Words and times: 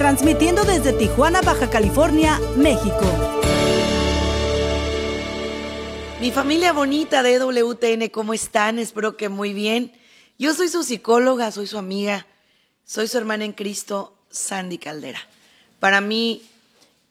transmitiendo 0.00 0.64
desde 0.64 0.94
Tijuana, 0.94 1.42
Baja 1.42 1.68
California, 1.68 2.40
México. 2.56 3.02
Mi 6.22 6.30
familia 6.30 6.72
bonita 6.72 7.22
de 7.22 7.38
WTN, 7.38 8.08
¿cómo 8.08 8.32
están? 8.32 8.78
Espero 8.78 9.18
que 9.18 9.28
muy 9.28 9.52
bien. 9.52 9.92
Yo 10.38 10.54
soy 10.54 10.68
su 10.68 10.84
psicóloga, 10.84 11.52
soy 11.52 11.66
su 11.66 11.76
amiga, 11.76 12.26
soy 12.86 13.08
su 13.08 13.18
hermana 13.18 13.44
en 13.44 13.52
Cristo, 13.52 14.14
Sandy 14.30 14.78
Caldera. 14.78 15.20
Para 15.80 16.00
mí 16.00 16.48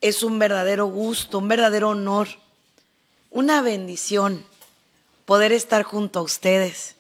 es 0.02 0.24
un 0.24 0.40
verdadero 0.40 0.88
gusto, 0.88 1.38
un 1.38 1.48
verdadero 1.48 1.90
honor, 1.90 2.28
una 3.30 3.62
bendición 3.62 4.44
poder 5.26 5.52
estar 5.52 5.84
junto 5.84 6.18
a 6.18 6.24
ustedes 6.24 6.96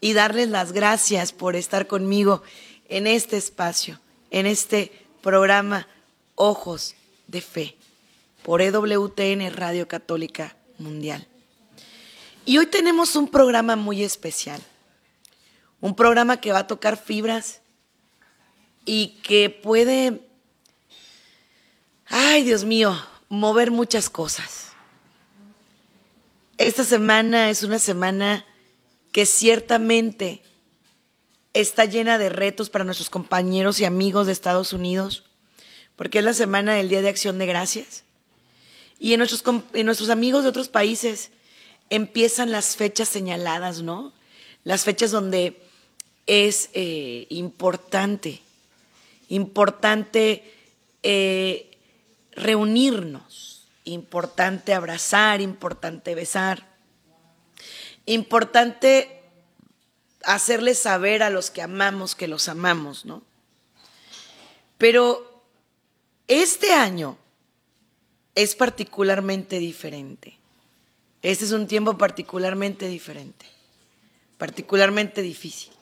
y 0.00 0.14
darles 0.14 0.48
las 0.48 0.72
gracias 0.72 1.32
por 1.32 1.56
estar 1.56 1.86
conmigo 1.86 2.42
en 2.88 3.06
este 3.06 3.36
espacio, 3.36 4.00
en 4.30 4.46
este 4.46 5.09
programa 5.20 5.86
Ojos 6.34 6.94
de 7.26 7.40
Fe 7.40 7.76
por 8.42 8.62
EWTN 8.62 9.52
Radio 9.52 9.86
Católica 9.86 10.56
Mundial. 10.78 11.26
Y 12.46 12.58
hoy 12.58 12.66
tenemos 12.66 13.16
un 13.16 13.28
programa 13.28 13.76
muy 13.76 14.02
especial, 14.02 14.60
un 15.80 15.94
programa 15.94 16.38
que 16.38 16.52
va 16.52 16.60
a 16.60 16.66
tocar 16.66 16.96
fibras 16.96 17.60
y 18.84 19.18
que 19.22 19.50
puede, 19.50 20.26
ay 22.06 22.42
Dios 22.42 22.64
mío, 22.64 22.96
mover 23.28 23.70
muchas 23.70 24.08
cosas. 24.08 24.68
Esta 26.56 26.84
semana 26.84 27.50
es 27.50 27.62
una 27.62 27.78
semana 27.78 28.44
que 29.12 29.26
ciertamente 29.26 30.42
está 31.54 31.84
llena 31.84 32.18
de 32.18 32.28
retos 32.28 32.70
para 32.70 32.84
nuestros 32.84 33.10
compañeros 33.10 33.80
y 33.80 33.84
amigos 33.84 34.26
de 34.26 34.32
Estados 34.32 34.72
Unidos, 34.72 35.24
porque 35.96 36.18
es 36.18 36.24
la 36.24 36.34
semana 36.34 36.74
del 36.74 36.88
Día 36.88 37.02
de 37.02 37.08
Acción 37.08 37.38
de 37.38 37.46
Gracias. 37.46 38.04
Y 38.98 39.12
en 39.12 39.18
nuestros, 39.18 39.42
en 39.72 39.86
nuestros 39.86 40.10
amigos 40.10 40.42
de 40.42 40.50
otros 40.50 40.68
países 40.68 41.30
empiezan 41.88 42.52
las 42.52 42.76
fechas 42.76 43.08
señaladas, 43.08 43.82
¿no? 43.82 44.12
Las 44.64 44.84
fechas 44.84 45.10
donde 45.10 45.60
es 46.26 46.70
eh, 46.74 47.26
importante, 47.30 48.40
importante 49.28 50.54
eh, 51.02 51.78
reunirnos 52.32 53.50
Importante 53.84 54.74
abrazar, 54.74 55.40
importante 55.40 56.14
besar, 56.14 56.66
importante 58.04 59.19
hacerles 60.24 60.78
saber 60.78 61.22
a 61.22 61.30
los 61.30 61.50
que 61.50 61.62
amamos 61.62 62.14
que 62.14 62.28
los 62.28 62.48
amamos, 62.48 63.04
¿no? 63.04 63.22
Pero 64.78 65.44
este 66.28 66.72
año 66.72 67.18
es 68.34 68.54
particularmente 68.54 69.58
diferente. 69.58 70.38
Este 71.22 71.44
es 71.44 71.52
un 71.52 71.66
tiempo 71.66 71.98
particularmente 71.98 72.88
diferente, 72.88 73.46
particularmente 74.38 75.20
difícil. 75.20 75.72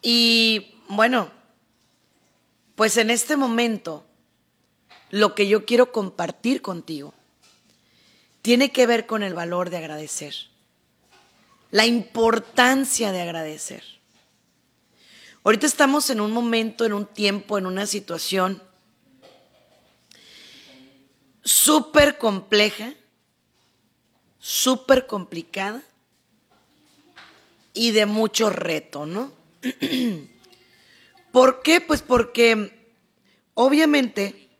Y 0.00 0.74
bueno, 0.88 1.30
pues 2.74 2.96
en 2.96 3.10
este 3.10 3.36
momento 3.36 4.04
lo 5.10 5.34
que 5.34 5.46
yo 5.46 5.64
quiero 5.64 5.92
compartir 5.92 6.62
contigo 6.62 7.14
tiene 8.40 8.72
que 8.72 8.86
ver 8.86 9.06
con 9.06 9.22
el 9.22 9.34
valor 9.34 9.70
de 9.70 9.76
agradecer, 9.76 10.34
la 11.72 11.86
importancia 11.86 13.10
de 13.10 13.22
agradecer. 13.22 13.82
Ahorita 15.42 15.66
estamos 15.66 16.08
en 16.10 16.20
un 16.20 16.30
momento, 16.30 16.84
en 16.84 16.92
un 16.92 17.06
tiempo, 17.06 17.58
en 17.58 17.66
una 17.66 17.86
situación 17.86 18.62
súper 21.42 22.18
compleja, 22.18 22.94
súper 24.38 25.06
complicada 25.06 25.82
y 27.74 27.90
de 27.90 28.06
mucho 28.06 28.50
reto, 28.50 29.06
¿no? 29.06 29.32
¿Por 31.32 31.62
qué? 31.62 31.80
Pues 31.80 32.02
porque 32.02 32.92
obviamente 33.54 34.50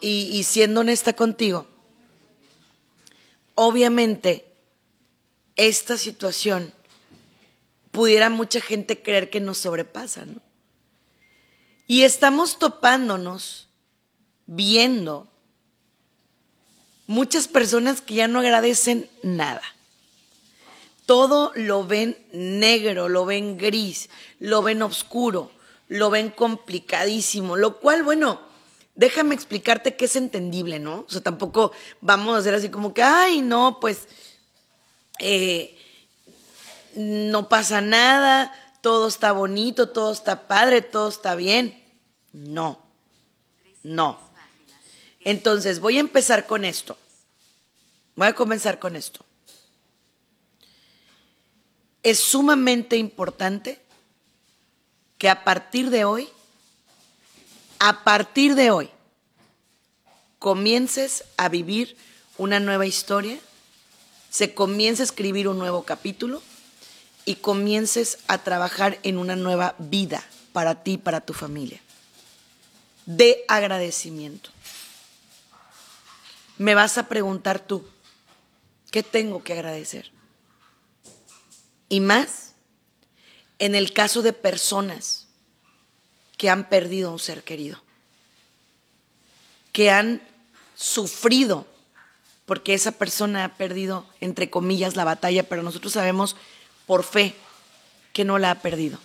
y, 0.00 0.42
siendo 0.42 0.80
honesta 0.80 1.14
contigo, 1.14 1.66
obviamente 3.54 4.53
esta 5.56 5.96
situación 5.96 6.72
pudiera 7.90 8.28
mucha 8.30 8.60
gente 8.60 9.02
creer 9.02 9.30
que 9.30 9.40
nos 9.40 9.58
sobrepasa, 9.58 10.24
¿no? 10.24 10.40
Y 11.86 12.02
estamos 12.02 12.58
topándonos, 12.58 13.68
viendo 14.46 15.28
muchas 17.06 17.48
personas 17.48 18.00
que 18.00 18.14
ya 18.14 18.28
no 18.28 18.40
agradecen 18.40 19.08
nada. 19.22 19.62
Todo 21.06 21.52
lo 21.54 21.86
ven 21.86 22.16
negro, 22.32 23.08
lo 23.08 23.26
ven 23.26 23.58
gris, 23.58 24.08
lo 24.38 24.62
ven 24.62 24.82
oscuro, 24.82 25.52
lo 25.88 26.08
ven 26.08 26.30
complicadísimo, 26.30 27.56
lo 27.56 27.78
cual, 27.78 28.02
bueno, 28.02 28.40
déjame 28.94 29.34
explicarte 29.34 29.96
que 29.96 30.06
es 30.06 30.16
entendible, 30.16 30.78
¿no? 30.78 31.04
O 31.06 31.10
sea, 31.10 31.20
tampoco 31.20 31.72
vamos 32.00 32.34
a 32.34 32.38
hacer 32.38 32.54
así 32.54 32.70
como 32.70 32.94
que, 32.94 33.02
ay, 33.02 33.42
no, 33.42 33.78
pues 33.80 34.08
eh, 35.18 35.78
no 36.94 37.48
pasa 37.48 37.80
nada, 37.80 38.52
todo 38.80 39.08
está 39.08 39.32
bonito, 39.32 39.88
todo 39.88 40.12
está 40.12 40.46
padre, 40.46 40.82
todo 40.82 41.08
está 41.08 41.34
bien. 41.34 41.82
No, 42.32 42.80
no. 43.82 44.18
Entonces, 45.20 45.80
voy 45.80 45.96
a 45.96 46.00
empezar 46.00 46.46
con 46.46 46.64
esto. 46.64 46.98
Voy 48.16 48.28
a 48.28 48.34
comenzar 48.34 48.78
con 48.78 48.96
esto. 48.96 49.24
Es 52.02 52.20
sumamente 52.20 52.96
importante 52.96 53.80
que 55.16 55.30
a 55.30 55.42
partir 55.44 55.90
de 55.90 56.04
hoy 56.04 56.28
a 57.78 58.02
partir 58.02 58.54
de 58.54 58.70
hoy 58.70 58.88
comiences 60.38 61.24
a 61.36 61.50
vivir 61.50 61.98
una 62.38 62.58
nueva 62.58 62.86
historia, 62.86 63.38
se 64.34 64.52
comience 64.52 65.00
a 65.00 65.04
escribir 65.04 65.46
un 65.46 65.58
nuevo 65.58 65.84
capítulo 65.84 66.42
y 67.24 67.36
comiences 67.36 68.18
a 68.26 68.38
trabajar 68.38 68.98
en 69.04 69.16
una 69.16 69.36
nueva 69.36 69.76
vida 69.78 70.24
para 70.52 70.82
ti, 70.82 70.98
para 70.98 71.20
tu 71.20 71.34
familia, 71.34 71.80
de 73.06 73.44
agradecimiento. 73.46 74.50
Me 76.58 76.74
vas 76.74 76.98
a 76.98 77.06
preguntar 77.06 77.60
tú, 77.60 77.86
¿qué 78.90 79.04
tengo 79.04 79.44
que 79.44 79.52
agradecer? 79.52 80.10
Y 81.88 82.00
más, 82.00 82.54
en 83.60 83.76
el 83.76 83.92
caso 83.92 84.20
de 84.20 84.32
personas 84.32 85.28
que 86.36 86.50
han 86.50 86.68
perdido 86.68 87.10
a 87.10 87.12
un 87.12 87.20
ser 87.20 87.44
querido, 87.44 87.80
que 89.70 89.92
han 89.92 90.20
sufrido 90.74 91.68
porque 92.46 92.74
esa 92.74 92.92
persona 92.92 93.44
ha 93.44 93.56
perdido, 93.56 94.06
entre 94.20 94.50
comillas, 94.50 94.96
la 94.96 95.04
batalla, 95.04 95.48
pero 95.48 95.62
nosotros 95.62 95.92
sabemos 95.92 96.36
por 96.86 97.02
fe 97.04 97.34
que 98.12 98.24
no 98.24 98.38
la 98.38 98.50
ha 98.50 98.60
perdido, 98.60 98.98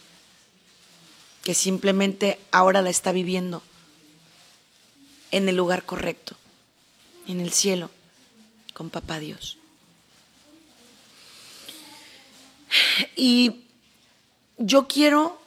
que 1.43 1.53
simplemente 1.53 2.39
ahora 2.51 2.81
la 2.81 2.89
está 2.89 3.11
viviendo 3.11 3.63
en 5.31 5.47
el 5.47 5.55
lugar 5.55 5.85
correcto, 5.85 6.35
en 7.27 7.39
el 7.39 7.51
cielo, 7.51 7.89
con 8.73 8.89
Papá 8.89 9.19
Dios. 9.19 9.57
Y 13.15 13.61
yo 14.57 14.87
quiero 14.87 15.41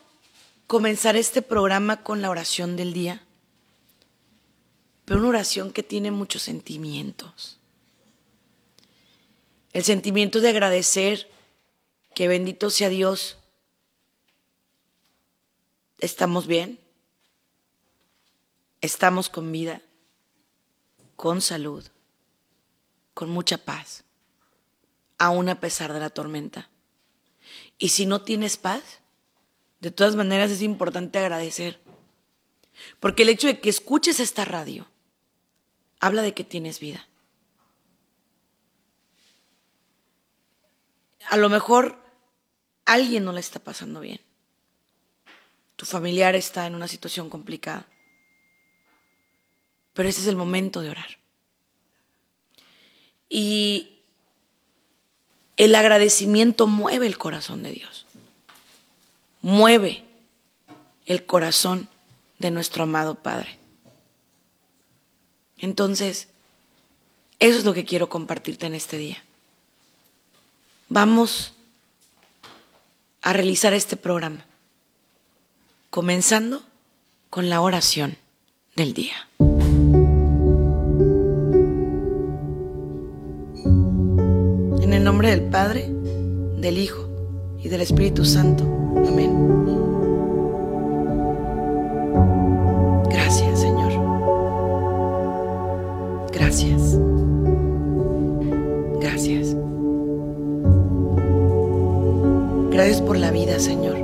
comenzar 0.67 1.17
este 1.17 1.43
programa 1.43 2.03
con 2.03 2.23
la 2.23 2.31
oración 2.31 2.77
del 2.77 2.93
día, 2.93 3.23
pero 5.05 5.21
una 5.21 5.29
oración 5.29 5.73
que 5.73 5.83
tiene 5.83 6.11
muchos 6.11 6.43
sentimientos. 6.43 7.59
El 9.73 9.85
sentimiento 9.85 10.41
de 10.41 10.51
agradecer 10.51 11.31
que 12.15 12.29
bendito 12.29 12.71
sea 12.71 12.89
Dios, 12.89 13.39
estamos 15.99 16.47
bien, 16.47 16.79
estamos 18.81 19.31
con 19.31 19.51
vida, 19.51 19.81
con 21.17 21.41
salud, 21.41 21.87
con 23.15 23.31
mucha 23.31 23.57
paz, 23.57 24.05
aún 25.19 25.49
a 25.49 25.61
pesar 25.61 25.93
de 25.93 26.01
la 26.01 26.11
tormenta. 26.11 26.69
Y 27.79 27.91
si 27.91 28.05
no 28.05 28.23
tienes 28.23 28.57
paz, 28.57 29.01
de 29.81 29.91
todas 29.91 30.17
maneras 30.17 30.51
es 30.51 30.63
importante 30.63 31.19
agradecer. 31.19 31.81
Porque 33.01 33.23
el 33.23 33.31
hecho 33.31 33.47
de 33.47 33.61
que 33.61 33.71
escuches 33.71 34.21
esta 34.21 34.45
radio 34.45 34.87
habla 36.01 36.23
de 36.23 36.35
que 36.35 36.45
tienes 36.45 36.81
vida. 36.81 37.09
A 41.33 41.39
lo 41.39 41.49
mejor 41.49 41.97
alguien 42.85 43.25
no 43.25 43.33
la 43.33 43.41
está 43.41 43.59
pasando 43.59 44.01
bien. 44.01 44.21
Tu 45.77 45.87
familiar 45.87 46.35
está 46.35 46.67
en 46.67 46.75
una 46.75 46.89
situación 46.89 47.31
complicada. 47.31 47.87
Pero 49.95 50.11
ese 50.11 50.21
es 50.21 50.27
el 50.27 50.37
momento 50.37 50.83
de 50.83 50.91
orar. 50.91 51.17
Y 53.31 54.03
el 55.57 55.75
agradecimiento 55.75 56.67
mueve 56.67 57.07
el 57.07 57.17
corazón 57.17 57.63
de 57.63 57.73
Dios. 57.73 58.05
Mueve 59.41 60.05
el 61.07 61.25
corazón 61.25 61.89
de 62.41 62.51
nuestro 62.51 62.83
amado 62.83 63.15
Padre. 63.15 63.59
Entonces, 65.57 66.29
eso 67.39 67.57
es 67.57 67.65
lo 67.65 67.73
que 67.73 67.87
quiero 67.87 68.11
compartirte 68.11 68.67
en 68.67 68.75
este 68.75 68.99
día. 68.99 69.25
Vamos 70.95 71.55
a 73.23 73.33
realizar 73.33 73.73
este 73.73 73.97
programa, 73.97 74.45
comenzando 75.89 76.63
con 77.31 77.49
la 77.49 77.63
oración 77.63 78.19
del 78.77 78.93
día. 78.93 79.15
En 84.83 84.93
el 84.93 85.03
nombre 85.03 85.31
del 85.31 85.45
Padre, 85.45 85.89
del 86.59 86.77
Hijo 86.77 87.09
y 87.59 87.71
del 87.71 87.81
Espíritu 87.81 88.27
Santo. 88.27 88.65
Amén. 89.09 89.33
Gracias, 93.09 93.61
Señor. 93.61 93.93
Gracias. 96.33 96.92
Gracias 102.85 103.01
por 103.01 103.17
la 103.17 103.31
vida, 103.31 103.61
Señor. 103.61 103.97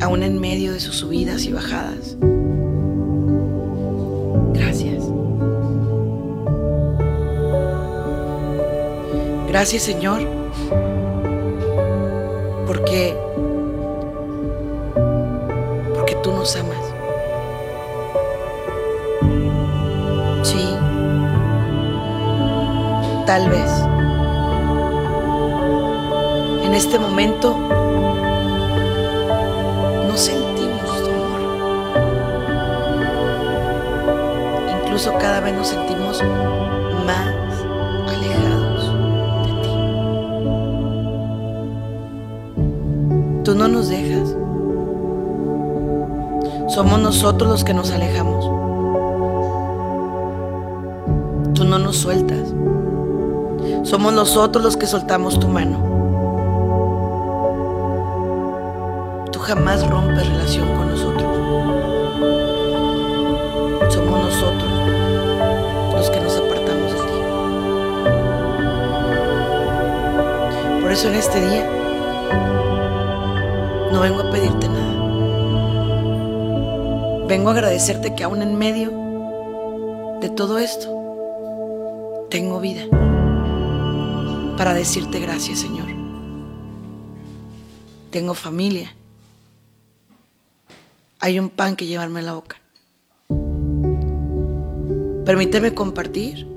Aún 0.00 0.22
en 0.22 0.40
medio 0.40 0.72
de 0.72 0.78
sus 0.78 0.94
subidas 0.94 1.44
y 1.46 1.52
bajadas. 1.52 2.16
Gracias. 4.54 5.02
Gracias, 9.48 9.82
Señor, 9.82 10.20
porque 12.68 13.16
porque 15.96 16.14
tú 16.22 16.30
nos 16.30 16.54
amas. 16.54 16.94
Sí. 20.44 20.76
Tal 23.26 23.50
vez 23.50 23.99
en 26.70 26.76
este 26.76 27.00
momento 27.00 27.56
no 30.06 30.16
sentimos 30.16 31.02
tu 31.02 31.10
amor. 31.10 31.40
Incluso 34.78 35.12
cada 35.14 35.40
vez 35.40 35.52
nos 35.52 35.66
sentimos 35.66 36.22
más 37.04 37.34
alejados 38.08 38.94
de 39.46 39.52
ti. 39.62 39.74
Tú 43.42 43.56
no 43.56 43.66
nos 43.66 43.88
dejas. 43.88 44.36
Somos 46.68 47.00
nosotros 47.00 47.50
los 47.50 47.64
que 47.64 47.74
nos 47.74 47.90
alejamos. 47.90 48.44
Tú 51.52 51.64
no 51.64 51.80
nos 51.80 51.96
sueltas. 51.96 52.54
Somos 53.82 54.12
nosotros 54.12 54.62
los 54.62 54.76
que 54.76 54.86
soltamos 54.86 55.40
tu 55.40 55.48
mano. 55.48 55.89
Jamás 59.50 59.84
rompes 59.84 60.28
relación 60.28 60.68
con 60.76 60.90
nosotros. 60.90 61.28
Somos 63.92 64.24
nosotros 64.26 64.70
los 65.92 66.08
que 66.08 66.20
nos 66.20 66.36
apartamos 66.36 66.92
de 66.92 66.98
ti. 67.00 67.20
Por 70.80 70.92
eso 70.92 71.08
en 71.08 71.14
este 71.16 71.40
día 71.40 71.68
no 73.90 74.00
vengo 74.00 74.20
a 74.20 74.30
pedirte 74.30 74.68
nada. 74.68 74.94
Vengo 77.26 77.48
a 77.48 77.52
agradecerte 77.52 78.14
que 78.14 78.22
aún 78.22 78.42
en 78.42 78.56
medio 78.56 78.92
de 80.20 80.28
todo 80.28 80.60
esto 80.60 82.28
tengo 82.30 82.60
vida 82.60 82.84
para 84.56 84.74
decirte 84.74 85.18
gracias, 85.18 85.58
Señor. 85.58 85.88
Tengo 88.12 88.34
familia 88.34 88.94
hay 91.30 91.38
un 91.38 91.48
pan 91.48 91.76
que 91.76 91.86
llevarme 91.86 92.18
en 92.20 92.26
la 92.26 92.34
boca. 92.34 92.56
Permíteme 95.24 95.74
compartir, 95.74 96.48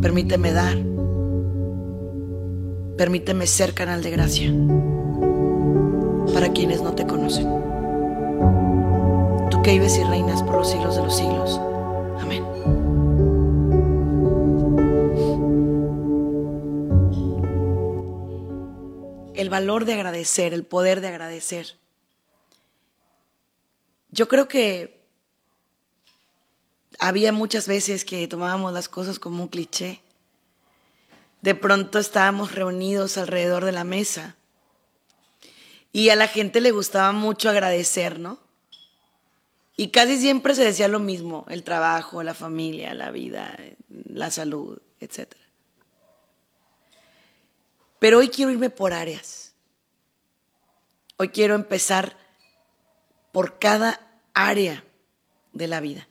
permíteme 0.00 0.52
dar, 0.52 0.78
permíteme 2.96 3.48
ser 3.48 3.74
canal 3.74 4.04
de 4.04 4.10
gracia 4.12 4.54
para 6.32 6.52
quienes 6.52 6.80
no 6.80 6.94
te 6.94 7.08
conocen. 7.08 7.48
Tú 9.50 9.62
que 9.62 9.72
vives 9.72 9.98
y 9.98 10.04
reinas 10.04 10.44
por 10.44 10.54
los 10.54 10.70
siglos 10.70 10.94
de 10.94 11.02
los 11.02 11.16
siglos. 11.16 11.60
Amén. 12.20 12.44
El 19.34 19.50
valor 19.50 19.86
de 19.86 19.94
agradecer, 19.94 20.54
el 20.54 20.64
poder 20.64 21.00
de 21.00 21.08
agradecer 21.08 21.74
yo 24.16 24.28
creo 24.28 24.48
que 24.48 24.98
había 26.98 27.32
muchas 27.32 27.68
veces 27.68 28.06
que 28.06 28.26
tomábamos 28.26 28.72
las 28.72 28.88
cosas 28.88 29.18
como 29.18 29.42
un 29.42 29.48
cliché. 29.48 30.00
De 31.42 31.54
pronto 31.54 31.98
estábamos 31.98 32.54
reunidos 32.54 33.18
alrededor 33.18 33.66
de 33.66 33.72
la 33.72 33.84
mesa 33.84 34.36
y 35.92 36.08
a 36.08 36.16
la 36.16 36.28
gente 36.28 36.62
le 36.62 36.70
gustaba 36.70 37.12
mucho 37.12 37.50
agradecer, 37.50 38.18
¿no? 38.18 38.38
Y 39.76 39.88
casi 39.88 40.18
siempre 40.18 40.54
se 40.54 40.64
decía 40.64 40.88
lo 40.88 40.98
mismo, 40.98 41.44
el 41.50 41.62
trabajo, 41.62 42.22
la 42.22 42.32
familia, 42.32 42.94
la 42.94 43.10
vida, 43.10 43.54
la 43.88 44.30
salud, 44.30 44.80
etc. 44.98 45.34
Pero 47.98 48.18
hoy 48.18 48.30
quiero 48.30 48.50
irme 48.50 48.70
por 48.70 48.94
áreas. 48.94 49.52
Hoy 51.18 51.28
quiero 51.28 51.54
empezar 51.54 52.16
por 53.30 53.58
cada 53.58 54.05
área 54.36 54.84
de 55.54 55.66
la 55.66 55.80
vida. 55.80 56.06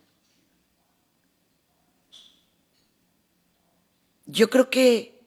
Yo 4.26 4.50
creo 4.50 4.72
que, 4.72 5.24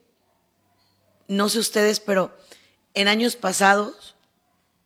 no 1.28 1.48
sé 1.48 1.60
ustedes, 1.60 2.00
pero 2.00 2.36
en 2.94 3.06
años 3.06 3.36
pasados, 3.36 4.16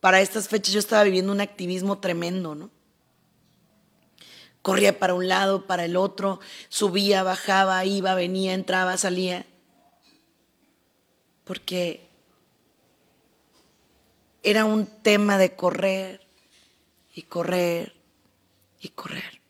para 0.01 0.21
estas 0.21 0.49
fechas 0.49 0.75
yo 0.75 0.79
estaba 0.79 1.03
viviendo 1.05 1.33
un 1.33 1.41
activismo 1.41 1.99
tremendo, 1.99 2.55
¿no? 2.55 2.71
Corría 4.61 4.99
para 4.99 5.15
un 5.15 5.27
lado, 5.27 5.67
para 5.67 5.87
el 5.87 5.97
otro, 5.97 6.39
subía, 6.69 7.23
bajaba, 7.23 7.85
iba, 7.87 8.15
venía, 8.15 8.53
entraba, 8.53 8.99
salía. 8.99 9.47
Porque 11.45 12.07
era 14.43 14.67
un 14.67 14.85
tema 14.85 15.39
de 15.39 15.57
correr 15.57 16.21
y 17.15 17.23
correr 17.23 18.02
y 18.83 18.89
correr. 18.89 19.41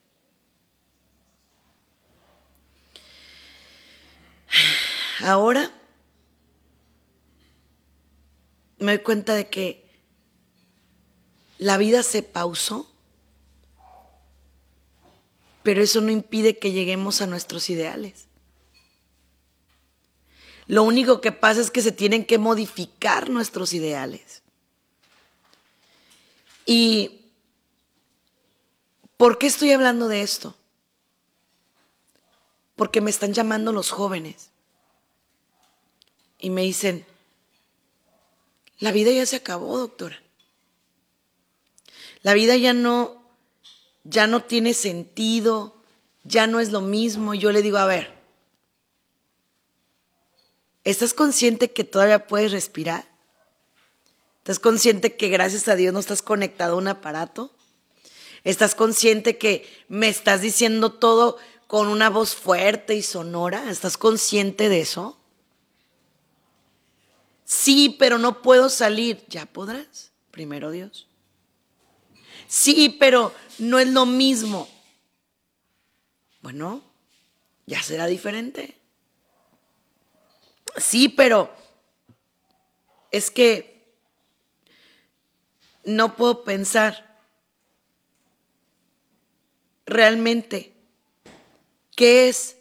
Ahora 5.20 5.72
me 8.78 8.96
doy 8.96 9.02
cuenta 9.02 9.34
de 9.34 9.48
que 9.48 9.88
la 11.58 11.78
vida 11.78 12.02
se 12.02 12.22
pausó, 12.22 12.92
pero 15.62 15.80
eso 15.80 16.00
no 16.00 16.10
impide 16.10 16.58
que 16.58 16.72
lleguemos 16.72 17.22
a 17.22 17.26
nuestros 17.26 17.70
ideales. 17.70 18.26
Lo 20.66 20.82
único 20.82 21.20
que 21.20 21.32
pasa 21.32 21.60
es 21.60 21.70
que 21.70 21.82
se 21.82 21.92
tienen 21.92 22.24
que 22.24 22.38
modificar 22.38 23.30
nuestros 23.30 23.72
ideales. 23.72 24.42
Y 26.66 27.21
¿Por 29.22 29.38
qué 29.38 29.46
estoy 29.46 29.70
hablando 29.70 30.08
de 30.08 30.22
esto? 30.22 30.56
Porque 32.74 33.00
me 33.00 33.08
están 33.08 33.32
llamando 33.32 33.72
los 33.72 33.92
jóvenes 33.92 34.50
y 36.40 36.50
me 36.50 36.62
dicen, 36.62 37.06
la 38.80 38.90
vida 38.90 39.12
ya 39.12 39.24
se 39.24 39.36
acabó, 39.36 39.78
doctora. 39.78 40.20
La 42.22 42.34
vida 42.34 42.56
ya 42.56 42.72
no, 42.72 43.22
ya 44.02 44.26
no 44.26 44.42
tiene 44.42 44.74
sentido, 44.74 45.76
ya 46.24 46.48
no 46.48 46.58
es 46.58 46.72
lo 46.72 46.80
mismo. 46.80 47.32
Yo 47.32 47.52
le 47.52 47.62
digo, 47.62 47.78
a 47.78 47.86
ver, 47.86 48.12
¿estás 50.82 51.14
consciente 51.14 51.70
que 51.70 51.84
todavía 51.84 52.26
puedes 52.26 52.50
respirar? 52.50 53.06
¿Estás 54.38 54.58
consciente 54.58 55.14
que 55.14 55.28
gracias 55.28 55.68
a 55.68 55.76
Dios 55.76 55.94
no 55.94 56.00
estás 56.00 56.22
conectado 56.22 56.74
a 56.74 56.78
un 56.78 56.88
aparato? 56.88 57.52
¿Estás 58.44 58.74
consciente 58.74 59.38
que 59.38 59.68
me 59.88 60.08
estás 60.08 60.40
diciendo 60.40 60.92
todo 60.92 61.38
con 61.66 61.88
una 61.88 62.10
voz 62.10 62.34
fuerte 62.34 62.94
y 62.94 63.02
sonora? 63.02 63.70
¿Estás 63.70 63.96
consciente 63.96 64.68
de 64.68 64.80
eso? 64.80 65.18
Sí, 67.44 67.96
pero 67.98 68.18
no 68.18 68.42
puedo 68.42 68.68
salir. 68.68 69.24
Ya 69.28 69.46
podrás, 69.46 70.12
primero 70.30 70.70
Dios. 70.70 71.06
Sí, 72.48 72.96
pero 72.98 73.32
no 73.58 73.78
es 73.78 73.88
lo 73.88 74.06
mismo. 74.06 74.68
Bueno, 76.40 76.82
ya 77.66 77.82
será 77.82 78.06
diferente. 78.06 78.76
Sí, 80.76 81.08
pero 81.08 81.54
es 83.10 83.30
que 83.30 83.94
no 85.84 86.16
puedo 86.16 86.42
pensar 86.42 87.11
realmente 89.86 90.72
qué 91.96 92.28
es 92.28 92.56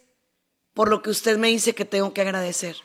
por 0.74 0.88
lo 0.88 1.02
que 1.02 1.10
usted 1.10 1.38
me 1.38 1.48
dice 1.48 1.74
que 1.74 1.84
tengo 1.84 2.12
que 2.14 2.20
agradecer 2.20 2.76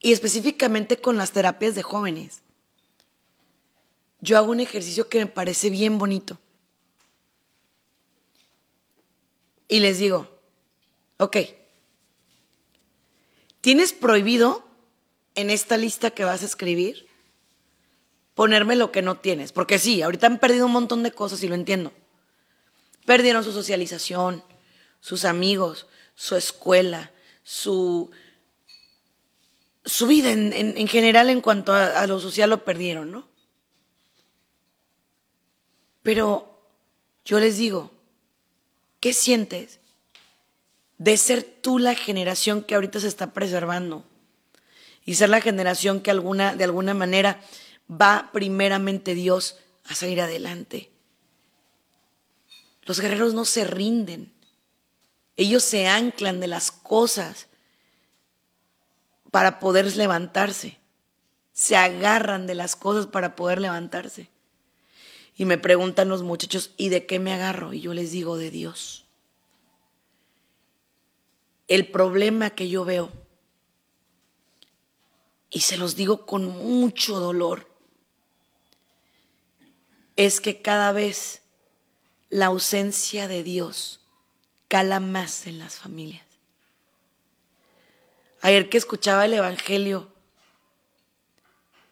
y 0.00 0.12
específicamente 0.12 1.00
con 1.00 1.16
las 1.16 1.32
terapias 1.32 1.74
de 1.74 1.82
jóvenes. 1.82 2.42
Yo 4.20 4.36
hago 4.36 4.50
un 4.50 4.60
ejercicio 4.60 5.08
que 5.08 5.18
me 5.18 5.26
parece 5.26 5.70
bien 5.70 5.98
bonito. 5.98 6.38
Y 9.68 9.80
les 9.80 9.98
digo, 9.98 10.28
ok, 11.18 11.36
tienes 13.60 13.92
prohibido 13.92 14.66
en 15.34 15.50
esta 15.50 15.76
lista 15.76 16.10
que 16.10 16.24
vas 16.24 16.42
a 16.42 16.46
escribir 16.46 17.07
ponerme 18.38 18.76
lo 18.76 18.92
que 18.92 19.02
no 19.02 19.16
tienes, 19.16 19.50
porque 19.50 19.80
sí, 19.80 20.00
ahorita 20.00 20.28
han 20.28 20.38
perdido 20.38 20.66
un 20.66 20.70
montón 20.70 21.02
de 21.02 21.10
cosas 21.10 21.42
y 21.42 21.48
lo 21.48 21.56
entiendo. 21.56 21.92
Perdieron 23.04 23.42
su 23.42 23.50
socialización, 23.50 24.44
sus 25.00 25.24
amigos, 25.24 25.88
su 26.14 26.36
escuela, 26.36 27.10
su 27.42 28.12
su 29.84 30.06
vida 30.06 30.30
en, 30.30 30.86
general 30.86 31.30
en 31.30 31.40
cuanto 31.40 31.72
a, 31.72 31.98
a, 31.98 32.06
lo 32.06 32.20
social 32.20 32.50
lo 32.50 32.64
perdieron, 32.64 33.10
¿no? 33.10 33.26
Pero 36.04 36.62
yo 37.24 37.40
les 37.40 37.58
digo, 37.58 37.90
¿qué 39.00 39.12
sientes 39.12 39.80
de 40.98 41.16
ser 41.16 41.42
tú 41.42 41.80
la 41.80 41.96
generación 41.96 42.62
que 42.62 42.76
ahorita 42.76 43.00
se 43.00 43.08
está 43.08 43.32
preservando? 43.32 44.04
Y 45.04 45.16
ser 45.16 45.28
la 45.28 45.40
generación 45.40 46.02
que 46.02 46.12
alguna, 46.12 46.54
de 46.54 46.62
alguna 46.62 46.94
manera 46.94 47.40
va 47.90 48.30
primeramente 48.32 49.14
Dios 49.14 49.58
a 49.84 49.94
salir 49.94 50.20
adelante. 50.20 50.90
Los 52.82 53.00
guerreros 53.00 53.34
no 53.34 53.44
se 53.44 53.64
rinden. 53.64 54.32
Ellos 55.36 55.62
se 55.62 55.86
anclan 55.86 56.40
de 56.40 56.46
las 56.46 56.70
cosas 56.70 57.48
para 59.30 59.58
poder 59.58 59.94
levantarse. 59.96 60.78
Se 61.52 61.76
agarran 61.76 62.46
de 62.46 62.54
las 62.54 62.76
cosas 62.76 63.06
para 63.06 63.36
poder 63.36 63.60
levantarse. 63.60 64.30
Y 65.36 65.44
me 65.44 65.58
preguntan 65.58 66.08
los 66.08 66.22
muchachos, 66.22 66.72
¿y 66.76 66.88
de 66.88 67.06
qué 67.06 67.18
me 67.18 67.32
agarro? 67.32 67.72
Y 67.72 67.80
yo 67.80 67.94
les 67.94 68.10
digo, 68.10 68.36
de 68.36 68.50
Dios. 68.50 69.04
El 71.68 71.90
problema 71.90 72.50
que 72.50 72.68
yo 72.68 72.84
veo, 72.84 73.12
y 75.50 75.60
se 75.60 75.76
los 75.76 75.94
digo 75.94 76.26
con 76.26 76.46
mucho 76.46 77.20
dolor, 77.20 77.67
es 80.18 80.40
que 80.40 80.60
cada 80.60 80.90
vez 80.90 81.42
la 82.28 82.46
ausencia 82.46 83.28
de 83.28 83.44
Dios 83.44 84.00
cala 84.66 84.98
más 84.98 85.46
en 85.46 85.60
las 85.60 85.76
familias. 85.76 86.26
Ayer 88.40 88.68
que 88.68 88.78
escuchaba 88.78 89.26
el 89.26 89.34
Evangelio, 89.34 90.12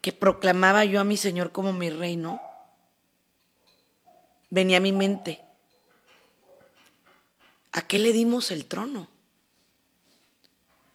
que 0.01 0.13
proclamaba 0.13 0.85
yo 0.85 1.01
a 1.01 1.05
mi 1.05 1.17
Señor 1.17 1.53
como 1.53 1.73
mi 1.73 1.89
reino, 1.89 2.43
venía 4.51 4.79
a 4.79 4.81
mi 4.81 4.91
mente, 4.91 5.41
¿a 7.71 7.87
qué 7.87 8.01
le 8.01 8.13
dimos 8.13 8.51
el 8.51 8.67
trono? 8.67 9.07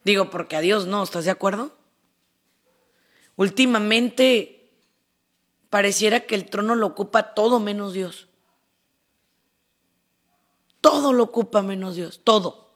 Digo, 0.04 0.30
porque 0.30 0.58
a 0.58 0.62
Dios 0.62 0.86
no, 0.86 1.02
¿estás 1.02 1.24
de 1.24 1.32
acuerdo? 1.32 1.78
Últimamente 3.38 4.61
pareciera 5.72 6.28
que 6.28 6.36
el 6.36 6.48
trono 6.48 6.76
lo 6.76 6.86
ocupa 6.86 7.34
todo 7.34 7.60
menos 7.60 7.94
Dios. 7.94 8.28
Todo 10.82 11.14
lo 11.14 11.24
ocupa 11.24 11.62
menos 11.62 11.96
Dios, 11.96 12.20
todo. 12.24 12.76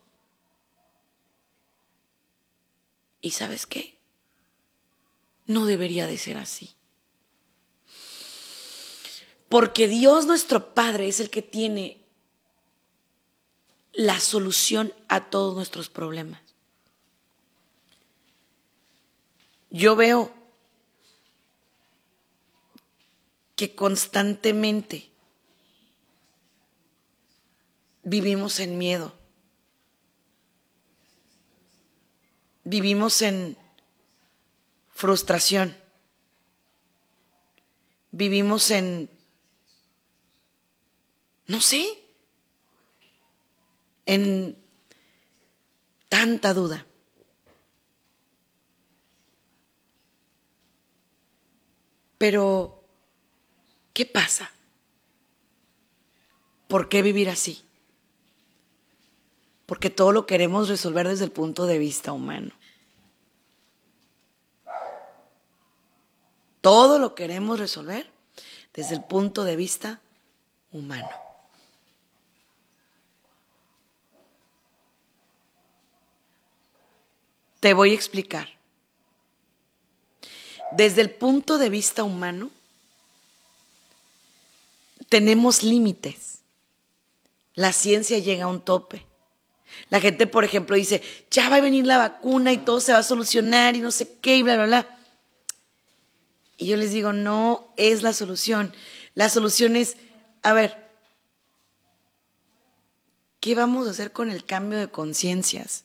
¿Y 3.19 3.31
sabes 3.31 3.67
qué? 3.67 3.99
No 5.45 5.65
debería 5.65 6.07
de 6.07 6.17
ser 6.17 6.37
así. 6.37 6.73
Porque 9.49 9.87
Dios 9.89 10.25
nuestro 10.25 10.73
Padre 10.73 11.09
es 11.09 11.19
el 11.19 11.29
que 11.29 11.41
tiene 11.41 12.01
la 13.91 14.21
solución 14.21 14.93
a 15.09 15.29
todos 15.29 15.53
nuestros 15.53 15.89
problemas. 15.89 16.41
Yo 19.69 19.97
veo 19.97 20.44
que 23.55 23.75
constantemente 23.75 25.11
vivimos 28.03 28.59
en 28.59 28.77
miedo. 28.77 29.25
vivimos 32.65 33.21
en 33.21 33.57
frustración, 34.91 35.77
vivimos 38.11 38.71
en, 38.71 39.09
no 41.47 41.61
sé, 41.61 41.85
en 44.05 44.57
tanta 46.09 46.53
duda. 46.53 46.85
Pero, 52.17 52.84
¿qué 53.95 54.05
pasa? 54.05 54.51
¿Por 56.67 56.87
qué 56.87 57.01
vivir 57.01 57.31
así? 57.31 57.65
porque 59.65 59.89
todo 59.89 60.11
lo 60.11 60.25
queremos 60.25 60.69
resolver 60.69 61.07
desde 61.07 61.25
el 61.25 61.31
punto 61.31 61.65
de 61.65 61.79
vista 61.79 62.11
humano. 62.11 62.51
Todo 66.61 66.99
lo 66.99 67.13
queremos 67.15 67.59
resolver 67.59 68.09
desde 68.73 68.95
el 68.95 69.03
punto 69.03 69.43
de 69.43 69.55
vista 69.55 70.01
humano. 70.71 71.09
Te 77.59 77.73
voy 77.73 77.91
a 77.91 77.95
explicar. 77.95 78.49
Desde 80.71 81.01
el 81.01 81.11
punto 81.11 81.57
de 81.57 81.69
vista 81.69 82.03
humano, 82.03 82.51
tenemos 85.09 85.63
límites. 85.63 86.39
La 87.53 87.71
ciencia 87.71 88.19
llega 88.19 88.45
a 88.45 88.49
un 88.49 88.61
tope. 88.61 89.05
La 89.89 89.99
gente, 89.99 90.27
por 90.27 90.43
ejemplo, 90.43 90.75
dice, 90.75 91.01
ya 91.31 91.49
va 91.49 91.57
a 91.57 91.61
venir 91.61 91.85
la 91.85 91.97
vacuna 91.97 92.53
y 92.53 92.57
todo 92.57 92.79
se 92.79 92.93
va 92.93 92.99
a 92.99 93.03
solucionar 93.03 93.75
y 93.75 93.81
no 93.81 93.91
sé 93.91 94.17
qué 94.19 94.37
y 94.37 94.43
bla, 94.43 94.55
bla, 94.55 94.65
bla. 94.65 94.99
Y 96.57 96.67
yo 96.67 96.77
les 96.77 96.91
digo, 96.91 97.13
no 97.13 97.73
es 97.77 98.01
la 98.01 98.13
solución. 98.13 98.73
La 99.13 99.29
solución 99.29 99.75
es, 99.75 99.97
a 100.41 100.53
ver, 100.53 100.89
¿qué 103.39 103.55
vamos 103.55 103.87
a 103.87 103.91
hacer 103.91 104.11
con 104.11 104.31
el 104.31 104.45
cambio 104.45 104.79
de 104.79 104.89
conciencias? 104.89 105.83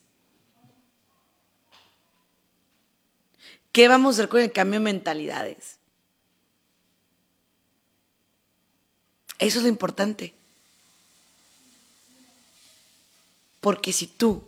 ¿Qué 3.73 3.89
vamos 3.89 4.15
a 4.15 4.23
hacer 4.23 4.29
con 4.29 4.41
el 4.41 4.53
cambio 4.53 4.81
de 4.81 4.85
mentalidades? 4.85 5.80
Eso 9.41 9.59
es 9.59 9.63
lo 9.65 9.69
importante. 9.69 10.35
Porque 13.61 13.93
si 13.93 14.07
tú 14.07 14.45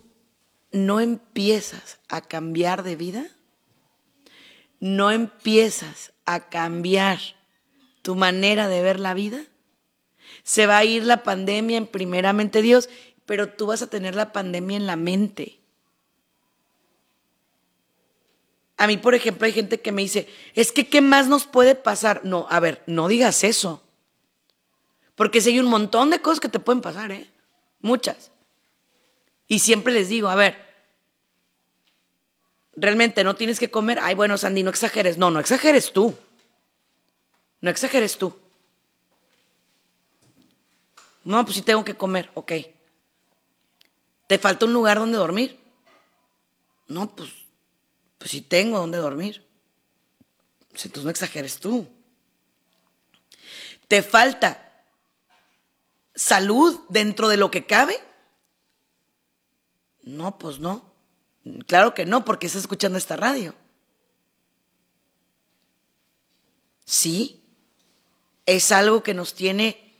no 0.70 1.00
empiezas 1.00 1.98
a 2.08 2.20
cambiar 2.20 2.82
de 2.82 2.96
vida, 2.96 3.26
no 4.80 5.10
empiezas 5.10 6.12
a 6.26 6.48
cambiar 6.48 7.18
tu 8.02 8.14
manera 8.14 8.68
de 8.68 8.82
ver 8.82 9.00
la 9.00 9.14
vida, 9.14 9.42
se 10.44 10.66
va 10.66 10.78
a 10.78 10.84
ir 10.84 11.04
la 11.04 11.22
pandemia 11.22 11.78
en 11.78 11.86
primeramente 11.86 12.62
Dios, 12.62 12.90
pero 13.24 13.48
tú 13.48 13.66
vas 13.66 13.80
a 13.80 13.88
tener 13.88 14.14
la 14.14 14.32
pandemia 14.32 14.76
en 14.76 14.86
la 14.86 14.96
mente. 14.96 15.58
A 18.76 18.86
mí, 18.86 18.96
por 18.96 19.14
ejemplo, 19.14 19.46
hay 19.46 19.52
gente 19.52 19.80
que 19.80 19.92
me 19.92 20.02
dice, 20.02 20.28
es 20.54 20.72
que 20.72 20.88
¿qué 20.88 21.00
más 21.00 21.28
nos 21.28 21.46
puede 21.46 21.76
pasar? 21.76 22.22
No, 22.24 22.46
a 22.50 22.60
ver, 22.60 22.82
no 22.86 23.08
digas 23.08 23.44
eso. 23.44 23.82
Porque 25.14 25.40
si 25.40 25.50
hay 25.50 25.60
un 25.60 25.66
montón 25.66 26.10
de 26.10 26.20
cosas 26.20 26.40
que 26.40 26.48
te 26.48 26.58
pueden 26.58 26.80
pasar, 26.80 27.12
¿eh? 27.12 27.30
Muchas. 27.80 28.30
Y 29.46 29.58
siempre 29.58 29.92
les 29.92 30.08
digo, 30.08 30.28
a 30.28 30.34
ver, 30.34 30.56
realmente 32.74 33.24
no 33.24 33.36
tienes 33.36 33.58
que 33.58 33.70
comer. 33.70 33.98
Ay, 34.00 34.14
bueno, 34.14 34.38
Sandy, 34.38 34.62
no 34.62 34.70
exageres. 34.70 35.18
No, 35.18 35.30
no 35.30 35.40
exageres 35.40 35.92
tú. 35.92 36.16
No 37.60 37.70
exageres 37.70 38.16
tú. 38.16 38.36
No, 41.24 41.44
pues 41.44 41.56
sí 41.56 41.62
tengo 41.62 41.84
que 41.84 41.94
comer, 41.94 42.30
ok. 42.34 42.52
¿Te 44.26 44.38
falta 44.38 44.66
un 44.66 44.72
lugar 44.72 44.98
donde 44.98 45.18
dormir? 45.18 45.60
No, 46.88 47.14
pues, 47.14 47.30
pues 48.18 48.30
sí 48.30 48.40
tengo 48.40 48.78
donde 48.78 48.98
dormir. 48.98 49.46
Pues 50.70 50.86
entonces 50.86 51.04
no 51.04 51.10
exageres 51.10 51.58
tú. 51.58 51.86
¿Te 53.86 54.02
falta 54.02 54.71
salud 56.14 56.80
dentro 56.88 57.28
de 57.28 57.36
lo 57.36 57.50
que 57.50 57.66
cabe? 57.66 57.98
No, 60.02 60.38
pues 60.38 60.58
no. 60.58 60.92
Claro 61.66 61.94
que 61.94 62.06
no, 62.06 62.24
porque 62.24 62.46
estás 62.46 62.62
escuchando 62.62 62.98
esta 62.98 63.16
radio. 63.16 63.54
Sí, 66.84 67.42
es 68.46 68.72
algo 68.72 69.02
que 69.02 69.14
nos 69.14 69.34
tiene 69.34 69.92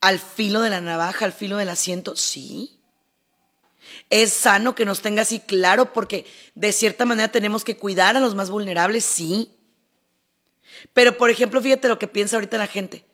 al 0.00 0.18
filo 0.18 0.60
de 0.60 0.70
la 0.70 0.80
navaja, 0.80 1.24
al 1.24 1.32
filo 1.32 1.56
del 1.56 1.68
asiento, 1.68 2.16
sí. 2.16 2.80
Es 4.08 4.32
sano 4.32 4.74
que 4.74 4.84
nos 4.84 5.00
tenga 5.00 5.22
así 5.22 5.40
claro 5.40 5.92
porque 5.92 6.26
de 6.54 6.72
cierta 6.72 7.04
manera 7.06 7.30
tenemos 7.30 7.64
que 7.64 7.76
cuidar 7.76 8.16
a 8.16 8.20
los 8.20 8.34
más 8.34 8.50
vulnerables, 8.50 9.04
sí. 9.04 9.56
Pero 10.92 11.16
por 11.16 11.30
ejemplo, 11.30 11.60
fíjate 11.60 11.88
lo 11.88 11.98
que 11.98 12.08
piensa 12.08 12.36
ahorita 12.36 12.58
la 12.58 12.66
gente. 12.66 13.04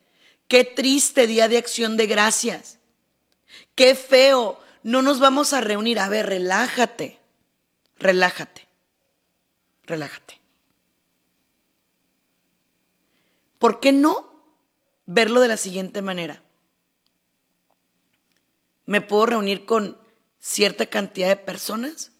Qué 0.48 0.64
triste 0.64 1.26
día 1.26 1.48
de 1.48 1.58
acción 1.58 1.96
de 1.96 2.06
gracias. 2.06 2.78
Qué 3.74 3.94
feo 3.94 4.60
no 4.82 5.02
nos 5.02 5.18
vamos 5.18 5.52
a 5.52 5.60
reunir. 5.60 5.98
A 5.98 6.08
ver, 6.08 6.26
relájate, 6.26 7.18
relájate, 7.98 8.68
relájate. 9.84 10.40
¿Por 13.58 13.80
qué 13.80 13.92
no 13.92 14.30
verlo 15.06 15.40
de 15.40 15.48
la 15.48 15.56
siguiente 15.56 16.02
manera? 16.02 16.42
Me 18.84 19.00
puedo 19.00 19.26
reunir 19.26 19.64
con 19.64 19.98
cierta 20.38 20.86
cantidad 20.86 21.28
de 21.28 21.36
personas, 21.36 22.12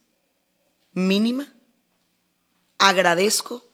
mínima, 0.93 1.55
agradezco, 2.79 3.65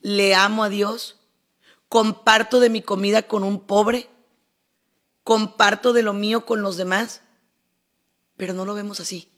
le 0.00 0.34
amo 0.34 0.62
a 0.62 0.68
Dios, 0.68 1.19
comparto 1.90 2.58
de 2.58 2.70
mi 2.70 2.80
comida 2.80 3.24
con 3.24 3.44
un 3.44 3.60
pobre, 3.60 4.08
comparto 5.24 5.92
de 5.92 6.02
lo 6.02 6.14
mío 6.14 6.46
con 6.46 6.62
los 6.62 6.78
demás 6.78 7.20
pero 8.40 8.54
no 8.54 8.64
lo 8.64 8.72
vemos 8.72 9.00
así. 9.00 9.28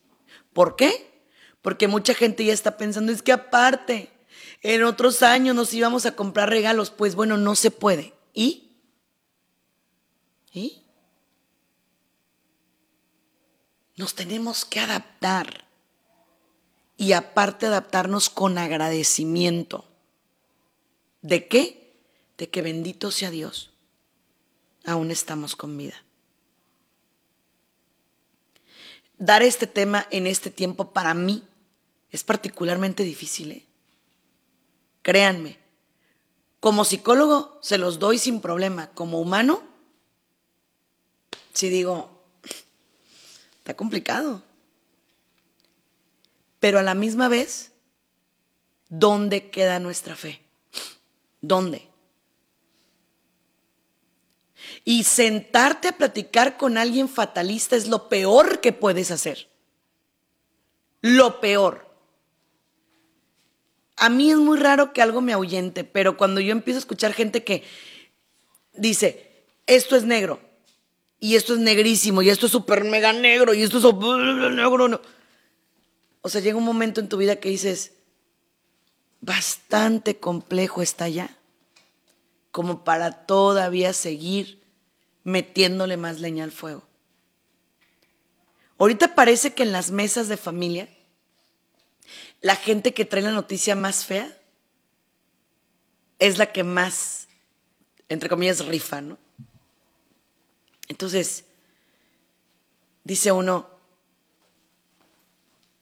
¿Por 0.52 0.76
qué? 0.76 1.26
Porque 1.60 1.88
mucha 1.88 2.14
gente 2.14 2.44
ya 2.44 2.52
está 2.52 2.76
pensando, 2.76 3.10
es 3.10 3.20
que 3.20 3.32
aparte, 3.32 4.12
en 4.60 4.84
otros 4.84 5.24
años 5.24 5.56
nos 5.56 5.74
íbamos 5.74 6.06
a 6.06 6.14
comprar 6.14 6.50
regalos, 6.50 6.92
pues 6.92 7.16
bueno, 7.16 7.36
no 7.36 7.56
se 7.56 7.72
puede. 7.72 8.14
¿Y? 8.32 8.76
¿Y? 10.52 10.84
Nos 13.96 14.14
tenemos 14.14 14.64
que 14.64 14.78
adaptar. 14.78 15.64
Y 16.96 17.12
aparte 17.12 17.66
adaptarnos 17.66 18.30
con 18.30 18.56
agradecimiento. 18.56 19.84
¿De 21.22 21.48
qué? 21.48 21.81
De 22.42 22.50
que 22.50 22.60
bendito 22.60 23.12
sea 23.12 23.30
Dios. 23.30 23.70
Aún 24.84 25.12
estamos 25.12 25.54
con 25.54 25.78
vida 25.78 25.94
dar 29.22 29.44
este 29.44 29.68
tema 29.68 30.04
en 30.10 30.26
este 30.26 30.50
tiempo 30.50 30.92
para 30.92 31.14
mí 31.14 31.44
es 32.10 32.24
particularmente 32.24 33.04
difícil. 33.04 33.52
¿eh? 33.52 33.64
Créanme, 35.02 35.58
como 36.58 36.84
psicólogo 36.84 37.56
se 37.62 37.78
los 37.78 38.00
doy 38.00 38.18
sin 38.18 38.40
problema. 38.40 38.90
Como 38.94 39.20
humano, 39.20 39.62
si 41.52 41.68
digo, 41.68 42.10
está 43.58 43.74
complicado. 43.76 44.42
Pero 46.58 46.80
a 46.80 46.82
la 46.82 46.94
misma 46.94 47.28
vez, 47.28 47.70
¿dónde 48.88 49.50
queda 49.50 49.78
nuestra 49.78 50.16
fe? 50.16 50.42
¿Dónde? 51.40 51.91
Y 54.84 55.04
sentarte 55.04 55.88
a 55.88 55.96
platicar 55.96 56.56
con 56.56 56.76
alguien 56.76 57.08
fatalista 57.08 57.76
es 57.76 57.88
lo 57.88 58.08
peor 58.08 58.60
que 58.60 58.72
puedes 58.72 59.10
hacer. 59.10 59.48
Lo 61.00 61.40
peor. 61.40 61.92
A 63.96 64.08
mí 64.08 64.30
es 64.30 64.38
muy 64.38 64.58
raro 64.58 64.92
que 64.92 65.02
algo 65.02 65.20
me 65.20 65.32
ahuyente, 65.32 65.84
pero 65.84 66.16
cuando 66.16 66.40
yo 66.40 66.52
empiezo 66.52 66.78
a 66.78 66.80
escuchar 66.80 67.12
gente 67.12 67.44
que 67.44 67.62
dice, 68.72 69.44
esto 69.66 69.94
es 69.96 70.04
negro, 70.04 70.40
y 71.20 71.36
esto 71.36 71.54
es 71.54 71.60
negrísimo, 71.60 72.22
y 72.22 72.30
esto 72.30 72.46
es 72.46 72.52
súper 72.52 72.82
mega 72.82 73.12
negro, 73.12 73.54
y 73.54 73.62
esto 73.62 73.78
es 73.78 74.52
negro, 74.54 74.88
no. 74.88 75.00
O 76.20 76.28
sea, 76.28 76.40
llega 76.40 76.56
un 76.56 76.64
momento 76.64 77.00
en 77.00 77.08
tu 77.08 77.16
vida 77.16 77.36
que 77.36 77.48
dices, 77.48 77.92
bastante 79.20 80.18
complejo 80.18 80.82
está 80.82 81.08
ya, 81.08 81.36
como 82.50 82.82
para 82.82 83.24
todavía 83.26 83.92
seguir 83.92 84.61
metiéndole 85.24 85.96
más 85.96 86.20
leña 86.20 86.44
al 86.44 86.52
fuego. 86.52 86.86
Ahorita 88.78 89.14
parece 89.14 89.54
que 89.54 89.62
en 89.62 89.72
las 89.72 89.90
mesas 89.90 90.28
de 90.28 90.36
familia, 90.36 90.88
la 92.40 92.56
gente 92.56 92.94
que 92.94 93.04
trae 93.04 93.22
la 93.22 93.30
noticia 93.30 93.76
más 93.76 94.04
fea 94.04 94.36
es 96.18 96.38
la 96.38 96.52
que 96.52 96.64
más, 96.64 97.28
entre 98.08 98.28
comillas, 98.28 98.66
rifa, 98.66 99.00
¿no? 99.00 99.18
Entonces, 100.88 101.44
dice 103.04 103.32
uno, 103.32 103.70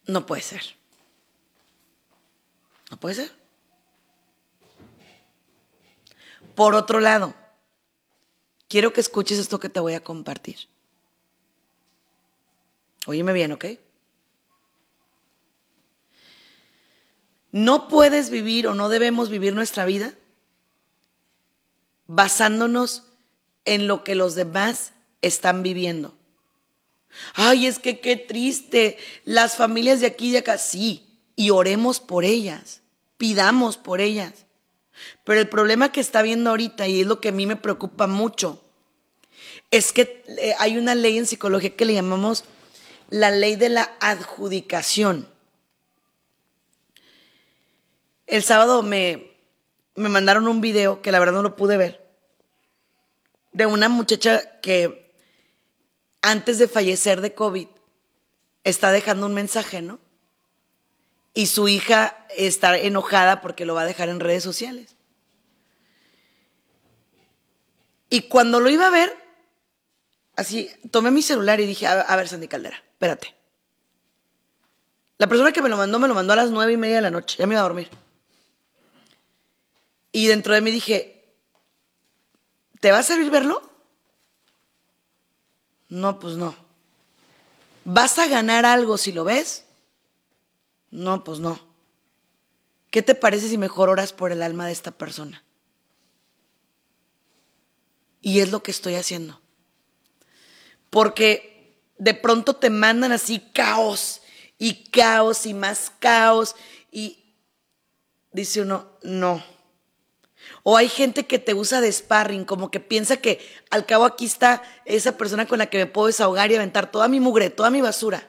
no 0.06 0.26
puede 0.26 0.42
ser. 0.42 0.62
No 2.90 2.98
puede 2.98 3.14
ser. 3.14 3.32
Por 6.54 6.74
otro 6.74 7.00
lado, 7.00 7.34
quiero 8.70 8.92
que 8.94 9.02
escuches 9.02 9.38
esto 9.38 9.60
que 9.60 9.68
te 9.68 9.80
voy 9.80 9.92
a 9.92 10.02
compartir. 10.02 10.56
Óyeme 13.04 13.32
bien, 13.32 13.52
¿ok? 13.52 13.64
No 17.52 17.88
puedes 17.88 18.30
vivir 18.30 18.68
o 18.68 18.74
no 18.74 18.88
debemos 18.88 19.28
vivir 19.28 19.54
nuestra 19.54 19.84
vida 19.84 20.14
basándonos 22.06 23.02
en 23.64 23.88
lo 23.88 24.04
que 24.04 24.14
los 24.14 24.36
demás 24.36 24.92
están 25.20 25.62
viviendo. 25.62 26.14
Ay, 27.34 27.66
es 27.66 27.80
que 27.80 27.98
qué 27.98 28.16
triste. 28.16 28.98
Las 29.24 29.56
familias 29.56 30.00
de 30.00 30.06
aquí 30.06 30.28
y 30.28 30.32
de 30.32 30.38
acá, 30.38 30.58
sí. 30.58 31.18
Y 31.34 31.50
oremos 31.50 31.98
por 31.98 32.24
ellas. 32.24 32.82
Pidamos 33.16 33.76
por 33.76 34.00
ellas. 34.00 34.46
Pero 35.30 35.42
el 35.42 35.48
problema 35.48 35.92
que 35.92 36.00
está 36.00 36.22
viendo 36.22 36.50
ahorita, 36.50 36.88
y 36.88 37.02
es 37.02 37.06
lo 37.06 37.20
que 37.20 37.28
a 37.28 37.32
mí 37.32 37.46
me 37.46 37.54
preocupa 37.54 38.08
mucho, 38.08 38.60
es 39.70 39.92
que 39.92 40.24
eh, 40.26 40.56
hay 40.58 40.76
una 40.76 40.96
ley 40.96 41.18
en 41.18 41.26
psicología 41.28 41.76
que 41.76 41.84
le 41.84 41.94
llamamos 41.94 42.42
la 43.10 43.30
ley 43.30 43.54
de 43.54 43.68
la 43.68 43.92
adjudicación. 44.00 45.28
El 48.26 48.42
sábado 48.42 48.82
me, 48.82 49.30
me 49.94 50.08
mandaron 50.08 50.48
un 50.48 50.60
video 50.60 51.00
que 51.00 51.12
la 51.12 51.20
verdad 51.20 51.34
no 51.34 51.44
lo 51.44 51.54
pude 51.54 51.76
ver, 51.76 52.04
de 53.52 53.66
una 53.66 53.88
muchacha 53.88 54.58
que 54.60 55.14
antes 56.22 56.58
de 56.58 56.66
fallecer 56.66 57.20
de 57.20 57.34
COVID 57.34 57.68
está 58.64 58.90
dejando 58.90 59.26
un 59.26 59.34
mensaje, 59.34 59.80
¿no? 59.80 60.00
y 61.34 61.46
su 61.46 61.68
hija 61.68 62.26
está 62.36 62.76
enojada 62.76 63.40
porque 63.40 63.64
lo 63.64 63.76
va 63.76 63.82
a 63.82 63.86
dejar 63.86 64.08
en 64.08 64.18
redes 64.18 64.42
sociales. 64.42 64.96
Y 68.10 68.22
cuando 68.22 68.58
lo 68.58 68.68
iba 68.68 68.88
a 68.88 68.90
ver, 68.90 69.16
así, 70.34 70.68
tomé 70.90 71.12
mi 71.12 71.22
celular 71.22 71.60
y 71.60 71.66
dije, 71.66 71.86
a, 71.86 72.16
ver, 72.16 72.28
Sandy 72.28 72.48
Caldera, 72.48 72.76
espérate. 72.76 73.34
La 75.16 75.28
persona 75.28 75.52
que 75.52 75.62
me 75.62 75.68
lo 75.68 75.76
mandó, 75.76 75.98
me 76.00 76.08
lo 76.08 76.14
mandó 76.14 76.32
a 76.32 76.36
las 76.36 76.50
nueve 76.50 76.72
y 76.72 76.76
media 76.76 76.96
de 76.96 77.02
la 77.02 77.10
noche, 77.10 77.36
ya 77.38 77.46
me 77.46 77.54
iba 77.54 77.60
a 77.60 77.64
dormir. 77.64 77.88
Y 80.10 80.26
dentro 80.26 80.52
de 80.52 80.60
mí 80.60 80.72
dije, 80.72 81.24
¿te 82.80 82.90
va 82.90 82.98
a 82.98 83.02
servir 83.04 83.30
verlo? 83.30 83.62
No, 85.88 86.18
pues 86.18 86.34
no. 86.34 86.56
¿Vas 87.84 88.18
a 88.18 88.26
ganar 88.26 88.66
algo 88.66 88.98
si 88.98 89.12
lo 89.12 89.22
ves? 89.22 89.66
No, 90.90 91.22
pues 91.22 91.38
no. 91.38 91.60
¿Qué 92.90 93.02
te 93.02 93.14
parece 93.14 93.48
si 93.48 93.56
mejor 93.56 93.88
oras 93.88 94.12
por 94.12 94.32
el 94.32 94.42
alma 94.42 94.66
de 94.66 94.72
esta 94.72 94.90
persona? 94.90 95.44
Y 98.20 98.40
es 98.40 98.50
lo 98.50 98.62
que 98.62 98.70
estoy 98.70 98.94
haciendo. 98.94 99.40
Porque 100.90 101.78
de 101.98 102.14
pronto 102.14 102.56
te 102.56 102.70
mandan 102.70 103.12
así 103.12 103.40
caos 103.52 104.20
y 104.58 104.84
caos 104.90 105.46
y 105.46 105.54
más 105.54 105.92
caos 105.98 106.56
y 106.90 107.34
dice 108.32 108.62
uno, 108.62 108.88
no. 109.02 109.42
O 110.62 110.76
hay 110.76 110.88
gente 110.88 111.26
que 111.26 111.38
te 111.38 111.54
usa 111.54 111.80
de 111.80 111.92
sparring, 111.92 112.44
como 112.44 112.70
que 112.70 112.80
piensa 112.80 113.16
que 113.18 113.40
al 113.70 113.86
cabo 113.86 114.04
aquí 114.04 114.24
está 114.24 114.62
esa 114.84 115.16
persona 115.16 115.46
con 115.46 115.58
la 115.58 115.66
que 115.66 115.78
me 115.78 115.86
puedo 115.86 116.08
desahogar 116.08 116.50
y 116.50 116.56
aventar 116.56 116.90
toda 116.90 117.08
mi 117.08 117.20
mugre, 117.20 117.50
toda 117.50 117.70
mi 117.70 117.80
basura. 117.80 118.28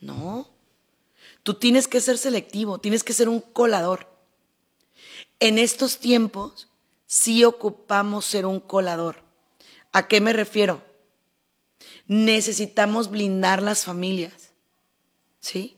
No. 0.00 0.50
Tú 1.42 1.54
tienes 1.54 1.88
que 1.88 2.00
ser 2.00 2.18
selectivo, 2.18 2.78
tienes 2.78 3.04
que 3.04 3.12
ser 3.12 3.28
un 3.28 3.40
colador. 3.40 4.08
En 5.40 5.58
estos 5.58 5.98
tiempos 5.98 6.68
sí 7.06 7.44
ocupamos 7.44 8.24
ser 8.24 8.46
un 8.46 8.60
colador. 8.60 9.22
¿A 9.92 10.08
qué 10.08 10.20
me 10.20 10.32
refiero? 10.32 10.82
Necesitamos 12.06 13.10
blindar 13.10 13.62
las 13.62 13.84
familias. 13.84 14.52
¿Sí? 15.40 15.76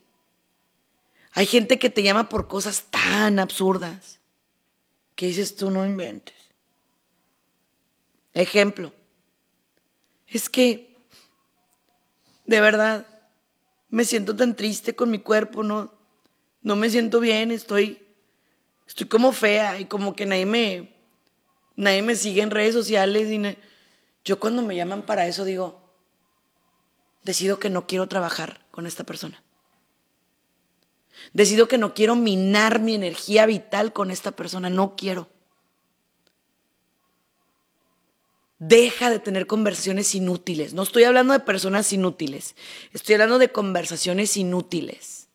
Hay 1.32 1.46
gente 1.46 1.78
que 1.78 1.90
te 1.90 2.02
llama 2.02 2.28
por 2.28 2.48
cosas 2.48 2.84
tan 2.90 3.38
absurdas 3.38 4.20
que 5.14 5.26
dices 5.26 5.56
tú 5.56 5.70
no 5.70 5.84
inventes. 5.84 6.34
Ejemplo. 8.32 8.92
Es 10.26 10.48
que, 10.48 10.96
de 12.44 12.60
verdad, 12.60 13.06
me 13.88 14.04
siento 14.04 14.34
tan 14.34 14.56
triste 14.56 14.96
con 14.96 15.10
mi 15.10 15.18
cuerpo, 15.18 15.62
no, 15.62 15.92
no 16.62 16.76
me 16.76 16.90
siento 16.90 17.20
bien, 17.20 17.50
estoy, 17.50 18.02
estoy 18.86 19.06
como 19.06 19.32
fea 19.32 19.78
y 19.78 19.84
como 19.86 20.14
que 20.16 20.26
nadie 20.26 20.46
me, 20.46 20.95
nadie 21.76 22.02
me 22.02 22.16
sigue 22.16 22.42
en 22.42 22.50
redes 22.50 22.74
sociales. 22.74 23.30
Y 23.30 23.56
yo 24.24 24.40
cuando 24.40 24.62
me 24.62 24.74
llaman 24.74 25.02
para 25.02 25.26
eso 25.26 25.44
digo, 25.44 25.80
decido 27.22 27.58
que 27.58 27.70
no 27.70 27.86
quiero 27.86 28.08
trabajar 28.08 28.66
con 28.70 28.86
esta 28.86 29.04
persona. 29.04 29.42
Decido 31.32 31.68
que 31.68 31.78
no 31.78 31.94
quiero 31.94 32.14
minar 32.16 32.80
mi 32.80 32.94
energía 32.94 33.46
vital 33.46 33.92
con 33.92 34.10
esta 34.10 34.32
persona, 34.32 34.70
no 34.70 34.96
quiero. 34.96 35.28
Deja 38.58 39.10
de 39.10 39.18
tener 39.18 39.46
conversaciones 39.46 40.14
inútiles. 40.14 40.72
No 40.72 40.82
estoy 40.82 41.04
hablando 41.04 41.32
de 41.32 41.40
personas 41.40 41.92
inútiles, 41.92 42.56
estoy 42.92 43.14
hablando 43.14 43.38
de 43.38 43.52
conversaciones 43.52 44.36
inútiles. 44.36 45.28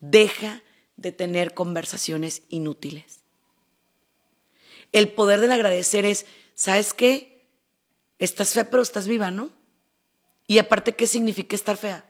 Deja 0.00 0.62
de 0.96 1.12
tener 1.12 1.54
conversaciones 1.54 2.42
inútiles. 2.48 3.19
El 4.92 5.10
poder 5.12 5.40
del 5.40 5.52
agradecer 5.52 6.04
es, 6.04 6.26
¿sabes 6.54 6.94
qué? 6.94 7.48
Estás 8.18 8.52
fea, 8.52 8.68
pero 8.70 8.82
estás 8.82 9.06
viva, 9.06 9.30
¿no? 9.30 9.50
Y 10.46 10.58
aparte, 10.58 10.94
¿qué 10.94 11.06
significa 11.06 11.54
estar 11.54 11.76
fea? 11.76 12.04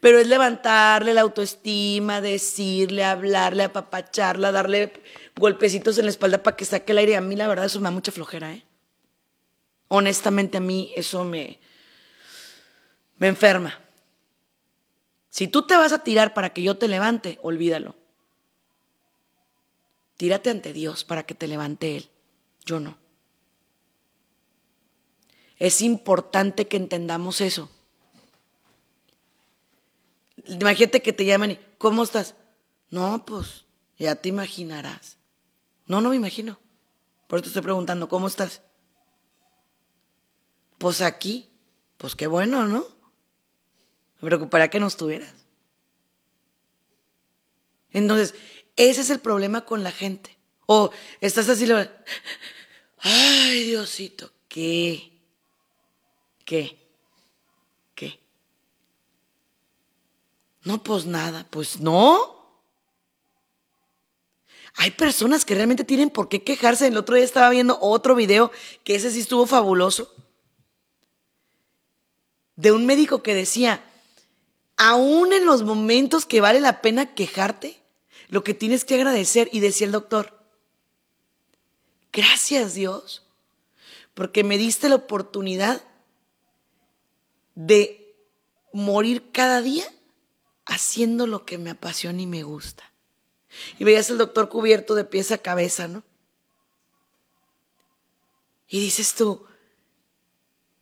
Pero 0.00 0.18
es 0.18 0.26
levantarle 0.26 1.14
la 1.14 1.22
autoestima, 1.22 2.20
decirle, 2.20 3.04
hablarle, 3.04 3.64
apapacharla, 3.64 4.52
darle 4.52 4.92
golpecitos 5.36 5.98
en 5.98 6.06
la 6.06 6.10
espalda 6.10 6.42
para 6.42 6.56
que 6.56 6.64
saque 6.64 6.92
el 6.92 6.98
aire. 6.98 7.16
A 7.16 7.20
mí 7.20 7.36
la 7.36 7.48
verdad 7.48 7.66
eso 7.66 7.80
me 7.80 7.84
da 7.84 7.90
mucha 7.90 8.12
flojera, 8.12 8.52
¿eh? 8.52 8.64
Honestamente 9.88 10.58
a 10.58 10.60
mí 10.60 10.92
eso 10.96 11.24
me, 11.24 11.60
me 13.18 13.28
enferma. 13.28 13.78
Si 15.28 15.48
tú 15.48 15.66
te 15.66 15.76
vas 15.76 15.92
a 15.92 16.02
tirar 16.02 16.34
para 16.34 16.52
que 16.52 16.62
yo 16.62 16.76
te 16.76 16.88
levante, 16.88 17.38
olvídalo. 17.42 17.94
Tírate 20.16 20.50
ante 20.50 20.72
Dios 20.72 21.04
para 21.04 21.24
que 21.24 21.34
te 21.34 21.48
levante 21.48 21.96
Él. 21.96 22.10
Yo 22.64 22.80
no. 22.80 22.96
Es 25.58 25.80
importante 25.80 26.68
que 26.68 26.76
entendamos 26.76 27.40
eso. 27.40 27.70
Imagínate 30.46 31.02
que 31.02 31.12
te 31.12 31.24
llaman 31.24 31.52
y, 31.52 31.58
¿cómo 31.78 32.02
estás? 32.02 32.34
No, 32.90 33.24
pues, 33.26 33.64
ya 33.98 34.14
te 34.16 34.28
imaginarás. 34.28 35.18
No, 35.86 36.00
no 36.00 36.10
me 36.10 36.16
imagino. 36.16 36.58
Por 37.26 37.40
eso 37.40 37.48
estoy 37.48 37.62
preguntando, 37.62 38.08
¿cómo 38.08 38.26
estás? 38.26 38.62
Pues 40.78 41.00
aquí, 41.00 41.48
pues 41.96 42.14
qué 42.14 42.26
bueno, 42.26 42.66
¿no? 42.66 42.86
Me 44.20 44.28
preocuparía 44.28 44.68
que 44.68 44.80
no 44.80 44.86
estuvieras. 44.86 45.34
Entonces, 47.90 48.34
ese 48.76 49.00
es 49.00 49.10
el 49.10 49.20
problema 49.20 49.64
con 49.64 49.82
la 49.82 49.90
gente. 49.90 50.36
O 50.66 50.90
estás 51.20 51.48
así, 51.48 51.66
ay 52.98 53.64
Diosito, 53.64 54.30
¿qué? 54.48 55.12
¿Qué? 56.44 56.78
¿Qué? 57.94 58.20
No, 60.62 60.82
pues 60.82 61.06
nada, 61.06 61.46
pues 61.50 61.80
no. 61.80 62.36
Hay 64.74 64.90
personas 64.90 65.44
que 65.44 65.54
realmente 65.54 65.84
tienen 65.84 66.10
por 66.10 66.28
qué 66.28 66.42
quejarse. 66.42 66.86
El 66.86 66.98
otro 66.98 67.16
día 67.16 67.24
estaba 67.24 67.48
viendo 67.50 67.78
otro 67.80 68.14
video 68.14 68.52
que 68.84 68.94
ese 68.94 69.10
sí 69.10 69.20
estuvo 69.20 69.46
fabuloso 69.46 70.12
de 72.56 72.72
un 72.72 72.86
médico 72.86 73.22
que 73.22 73.34
decía, 73.34 73.82
aún 74.76 75.32
en 75.32 75.46
los 75.46 75.62
momentos 75.62 76.26
que 76.26 76.40
vale 76.40 76.60
la 76.60 76.80
pena 76.80 77.14
quejarte, 77.14 77.80
lo 78.28 78.42
que 78.44 78.54
tienes 78.54 78.84
que 78.84 78.94
agradecer, 78.94 79.48
y 79.52 79.60
decía 79.60 79.86
el 79.86 79.92
doctor, 79.92 80.38
gracias 82.12 82.74
Dios, 82.74 83.24
porque 84.14 84.44
me 84.44 84.58
diste 84.58 84.88
la 84.88 84.96
oportunidad 84.96 85.82
de 87.54 88.16
morir 88.72 89.30
cada 89.32 89.62
día 89.62 89.84
haciendo 90.66 91.26
lo 91.26 91.44
que 91.44 91.58
me 91.58 91.70
apasiona 91.70 92.22
y 92.22 92.26
me 92.26 92.42
gusta. 92.42 92.92
Y 93.78 93.84
veías 93.84 94.10
al 94.10 94.18
doctor 94.18 94.48
cubierto 94.48 94.94
de 94.94 95.04
pies 95.04 95.32
a 95.32 95.38
cabeza, 95.38 95.88
¿no? 95.88 96.02
Y 98.68 98.80
dices 98.80 99.14
tú, 99.14 99.46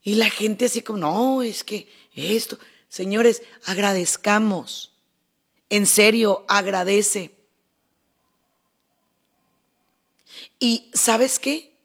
y 0.02 0.16
la 0.16 0.30
gente 0.30 0.66
así 0.66 0.82
como, 0.82 0.98
no, 0.98 1.42
es 1.42 1.64
que 1.64 1.88
esto, 2.14 2.58
señores, 2.88 3.42
agradezcamos. 3.64 4.94
En 5.70 5.86
serio, 5.86 6.44
agradece. 6.48 7.33
Y 10.64 10.90
sabes 10.94 11.38
qué? 11.38 11.76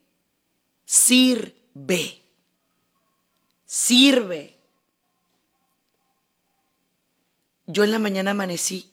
Sirve. 0.86 2.22
Sirve. 3.66 4.58
Yo 7.66 7.84
en 7.84 7.90
la 7.90 7.98
mañana 7.98 8.30
amanecí, 8.30 8.90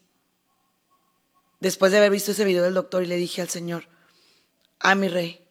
después 1.62 1.93
de 1.93 2.00
haber 2.00 2.12
visto 2.12 2.32
ese 2.32 2.43
video 2.43 2.65
del 2.65 2.73
doctor, 2.73 3.02
y 3.02 3.06
le 3.06 3.15
dije 3.15 3.41
al 3.41 3.47
Señor, 3.47 3.88
a 4.80 4.91
ah, 4.91 4.95
mi 4.95 5.08
rey, 5.08 5.47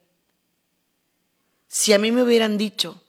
si 1.66 1.94
a 1.94 1.98
mí 1.98 2.12
me 2.12 2.22
hubieran 2.22 2.58
dicho 2.58 3.02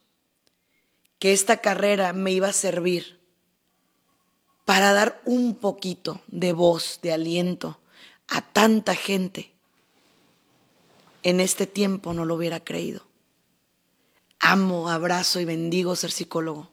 que 1.18 1.34
esta 1.34 1.58
carrera 1.58 2.14
me 2.14 2.32
iba 2.32 2.48
a 2.48 2.54
servir 2.54 3.20
para 4.64 4.94
dar 4.94 5.20
un 5.26 5.56
poquito 5.56 6.22
de 6.28 6.54
voz, 6.54 7.00
de 7.02 7.12
aliento 7.12 7.78
a 8.28 8.40
tanta 8.50 8.94
gente, 8.94 9.57
en 11.22 11.40
este 11.40 11.66
tiempo 11.66 12.12
no 12.12 12.24
lo 12.24 12.34
hubiera 12.34 12.60
creído. 12.60 13.02
Amo, 14.40 14.88
abrazo 14.88 15.40
y 15.40 15.44
bendigo 15.44 15.96
ser 15.96 16.10
psicólogo. 16.10 16.70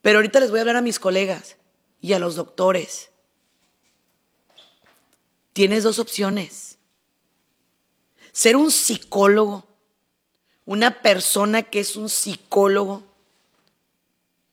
Pero 0.00 0.18
ahorita 0.18 0.40
les 0.40 0.50
voy 0.50 0.58
a 0.58 0.62
hablar 0.62 0.76
a 0.76 0.82
mis 0.82 0.98
colegas 0.98 1.56
y 2.00 2.12
a 2.12 2.18
los 2.18 2.34
doctores. 2.34 3.10
Tienes 5.52 5.84
dos 5.84 5.98
opciones. 5.98 6.78
Ser 8.32 8.56
un 8.56 8.70
psicólogo 8.70 9.66
una 10.64 11.02
persona 11.02 11.62
que 11.62 11.80
es 11.80 11.96
un 11.96 12.08
psicólogo 12.08 13.02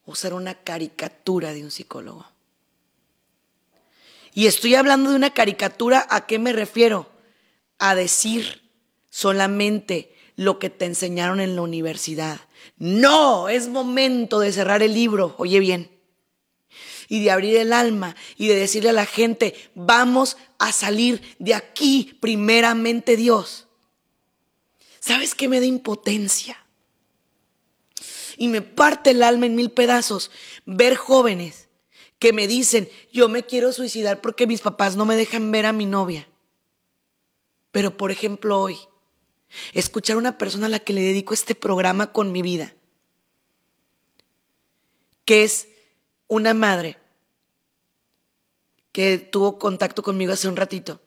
o 0.05 0.15
ser 0.15 0.33
una 0.33 0.55
caricatura 0.55 1.53
de 1.53 1.63
un 1.63 1.71
psicólogo. 1.71 2.25
Y 4.33 4.47
estoy 4.47 4.75
hablando 4.75 5.11
de 5.11 5.15
una 5.15 5.33
caricatura, 5.33 6.05
¿a 6.09 6.25
qué 6.25 6.39
me 6.39 6.53
refiero? 6.53 7.09
A 7.79 7.95
decir 7.95 8.61
solamente 9.09 10.15
lo 10.35 10.59
que 10.59 10.69
te 10.69 10.85
enseñaron 10.85 11.41
en 11.41 11.55
la 11.55 11.63
universidad. 11.63 12.39
No, 12.77 13.49
es 13.49 13.67
momento 13.67 14.39
de 14.39 14.53
cerrar 14.53 14.83
el 14.83 14.93
libro, 14.93 15.35
oye 15.37 15.59
bien, 15.59 15.89
y 17.09 17.23
de 17.23 17.31
abrir 17.31 17.57
el 17.57 17.73
alma 17.73 18.15
y 18.37 18.47
de 18.47 18.55
decirle 18.55 18.91
a 18.91 18.93
la 18.93 19.05
gente, 19.05 19.53
vamos 19.75 20.37
a 20.59 20.71
salir 20.71 21.21
de 21.39 21.55
aquí 21.55 22.17
primeramente 22.21 23.17
Dios. 23.17 23.67
¿Sabes 24.99 25.35
qué 25.35 25.47
me 25.47 25.59
da 25.59 25.65
impotencia? 25.65 26.63
Y 28.37 28.47
me 28.47 28.61
parte 28.61 29.11
el 29.11 29.23
alma 29.23 29.47
en 29.47 29.55
mil 29.55 29.71
pedazos 29.71 30.31
ver 30.65 30.95
jóvenes 30.95 31.67
que 32.19 32.31
me 32.31 32.47
dicen, 32.47 32.87
yo 33.11 33.27
me 33.27 33.43
quiero 33.43 33.73
suicidar 33.73 34.21
porque 34.21 34.47
mis 34.47 34.61
papás 34.61 34.95
no 34.95 35.05
me 35.05 35.17
dejan 35.17 35.51
ver 35.51 35.65
a 35.65 35.73
mi 35.73 35.85
novia. 35.85 36.27
Pero 37.71 37.97
por 37.97 38.11
ejemplo 38.11 38.59
hoy, 38.59 38.77
escuchar 39.73 40.15
a 40.15 40.19
una 40.19 40.37
persona 40.37 40.67
a 40.67 40.69
la 40.69 40.79
que 40.79 40.93
le 40.93 41.01
dedico 41.01 41.33
este 41.33 41.55
programa 41.55 42.11
con 42.11 42.31
mi 42.31 42.41
vida, 42.41 42.73
que 45.25 45.43
es 45.43 45.67
una 46.27 46.53
madre 46.53 46.97
que 48.91 49.17
tuvo 49.17 49.59
contacto 49.59 50.01
conmigo 50.01 50.33
hace 50.33 50.47
un 50.47 50.55
ratito 50.55 51.01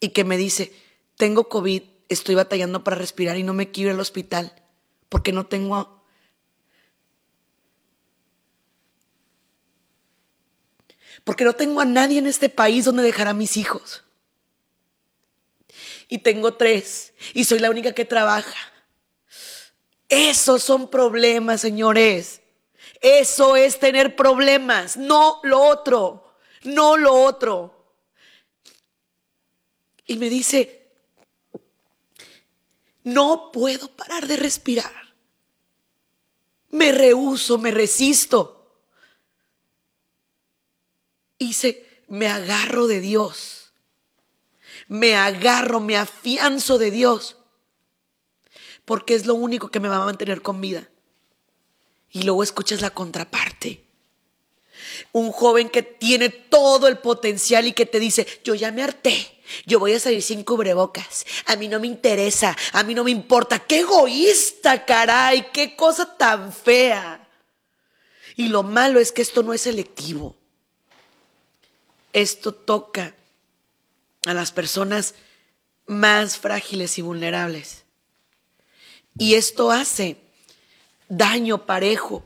y 0.00 0.10
que 0.10 0.24
me 0.24 0.36
dice, 0.36 0.72
tengo 1.16 1.48
COVID, 1.48 1.82
estoy 2.08 2.34
batallando 2.34 2.84
para 2.84 2.96
respirar 2.96 3.36
y 3.38 3.42
no 3.42 3.54
me 3.54 3.70
quiero 3.70 3.90
ir 3.90 3.94
al 3.94 4.00
hospital 4.00 4.52
porque 5.08 5.32
no 5.32 5.46
tengo... 5.46 5.94
Porque 11.24 11.44
no 11.44 11.54
tengo 11.54 11.80
a 11.80 11.84
nadie 11.84 12.18
en 12.18 12.26
este 12.26 12.48
país 12.48 12.84
donde 12.84 13.02
dejar 13.02 13.26
a 13.26 13.34
mis 13.34 13.56
hijos. 13.56 14.05
Y 16.08 16.18
tengo 16.18 16.54
tres 16.54 17.12
y 17.34 17.44
soy 17.44 17.58
la 17.58 17.70
única 17.70 17.92
que 17.92 18.04
trabaja. 18.04 18.72
Esos 20.08 20.62
son 20.62 20.88
problemas, 20.88 21.60
señores. 21.60 22.40
Eso 23.00 23.56
es 23.56 23.78
tener 23.78 24.16
problemas, 24.16 24.96
no 24.96 25.40
lo 25.42 25.60
otro, 25.60 26.36
no 26.64 26.96
lo 26.96 27.12
otro. 27.12 27.94
Y 30.06 30.16
me 30.16 30.28
dice, 30.28 30.86
no 33.02 33.50
puedo 33.52 33.88
parar 33.88 34.26
de 34.26 34.36
respirar. 34.36 35.14
Me 36.70 36.92
rehuso, 36.92 37.58
me 37.58 37.70
resisto. 37.70 38.82
Y 41.38 41.48
dice, 41.48 42.02
me 42.08 42.28
agarro 42.28 42.86
de 42.86 43.00
Dios. 43.00 43.55
Me 44.88 45.16
agarro, 45.16 45.80
me 45.80 45.96
afianzo 45.96 46.78
de 46.78 46.90
Dios. 46.90 47.36
Porque 48.84 49.14
es 49.14 49.26
lo 49.26 49.34
único 49.34 49.68
que 49.68 49.80
me 49.80 49.88
va 49.88 49.96
a 49.96 50.04
mantener 50.04 50.42
con 50.42 50.60
vida. 50.60 50.88
Y 52.10 52.22
luego 52.22 52.42
escuchas 52.42 52.80
la 52.80 52.90
contraparte. 52.90 53.84
Un 55.12 55.32
joven 55.32 55.68
que 55.68 55.82
tiene 55.82 56.28
todo 56.28 56.88
el 56.88 56.98
potencial 56.98 57.66
y 57.66 57.72
que 57.72 57.86
te 57.86 57.98
dice, 57.98 58.26
yo 58.44 58.54
ya 58.54 58.70
me 58.70 58.82
harté. 58.82 59.36
Yo 59.64 59.78
voy 59.78 59.92
a 59.92 60.00
salir 60.00 60.22
sin 60.22 60.44
cubrebocas. 60.44 61.24
A 61.46 61.56
mí 61.56 61.68
no 61.68 61.80
me 61.80 61.86
interesa, 61.86 62.56
a 62.72 62.82
mí 62.82 62.94
no 62.94 63.04
me 63.04 63.10
importa. 63.10 63.58
Qué 63.58 63.80
egoísta, 63.80 64.84
caray, 64.84 65.48
qué 65.52 65.76
cosa 65.76 66.16
tan 66.16 66.52
fea. 66.52 67.28
Y 68.36 68.48
lo 68.48 68.62
malo 68.62 69.00
es 69.00 69.12
que 69.12 69.22
esto 69.22 69.42
no 69.42 69.52
es 69.52 69.62
selectivo. 69.62 70.36
Esto 72.12 72.52
toca 72.52 73.14
a 74.26 74.34
las 74.34 74.52
personas 74.52 75.14
más 75.86 76.36
frágiles 76.36 76.98
y 76.98 77.02
vulnerables. 77.02 77.84
Y 79.18 79.34
esto 79.34 79.70
hace 79.70 80.18
daño 81.08 81.64
parejo. 81.64 82.22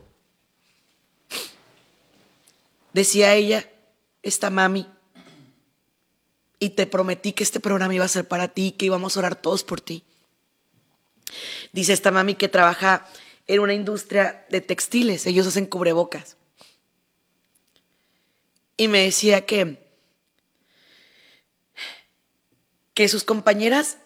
Decía 2.93 3.33
ella, 3.35 3.69
esta 4.21 4.49
mami, 4.49 4.87
y 6.59 6.71
te 6.71 6.85
prometí 6.85 7.33
que 7.33 7.43
este 7.43 7.59
programa 7.59 7.95
iba 7.95 8.05
a 8.05 8.09
ser 8.09 8.27
para 8.27 8.49
ti, 8.49 8.73
que 8.73 8.85
íbamos 8.85 9.15
a 9.15 9.19
orar 9.19 9.35
todos 9.35 9.63
por 9.63 9.81
ti. 9.81 10.03
Dice 11.71 11.93
esta 11.93 12.11
mami 12.11 12.35
que 12.35 12.49
trabaja 12.49 13.07
en 13.47 13.59
una 13.61 13.73
industria 13.73 14.45
de 14.49 14.61
textiles, 14.61 15.25
ellos 15.25 15.47
hacen 15.47 15.65
cubrebocas. 15.65 16.37
Y 18.77 18.87
me 18.87 19.03
decía 19.03 19.45
que, 19.45 19.90
que 23.01 23.09
sus 23.09 23.23
compañeras 23.23 23.97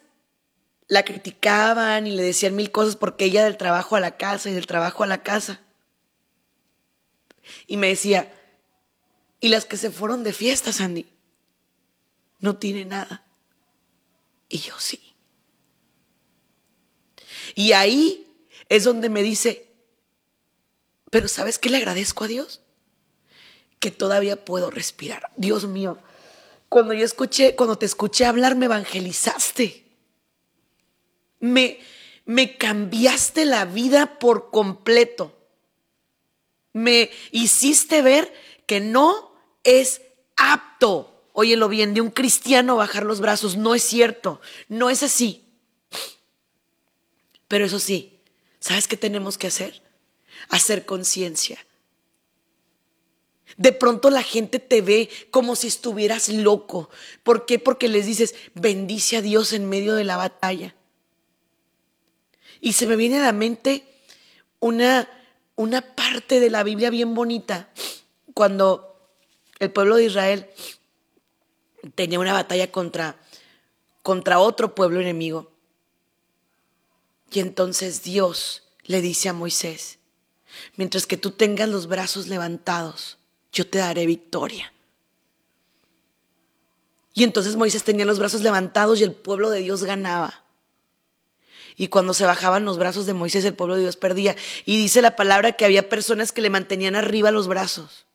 la 0.88 1.04
criticaban 1.04 2.08
y 2.08 2.12
le 2.12 2.24
decían 2.24 2.56
mil 2.56 2.72
cosas 2.72 2.96
porque 2.96 3.26
ella 3.26 3.44
del 3.44 3.58
trabajo 3.58 3.98
a 3.98 4.00
la 4.00 4.16
casa 4.16 4.50
y 4.50 4.54
del 4.54 4.68
trabajo 4.68 5.04
a 5.04 5.08
la 5.08 5.22
casa. 5.22 5.60
Y 7.68 7.76
me 7.76 7.90
decía, 7.90 8.34
¿y 9.42 9.50
las 9.50 9.66
que 9.66 9.76
se 9.76 9.92
fueron 9.92 10.24
de 10.24 10.32
fiesta, 10.32 10.72
Sandy? 10.72 11.12
No 12.40 12.56
tiene 12.56 12.86
nada. 12.86 13.26
Y 14.48 14.60
yo 14.60 14.80
sí. 14.80 15.14
Y 17.54 17.74
ahí 17.74 18.26
es 18.70 18.86
donde 18.86 19.10
me 19.10 19.24
dice, 19.24 19.68
pero 21.12 21.28
¿sabes 21.28 21.60
qué 21.60 21.70
le 21.70 21.76
agradezco 21.76 22.24
a 22.24 22.28
Dios? 22.28 22.62
Que 23.80 23.92
todavía 23.92 24.46
puedo 24.46 24.72
respirar. 24.72 25.34
Dios 25.36 25.68
mío, 25.68 25.98
cuando 26.76 26.94
yo 26.94 27.06
escuché, 27.06 27.56
cuando 27.56 27.78
te 27.78 27.86
escuché 27.86 28.26
hablar, 28.26 28.58
me 28.58 28.66
evangelizaste. 28.66 29.86
Me, 31.40 31.80
me 32.26 32.58
cambiaste 32.58 33.46
la 33.46 33.64
vida 33.64 34.20
por 34.20 34.52
completo. 34.52 35.34
Me 36.74 37.12
hiciste 37.32 38.02
ver 38.02 38.30
que 38.66 38.82
no 38.82 39.38
es 39.64 40.02
apto, 40.36 41.24
óyelo 41.32 41.70
bien, 41.70 41.94
de 41.94 42.02
un 42.02 42.12
cristiano 42.12 42.76
bajar 42.76 43.06
los 43.06 43.22
brazos. 43.22 43.56
No 43.56 43.74
es 43.74 43.84
cierto, 43.84 44.42
no 44.68 44.90
es 44.90 45.02
así. 45.02 45.46
Pero 47.48 47.64
eso 47.64 47.80
sí, 47.80 48.20
¿sabes 48.60 48.90
qué 48.90 48.98
tenemos 48.98 49.38
que 49.38 49.48
hacer? 49.48 49.82
Hacer 50.50 50.86
conciencia. 50.86 51.58
De 53.58 53.72
pronto 53.72 54.10
la 54.10 54.24
gente 54.24 54.60
te 54.60 54.82
ve 54.82 55.10
como 55.32 55.56
si 55.56 55.68
estuvieras 55.68 56.30
loco. 56.30 56.89
¿Por 57.24 57.46
qué? 57.46 57.58
Porque 57.58 57.88
les 57.88 58.06
dices, 58.06 58.36
bendice 58.54 59.18
a 59.18 59.22
Dios 59.22 59.54
en 59.54 59.70
medio 59.70 59.96
de 59.96 60.04
la 60.04 60.18
batalla. 60.18 60.76
Y 62.60 62.74
se 62.74 62.86
me 62.88 62.96
viene 62.96 63.20
a 63.20 63.24
la 63.24 63.32
mente 63.32 63.86
una, 64.60 65.10
una 65.56 65.82
parte 65.96 66.39
de 66.39 66.50
la 66.50 66.63
Biblia 66.63 66.89
bien 66.89 67.13
bonita, 67.13 67.70
cuando 68.34 68.96
el 69.60 69.72
pueblo 69.72 69.96
de 69.96 70.06
Israel 70.06 70.50
tenía 71.94 72.20
una 72.20 72.34
batalla 72.34 72.72
contra, 72.72 73.18
contra 74.02 74.39
otro 74.39 74.76
pueblo 74.76 75.00
enemigo. 75.00 75.52
Y 77.32 77.39
entonces 77.39 78.04
Dios 78.04 78.63
le 78.84 79.02
dice 79.02 79.30
a 79.30 79.34
Moisés, 79.34 80.00
mientras 80.76 81.08
que 81.08 81.18
tú 81.18 81.32
tengas 81.32 81.70
los 81.70 81.88
brazos 81.88 82.28
levantados, 82.28 83.18
yo 83.56 83.65
te 83.65 83.80
daré 83.80 84.06
victoria. 84.06 84.72
Y 87.13 87.24
entonces 87.24 87.56
Moisés 87.56 87.86
tenía 87.86 88.06
los 88.06 88.20
brazos 88.20 88.41
levantados 88.41 89.00
y 89.00 89.04
el 89.04 89.13
pueblo 89.13 89.50
de 89.50 89.62
Dios 89.62 89.86
ganaba. 89.86 90.44
Y 91.78 91.88
cuando 91.88 92.13
se 92.13 92.26
bajaban 92.26 92.65
los 92.65 92.78
brazos 92.78 93.06
de 93.06 93.13
Moisés, 93.13 93.46
el 93.46 93.54
pueblo 93.54 93.76
de 93.76 93.82
Dios 93.82 93.96
perdía. 93.96 94.36
Y 94.65 94.78
dice 94.78 95.02
la 95.02 95.15
palabra 95.15 95.54
que 95.54 95.63
había 95.63 95.88
personas 95.88 96.34
que 96.34 96.41
le 96.41 96.50
mantenían 96.50 96.96
arriba 96.96 97.32
los 97.32 97.48
brazos. 97.48 98.06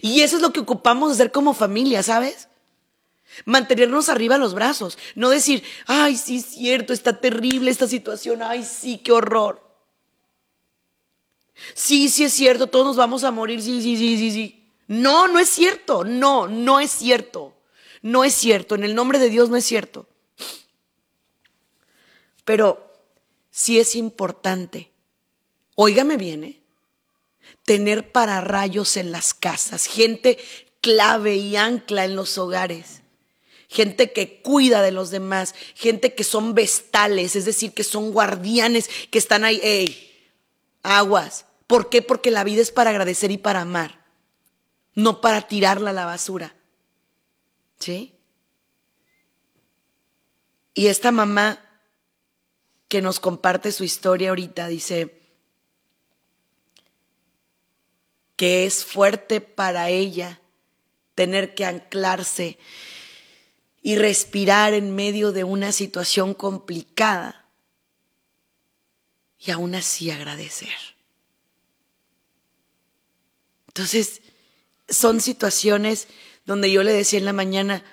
Y 0.00 0.20
eso 0.20 0.36
es 0.36 0.42
lo 0.42 0.52
que 0.52 0.60
ocupamos 0.60 1.12
hacer 1.12 1.32
como 1.32 1.52
familia, 1.52 2.04
¿sabes? 2.04 2.48
Mantenernos 3.44 4.08
arriba 4.08 4.38
los 4.38 4.54
brazos. 4.54 4.96
No 5.16 5.30
decir, 5.30 5.64
ay, 5.86 6.16
sí 6.16 6.36
es 6.36 6.46
cierto, 6.46 6.92
está 6.92 7.20
terrible 7.20 7.72
esta 7.72 7.88
situación, 7.88 8.42
ay, 8.42 8.64
sí, 8.64 8.98
qué 8.98 9.10
horror. 9.10 9.63
Sí, 11.74 12.08
sí 12.08 12.24
es 12.24 12.32
cierto, 12.32 12.66
todos 12.66 12.86
nos 12.86 12.96
vamos 12.96 13.24
a 13.24 13.30
morir, 13.30 13.62
sí, 13.62 13.80
sí, 13.80 13.96
sí, 13.96 14.18
sí, 14.18 14.30
sí. 14.30 14.64
No, 14.86 15.28
no 15.28 15.38
es 15.38 15.48
cierto, 15.48 16.04
no, 16.04 16.46
no 16.48 16.80
es 16.80 16.90
cierto. 16.90 17.54
No 18.02 18.22
es 18.22 18.34
cierto, 18.34 18.74
en 18.74 18.84
el 18.84 18.94
nombre 18.94 19.18
de 19.18 19.30
Dios 19.30 19.48
no 19.48 19.56
es 19.56 19.64
cierto. 19.64 20.06
Pero 22.44 22.92
sí 23.50 23.78
es 23.78 23.94
importante, 23.94 24.90
óigame 25.74 26.18
bien, 26.18 26.44
¿eh? 26.44 26.60
tener 27.64 28.12
pararrayos 28.12 28.96
en 28.96 29.10
las 29.10 29.32
casas, 29.32 29.86
gente 29.86 30.38
clave 30.80 31.36
y 31.36 31.56
ancla 31.56 32.04
en 32.04 32.14
los 32.14 32.36
hogares, 32.36 33.00
gente 33.68 34.12
que 34.12 34.42
cuida 34.42 34.82
de 34.82 34.92
los 34.92 35.10
demás, 35.10 35.54
gente 35.74 36.14
que 36.14 36.24
son 36.24 36.54
vestales, 36.54 37.36
es 37.36 37.46
decir, 37.46 37.72
que 37.72 37.84
son 37.84 38.12
guardianes, 38.12 38.90
que 39.10 39.18
están 39.18 39.44
ahí, 39.44 39.60
¡ey! 39.62 40.13
Aguas. 40.84 41.46
¿Por 41.66 41.88
qué? 41.88 42.02
Porque 42.02 42.30
la 42.30 42.44
vida 42.44 42.62
es 42.62 42.70
para 42.70 42.90
agradecer 42.90 43.32
y 43.32 43.38
para 43.38 43.62
amar, 43.62 44.04
no 44.94 45.20
para 45.20 45.42
tirarla 45.48 45.90
a 45.90 45.94
la 45.94 46.04
basura. 46.04 46.54
¿Sí? 47.80 48.14
Y 50.74 50.86
esta 50.86 51.10
mamá 51.10 51.60
que 52.88 53.02
nos 53.02 53.18
comparte 53.18 53.72
su 53.72 53.82
historia 53.82 54.28
ahorita 54.28 54.68
dice 54.68 55.20
que 58.36 58.66
es 58.66 58.84
fuerte 58.84 59.40
para 59.40 59.88
ella 59.88 60.40
tener 61.14 61.54
que 61.54 61.64
anclarse 61.64 62.58
y 63.82 63.96
respirar 63.96 64.74
en 64.74 64.94
medio 64.94 65.32
de 65.32 65.44
una 65.44 65.72
situación 65.72 66.34
complicada 66.34 67.43
y 69.44 69.50
aún 69.50 69.74
así 69.74 70.10
agradecer. 70.10 70.74
Entonces, 73.68 74.22
son 74.88 75.20
situaciones 75.20 76.08
donde 76.46 76.70
yo 76.70 76.82
le 76.82 76.92
decía 76.92 77.18
en 77.18 77.24
la 77.24 77.32
mañana, 77.32 77.84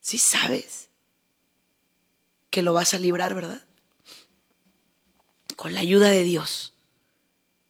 sí 0.00 0.18
sabes 0.18 0.90
que 2.50 2.62
lo 2.62 2.72
vas 2.72 2.94
a 2.94 2.98
librar, 2.98 3.34
¿verdad? 3.34 3.64
Con 5.56 5.74
la 5.74 5.80
ayuda 5.80 6.10
de 6.10 6.22
Dios. 6.22 6.74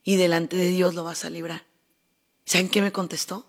Y 0.03 0.17
delante 0.17 0.57
de 0.57 0.69
Dios 0.69 0.95
lo 0.95 1.05
vas 1.05 1.25
a 1.25 1.31
librar. 1.31 1.65
¿Saben 2.45 2.69
qué 2.69 2.83
me 2.83 2.93
contestó? 2.93 3.47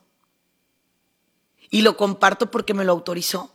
Y 1.70 1.82
lo 1.82 1.98
comparto 1.98 2.52
porque 2.52 2.74
me 2.74 2.86
lo 2.86 2.94
autorizó. 2.94 3.54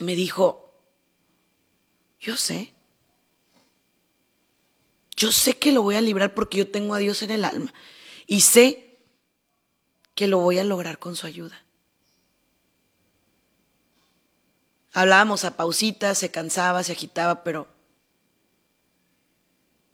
Me 0.00 0.16
dijo, 0.16 0.74
yo 2.18 2.36
sé. 2.36 2.71
Yo 5.22 5.30
sé 5.30 5.56
que 5.56 5.70
lo 5.70 5.82
voy 5.82 5.94
a 5.94 6.00
librar 6.00 6.34
porque 6.34 6.58
yo 6.58 6.68
tengo 6.68 6.94
a 6.94 6.98
Dios 6.98 7.22
en 7.22 7.30
el 7.30 7.44
alma. 7.44 7.72
Y 8.26 8.40
sé 8.40 8.98
que 10.16 10.26
lo 10.26 10.38
voy 10.38 10.58
a 10.58 10.64
lograr 10.64 10.98
con 10.98 11.14
su 11.14 11.28
ayuda. 11.28 11.64
Hablábamos 14.92 15.44
a 15.44 15.56
pausitas, 15.56 16.18
se 16.18 16.32
cansaba, 16.32 16.82
se 16.82 16.90
agitaba, 16.90 17.44
pero 17.44 17.68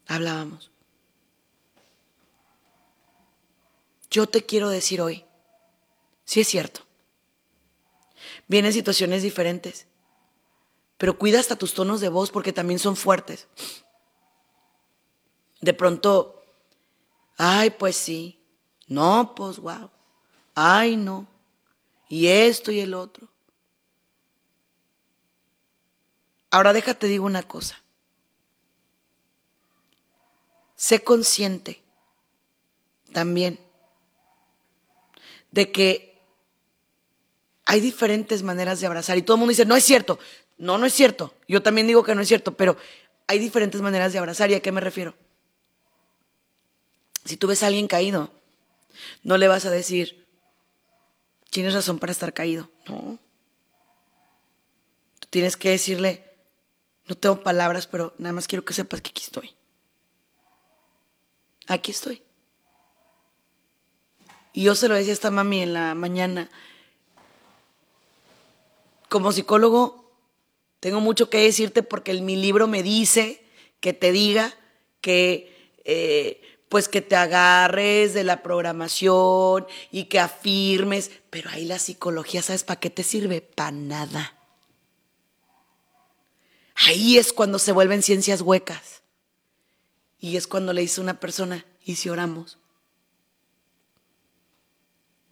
hablábamos. 0.07 0.71
Yo 4.11 4.27
te 4.31 4.47
quiero 4.47 4.71
decir 4.71 5.03
hoy, 5.03 5.27
sí 6.25 6.41
es 6.41 6.49
cierto, 6.49 6.81
vienen 8.47 8.73
situaciones 8.73 9.23
diferentes, 9.23 9.87
pero 10.97 11.19
cuida 11.19 11.39
hasta 11.39 11.57
tus 11.57 11.75
tonos 11.75 12.01
de 12.01 12.09
voz 12.09 12.31
porque 12.31 12.55
también 12.55 12.79
son 12.79 12.97
fuertes. 12.97 13.47
De 15.61 15.75
pronto, 15.75 16.43
ay, 17.37 17.71
pues 17.71 17.97
sí, 17.97 18.39
no, 18.87 19.35
pues 19.35 19.59
wow, 19.59 19.91
ay, 20.55 20.97
no, 20.97 21.27
y 22.09 22.29
esto 22.29 22.71
y 22.73 22.81
el 22.81 22.95
otro. 22.95 23.29
Ahora 26.51 26.73
déjate 26.73 27.07
digo 27.07 27.27
una 27.27 27.43
cosa. 27.43 27.83
Sé 30.77 31.03
consciente 31.03 31.83
también 33.13 33.59
de 35.51 35.73
que 35.73 36.23
hay 37.65 37.81
diferentes 37.81 38.43
maneras 38.43 38.81
de 38.81 38.87
abrazar 38.87 39.19
y 39.19 39.23
todo 39.23 39.35
el 39.35 39.41
mundo 39.41 39.51
dice, 39.51 39.67
no 39.67 39.77
es 39.77 39.85
cierto. 39.85 40.19
No, 40.57 40.79
no 40.79 40.87
es 40.87 40.95
cierto. 40.95 41.35
Yo 41.47 41.63
también 41.63 41.87
digo 41.87 42.03
que 42.03 42.15
no 42.15 42.23
es 42.23 42.29
cierto, 42.29 42.57
pero 42.57 42.77
hay 43.27 43.39
diferentes 43.39 43.81
maneras 43.81 44.13
de 44.13 44.19
abrazar 44.19 44.51
y 44.51 44.55
a 44.55 44.61
qué 44.61 44.73
me 44.73 44.81
refiero. 44.81 45.15
Si 47.29 47.37
tú 47.37 47.47
ves 47.47 47.63
a 47.63 47.67
alguien 47.67 47.89
caído, 47.89 48.31
no 49.23 49.37
le 49.37 49.49
vas 49.49 49.67
a 49.67 49.71
decir, 49.71 50.27
tienes 51.51 51.75
razón 51.75 51.99
para 51.99 52.11
estar 52.11 52.33
caído. 52.33 52.71
No. 52.87 53.19
Tú 55.21 55.29
tienes 55.29 55.59
que 55.59 55.69
decirle, 55.69 56.25
no 57.05 57.17
tengo 57.17 57.43
palabras, 57.43 57.87
pero 57.87 58.15
nada 58.17 58.33
más 58.33 58.49
quiero 58.49 58.65
que 58.65 58.73
sepas 58.73 59.03
que 59.03 59.11
aquí 59.11 59.23
estoy. 59.23 59.55
Aquí 61.67 61.91
estoy. 61.91 62.23
Y 64.55 64.63
yo 64.63 64.75
se 64.75 64.89
lo 64.89 64.95
decía 64.95 65.13
a 65.13 65.13
esta 65.13 65.31
mami 65.31 65.61
en 65.61 65.75
la 65.75 65.95
mañana. 65.95 66.49
Como 69.11 69.33
psicólogo, 69.33 70.15
tengo 70.81 71.01
mucho 71.01 71.29
que 71.29 71.41
decirte 71.41 71.83
porque 71.83 72.15
mi 72.23 72.37
libro 72.37 72.69
me 72.69 72.83
dice 72.83 73.45
que 73.81 73.93
te 73.93 74.13
diga 74.13 74.55
que, 75.03 75.75
eh, 75.85 76.58
pues 76.69 76.89
que 76.89 77.01
te 77.01 77.17
agarres 77.17 78.15
de 78.15 78.25
la 78.25 78.43
programación 78.43 79.67
y 79.91 80.05
que 80.05 80.21
afirmes, 80.21 81.11
pero 81.31 81.51
ahí 81.51 81.65
la 81.65 81.79
psicología, 81.79 82.43
¿sabes 82.43 82.65
para 82.65 82.81
qué 82.81 82.91
te 82.91 83.03
sirve? 83.03 83.41
Para 83.41 83.71
nada. 83.71 84.35
Ahí 86.75 87.19
es 87.19 87.33
cuando 87.33 87.59
se 87.59 87.73
vuelven 87.73 88.03
ciencias 88.03 88.41
huecas. 88.41 89.03
Y 90.21 90.37
es 90.37 90.47
cuando 90.47 90.73
le 90.73 90.83
dice 90.83 91.01
una 91.01 91.21
persona, 91.21 91.65
¿y 91.85 91.97
si 91.97 92.09
oramos? 92.09 92.59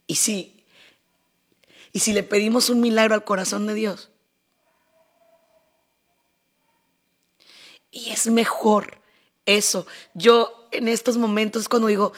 ¿Y 0.07 0.15
si, 0.15 0.65
y 1.91 1.99
si 1.99 2.13
le 2.13 2.23
pedimos 2.23 2.69
un 2.69 2.79
milagro 2.79 3.13
al 3.13 3.25
corazón 3.25 3.67
de 3.67 3.73
Dios? 3.73 4.09
Y 7.91 8.11
es 8.11 8.27
mejor 8.27 9.01
eso. 9.45 9.87
Yo 10.13 10.56
en 10.71 10.87
estos 10.87 11.17
momentos 11.17 11.69
cuando 11.69 11.87
digo, 11.87 12.13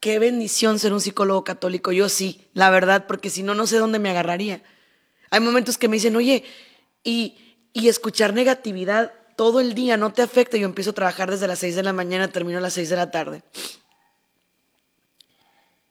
qué 0.00 0.18
bendición 0.18 0.78
ser 0.78 0.92
un 0.92 1.00
psicólogo 1.00 1.44
católico, 1.44 1.92
yo 1.92 2.08
sí, 2.08 2.48
la 2.54 2.70
verdad, 2.70 3.06
porque 3.06 3.30
si 3.30 3.42
no, 3.42 3.54
no 3.54 3.66
sé 3.66 3.78
dónde 3.78 3.98
me 3.98 4.10
agarraría. 4.10 4.62
Hay 5.30 5.40
momentos 5.40 5.78
que 5.78 5.88
me 5.88 5.96
dicen, 5.96 6.16
oye, 6.16 6.44
y 7.02 7.38
y 7.74 7.88
escuchar 7.88 8.32
negatividad 8.32 9.12
todo 9.36 9.60
el 9.60 9.74
día 9.74 9.98
no 9.98 10.12
te 10.12 10.22
afecta. 10.22 10.56
Yo 10.56 10.64
empiezo 10.64 10.90
a 10.90 10.94
trabajar 10.94 11.30
desde 11.30 11.48
las 11.48 11.58
6 11.58 11.74
de 11.74 11.82
la 11.82 11.92
mañana, 11.92 12.28
termino 12.28 12.58
a 12.58 12.62
las 12.62 12.74
6 12.74 12.88
de 12.88 12.96
la 12.96 13.10
tarde. 13.10 13.42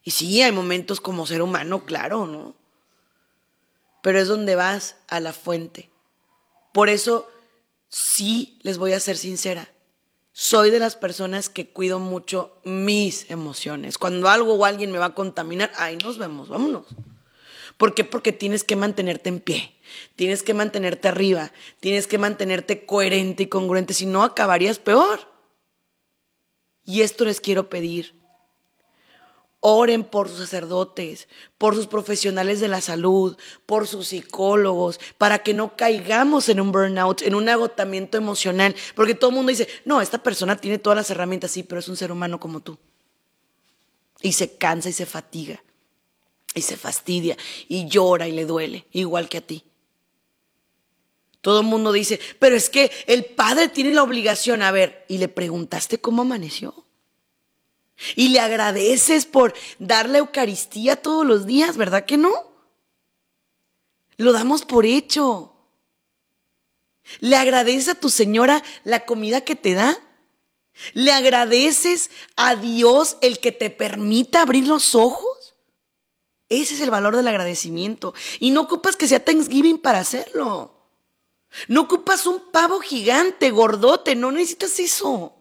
Y 0.02 0.12
sí, 0.12 0.42
hay 0.42 0.54
momentos 0.54 1.02
como 1.02 1.28
ser 1.28 1.42
humano, 1.42 1.86
claro, 1.86 2.26
¿no? 2.26 2.56
Pero 4.02 4.20
es 4.20 4.30
donde 4.30 4.56
vas 4.56 4.96
a 5.10 5.20
la 5.20 5.34
fuente. 5.34 5.90
Por 6.74 6.88
eso, 6.88 7.30
sí, 7.90 8.60
les 8.64 8.78
voy 8.78 8.94
a 8.94 9.00
ser 9.02 9.18
sincera. 9.18 9.70
Soy 10.36 10.72
de 10.72 10.80
las 10.80 10.96
personas 10.96 11.48
que 11.48 11.70
cuido 11.70 12.00
mucho 12.00 12.58
mis 12.64 13.30
emociones. 13.30 14.00
Cuando 14.00 14.30
algo 14.30 14.56
o 14.56 14.66
alguien 14.66 14.92
me 14.92 14.98
va 14.98 15.06
a 15.06 15.14
contaminar, 15.14 15.72
ahí 15.78 15.96
nos 15.98 16.18
vemos, 16.18 16.50
vámonos. 16.50 16.88
¿Por 17.78 17.94
qué? 17.94 18.04
Porque 18.04 18.32
tienes 18.32 18.64
que 18.64 18.76
mantenerte 18.76 19.30
en 19.30 19.40
pie, 19.40 19.76
tienes 20.16 20.42
que 20.42 20.56
mantenerte 20.56 21.08
arriba, 21.08 21.52
tienes 21.80 22.08
que 22.08 22.18
mantenerte 22.18 22.86
coherente 22.86 23.44
y 23.44 23.48
congruente, 23.48 23.94
si 23.94 24.08
no 24.08 24.24
acabarías 24.24 24.80
peor. 24.80 25.20
Y 26.84 27.02
esto 27.02 27.26
les 27.26 27.40
quiero 27.40 27.70
pedir. 27.70 28.23
Oren 29.66 30.04
por 30.04 30.28
sus 30.28 30.40
sacerdotes, 30.40 31.30
por 31.58 31.74
sus 31.74 31.88
profesionales 31.88 32.60
de 32.60 32.68
la 32.68 32.82
salud, 32.82 33.38
por 33.66 33.88
sus 33.88 34.10
psicólogos, 34.10 35.00
para 35.18 35.40
que 35.40 35.54
no 35.54 35.78
caigamos 35.78 36.50
en 36.50 36.60
un 36.60 36.74
burnout, 36.74 37.22
en 37.22 37.34
un 37.34 37.48
agotamiento 37.48 38.18
emocional. 38.18 38.76
Porque 38.94 39.16
todo 39.16 39.30
el 39.30 39.38
mundo 39.38 39.52
dice, 39.52 39.70
no, 39.86 40.02
esta 40.02 40.22
persona 40.22 40.58
tiene 40.58 40.80
todas 40.80 40.98
las 40.98 41.10
herramientas, 41.12 41.52
sí, 41.52 41.64
pero 41.64 41.80
es 41.80 41.88
un 41.88 41.96
ser 41.96 42.12
humano 42.12 42.42
como 42.42 42.60
tú. 42.60 42.78
Y 44.22 44.34
se 44.34 44.58
cansa 44.58 44.90
y 44.90 44.94
se 44.94 45.06
fatiga 45.06 45.64
y 46.54 46.62
se 46.62 46.78
fastidia 46.78 47.38
y 47.68 47.88
llora 47.88 48.28
y 48.28 48.32
le 48.32 48.46
duele, 48.46 48.86
igual 48.92 49.30
que 49.30 49.38
a 49.38 49.42
ti. 49.42 49.64
Todo 51.42 51.60
el 51.60 51.66
mundo 51.66 51.92
dice, 51.92 52.20
pero 52.40 52.56
es 52.56 52.70
que 52.70 52.92
el 53.08 53.26
padre 53.26 53.68
tiene 53.70 53.94
la 53.94 54.04
obligación, 54.04 54.62
a 54.62 54.72
ver, 54.72 55.06
y 55.10 55.18
le 55.18 55.28
preguntaste 55.28 56.00
cómo 56.00 56.22
amaneció. 56.22 56.86
Y 58.16 58.30
le 58.30 58.40
agradeces 58.40 59.26
por 59.26 59.54
dar 59.80 60.10
la 60.10 60.20
Eucaristía 60.20 60.96
todos 60.96 61.26
los 61.26 61.46
días, 61.46 61.78
¿verdad 61.78 62.06
que 62.06 62.18
no? 62.18 62.32
Lo 64.18 64.32
damos 64.32 64.66
por 64.66 64.86
hecho. 64.86 65.54
¿Le 67.20 67.36
agradeces 67.36 67.90
a 67.90 68.00
tu 68.00 68.10
señora 68.10 68.64
la 68.84 69.06
comida 69.06 69.42
que 69.42 69.56
te 69.56 69.74
da? 69.74 70.00
¿Le 70.94 71.12
agradeces 71.12 72.10
a 72.36 72.56
Dios 72.56 73.18
el 73.22 73.40
que 73.40 73.52
te 73.52 73.70
permita 73.70 74.42
abrir 74.42 74.68
los 74.68 74.96
ojos? 74.96 75.56
Ese 76.50 76.76
es 76.76 76.82
el 76.82 76.92
valor 76.92 77.16
del 77.16 77.28
agradecimiento. 77.28 78.14
Y 78.40 78.52
no 78.52 78.62
ocupas 78.62 78.96
que 78.96 79.08
sea 79.08 79.24
Thanksgiving 79.24 79.80
para 79.80 80.00
hacerlo. 80.00 80.74
No 81.68 81.82
ocupas 81.82 82.26
un 82.26 82.52
pavo 82.52 82.80
gigante, 82.80 83.52
gordote, 83.52 84.16
no 84.16 84.32
necesitas 84.32 84.80
eso. 84.80 85.36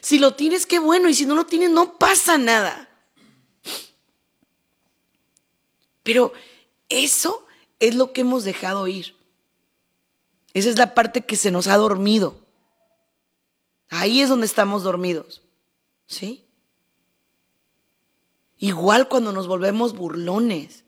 Si 0.00 0.18
lo 0.18 0.34
tienes, 0.34 0.66
qué 0.66 0.78
bueno, 0.78 1.08
y 1.08 1.14
si 1.14 1.26
no 1.26 1.34
lo 1.34 1.46
tienes, 1.46 1.70
no 1.70 1.98
pasa 1.98 2.38
nada. 2.38 2.88
Pero 6.02 6.32
eso 6.88 7.46
es 7.80 7.94
lo 7.94 8.12
que 8.12 8.22
hemos 8.22 8.44
dejado 8.44 8.86
ir. 8.86 9.16
Esa 10.52 10.70
es 10.70 10.78
la 10.78 10.94
parte 10.94 11.24
que 11.24 11.36
se 11.36 11.50
nos 11.50 11.66
ha 11.66 11.76
dormido. 11.76 12.38
Ahí 13.88 14.20
es 14.20 14.28
donde 14.28 14.46
estamos 14.46 14.82
dormidos. 14.82 15.42
¿Sí? 16.06 16.44
Igual 18.58 19.08
cuando 19.08 19.32
nos 19.32 19.46
volvemos 19.46 19.94
burlones. 19.94 20.84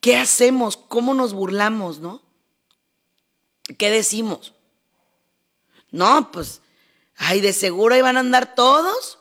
¿Qué 0.00 0.16
hacemos? 0.16 0.76
¿Cómo 0.76 1.14
nos 1.14 1.34
burlamos, 1.34 1.98
no? 1.98 2.22
¿Qué 3.76 3.90
decimos? 3.90 4.54
No, 5.90 6.30
pues, 6.30 6.62
ay, 7.20 7.40
de 7.40 7.52
seguro 7.52 7.94
ahí 7.94 8.02
van 8.02 8.16
a 8.16 8.20
andar 8.20 8.54
todos 8.54 9.18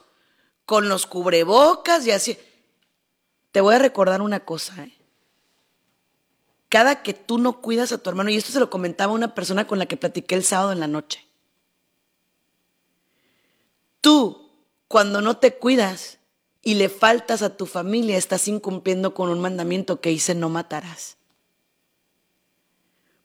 con 0.65 0.89
los 0.89 1.05
cubrebocas 1.05 2.07
y 2.07 2.11
así. 2.11 2.37
Te 3.51 3.61
voy 3.61 3.75
a 3.75 3.79
recordar 3.79 4.21
una 4.21 4.39
cosa, 4.39 4.83
¿eh? 4.83 4.93
Cada 6.69 7.01
que 7.01 7.13
tú 7.15 7.39
no 7.39 7.61
cuidas 7.61 7.91
a 7.91 7.97
tu 7.97 8.09
hermano, 8.09 8.29
y 8.29 8.37
esto 8.37 8.51
se 8.51 8.59
lo 8.59 8.69
comentaba 8.69 9.11
una 9.11 9.33
persona 9.33 9.65
con 9.65 9.79
la 9.79 9.87
que 9.87 9.97
platiqué 9.97 10.35
el 10.35 10.43
sábado 10.43 10.71
en 10.71 10.79
la 10.79 10.87
noche. 10.87 11.25
Tú, 14.01 14.51
cuando 14.87 15.21
no 15.21 15.37
te 15.37 15.55
cuidas 15.55 16.19
y 16.61 16.75
le 16.75 16.89
faltas 16.89 17.41
a 17.41 17.57
tu 17.57 17.65
familia, 17.65 18.17
estás 18.17 18.47
incumpliendo 18.47 19.15
con 19.15 19.29
un 19.29 19.41
mandamiento 19.41 19.99
que 19.99 20.09
dice 20.09 20.35
no 20.35 20.49
matarás. 20.49 21.17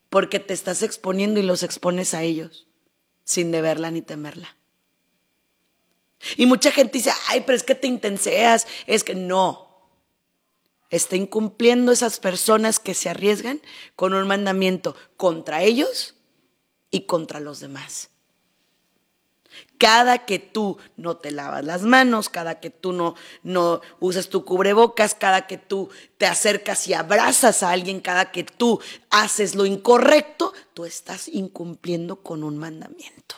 Porque 0.08 0.40
te 0.40 0.54
estás 0.54 0.82
exponiendo 0.82 1.38
y 1.38 1.42
los 1.42 1.62
expones 1.62 2.14
a 2.14 2.22
ellos 2.22 2.66
sin 3.24 3.50
deberla 3.50 3.90
ni 3.90 4.02
temerla. 4.02 4.56
Y 6.36 6.46
mucha 6.46 6.70
gente 6.70 6.98
dice, 6.98 7.12
ay, 7.28 7.42
pero 7.42 7.56
es 7.56 7.62
que 7.62 7.74
te 7.74 7.86
intenseas, 7.86 8.66
es 8.86 9.04
que 9.04 9.14
no. 9.14 9.64
Está 10.90 11.16
incumpliendo 11.16 11.92
esas 11.92 12.20
personas 12.20 12.78
que 12.78 12.94
se 12.94 13.08
arriesgan 13.08 13.60
con 13.96 14.14
un 14.14 14.26
mandamiento 14.26 14.94
contra 15.16 15.62
ellos 15.62 16.14
y 16.90 17.06
contra 17.06 17.40
los 17.40 17.60
demás. 17.60 18.10
Cada 19.78 20.24
que 20.24 20.38
tú 20.38 20.78
no 20.96 21.16
te 21.16 21.30
lavas 21.30 21.64
las 21.64 21.82
manos, 21.82 22.28
cada 22.28 22.60
que 22.60 22.70
tú 22.70 22.92
no, 22.92 23.14
no 23.42 23.80
usas 24.00 24.28
tu 24.28 24.44
cubrebocas, 24.44 25.14
cada 25.14 25.46
que 25.46 25.58
tú 25.58 25.90
te 26.16 26.26
acercas 26.26 26.86
y 26.88 26.94
abrazas 26.94 27.62
a 27.62 27.70
alguien, 27.70 28.00
cada 28.00 28.30
que 28.30 28.44
tú 28.44 28.80
haces 29.10 29.54
lo 29.54 29.66
incorrecto, 29.66 30.52
tú 30.74 30.84
estás 30.84 31.28
incumpliendo 31.28 32.22
con 32.22 32.44
un 32.44 32.56
mandamiento. 32.56 33.36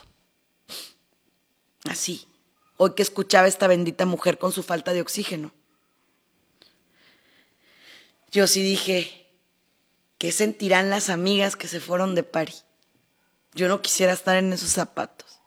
Así. 1.88 2.26
Hoy 2.78 2.94
que 2.94 3.02
escuchaba 3.02 3.46
esta 3.46 3.66
bendita 3.66 4.04
mujer 4.04 4.38
con 4.38 4.52
su 4.52 4.62
falta 4.62 4.92
de 4.92 5.00
oxígeno. 5.00 5.52
Yo 8.30 8.46
sí 8.46 8.62
dije, 8.62 9.26
¿qué 10.18 10.30
sentirán 10.30 10.90
las 10.90 11.08
amigas 11.08 11.56
que 11.56 11.68
se 11.68 11.80
fueron 11.80 12.14
de 12.14 12.22
París? 12.22 12.64
Yo 13.54 13.68
no 13.68 13.80
quisiera 13.80 14.12
estar 14.12 14.36
en 14.36 14.52
esos 14.52 14.70
zapatos. 14.70 15.40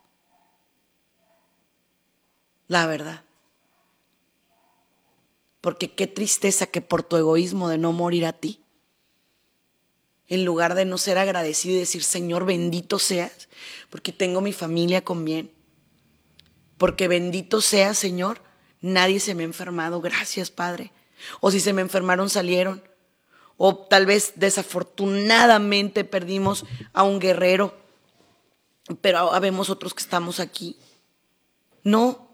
La 2.67 2.87
verdad. 2.87 3.23
Porque 5.61 5.93
qué 5.93 6.07
tristeza 6.07 6.65
que 6.65 6.81
por 6.81 7.03
tu 7.03 7.17
egoísmo 7.17 7.69
de 7.69 7.77
no 7.77 7.91
morir 7.91 8.25
a 8.25 8.33
ti, 8.33 8.63
en 10.27 10.45
lugar 10.45 10.73
de 10.73 10.85
no 10.85 10.97
ser 10.97 11.17
agradecido 11.17 11.75
y 11.75 11.79
decir, 11.79 12.03
Señor, 12.03 12.45
bendito 12.45 12.97
seas, 12.97 13.49
porque 13.89 14.13
tengo 14.13 14.41
mi 14.41 14.53
familia 14.53 15.03
con 15.03 15.25
bien, 15.25 15.51
porque 16.79 17.09
bendito 17.09 17.61
sea, 17.61 17.93
Señor, 17.93 18.41
nadie 18.81 19.19
se 19.19 19.35
me 19.35 19.43
ha 19.43 19.45
enfermado, 19.45 20.01
gracias, 20.01 20.49
Padre. 20.49 20.91
O 21.41 21.51
si 21.51 21.59
se 21.59 21.73
me 21.73 21.81
enfermaron, 21.81 22.29
salieron. 22.29 22.81
O 23.57 23.75
tal 23.77 24.05
vez 24.05 24.31
desafortunadamente 24.37 26.05
perdimos 26.05 26.65
a 26.93 27.03
un 27.03 27.19
guerrero, 27.19 27.77
pero 29.01 29.33
habemos 29.33 29.69
otros 29.69 29.93
que 29.93 30.01
estamos 30.01 30.39
aquí. 30.39 30.77
No, 31.83 32.29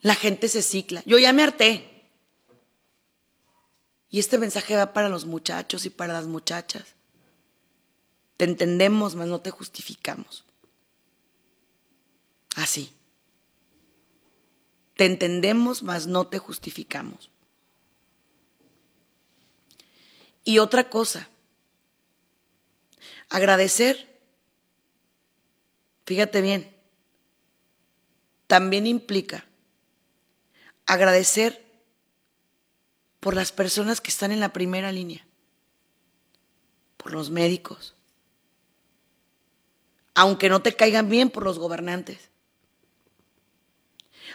la 0.00 0.14
gente 0.14 0.46
se 0.48 0.62
cicla. 0.62 1.02
Yo 1.04 1.18
ya 1.18 1.32
me 1.32 1.42
harté. 1.42 2.06
Y 4.08 4.20
este 4.20 4.38
mensaje 4.38 4.76
va 4.76 4.92
para 4.92 5.08
los 5.08 5.26
muchachos 5.26 5.84
y 5.84 5.90
para 5.90 6.12
las 6.12 6.26
muchachas. 6.26 6.94
Te 8.36 8.44
entendemos, 8.44 9.16
mas 9.16 9.26
no 9.26 9.40
te 9.40 9.50
justificamos. 9.50 10.44
Así. 12.54 12.94
Te 14.98 15.06
entendemos, 15.06 15.84
mas 15.84 16.08
no 16.08 16.26
te 16.26 16.38
justificamos. 16.38 17.30
Y 20.42 20.58
otra 20.58 20.90
cosa, 20.90 21.28
agradecer, 23.28 24.18
fíjate 26.04 26.40
bien, 26.40 26.74
también 28.48 28.88
implica 28.88 29.44
agradecer 30.84 31.64
por 33.20 33.36
las 33.36 33.52
personas 33.52 34.00
que 34.00 34.10
están 34.10 34.32
en 34.32 34.40
la 34.40 34.52
primera 34.52 34.90
línea, 34.90 35.24
por 36.96 37.12
los 37.12 37.30
médicos, 37.30 37.94
aunque 40.16 40.48
no 40.48 40.60
te 40.60 40.74
caigan 40.74 41.08
bien 41.08 41.30
por 41.30 41.44
los 41.44 41.60
gobernantes, 41.60 42.30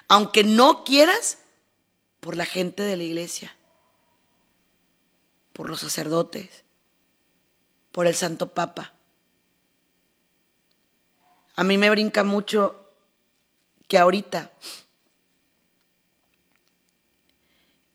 aunque 0.08 0.44
no 0.44 0.84
quieras, 0.84 1.38
por 2.24 2.38
la 2.38 2.46
gente 2.46 2.84
de 2.84 2.96
la 2.96 3.04
iglesia, 3.04 3.54
por 5.52 5.70
los 5.70 5.82
sacerdotes, 5.82 6.64
por 7.92 8.08
el 8.08 8.16
Santo 8.16 8.54
Papa. 8.54 8.94
A 11.56 11.64
mí 11.64 11.78
me 11.78 11.90
brinca 11.90 12.24
mucho 12.24 12.90
que 13.88 13.98
ahorita 13.98 14.54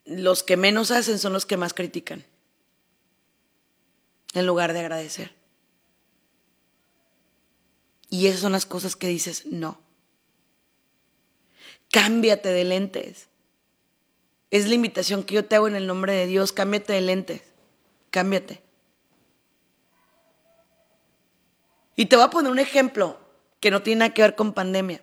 los 0.05 0.43
que 0.43 0.57
menos 0.57 0.91
hacen 0.91 1.19
son 1.19 1.33
los 1.33 1.47
que 1.47 1.57
más 1.57 1.73
critican, 1.73 2.25
en 4.35 4.47
lugar 4.47 4.75
de 4.75 4.81
agradecer. 4.81 5.35
Y 8.11 8.27
esas 8.27 8.41
son 8.41 8.53
las 8.53 8.67
cosas 8.67 8.95
que 8.95 9.09
dices, 9.09 9.47
no. 9.47 9.81
Cámbiate 11.91 12.51
de 12.51 12.65
lentes. 12.65 13.29
Es 14.51 14.69
la 14.69 14.75
invitación 14.75 15.25
que 15.25 15.35
yo 15.35 15.45
te 15.45 15.57
hago 15.57 15.69
en 15.69 15.77
el 15.77 15.87
nombre 15.87 16.13
de 16.13 16.27
Dios. 16.27 16.53
Cámbiate 16.53 16.93
de 16.93 17.01
lentes. 17.01 17.43
Cámbiate. 18.11 18.63
Y 21.97 22.07
te 22.07 22.17
voy 22.17 22.25
a 22.25 22.31
poner 22.31 22.53
un 22.53 22.59
ejemplo 22.59 23.19
que 23.61 23.71
no 23.71 23.83
tiene 23.83 24.01
nada 24.01 24.15
que 24.15 24.23
ver 24.23 24.37
con 24.37 24.53
pandemia. 24.53 25.03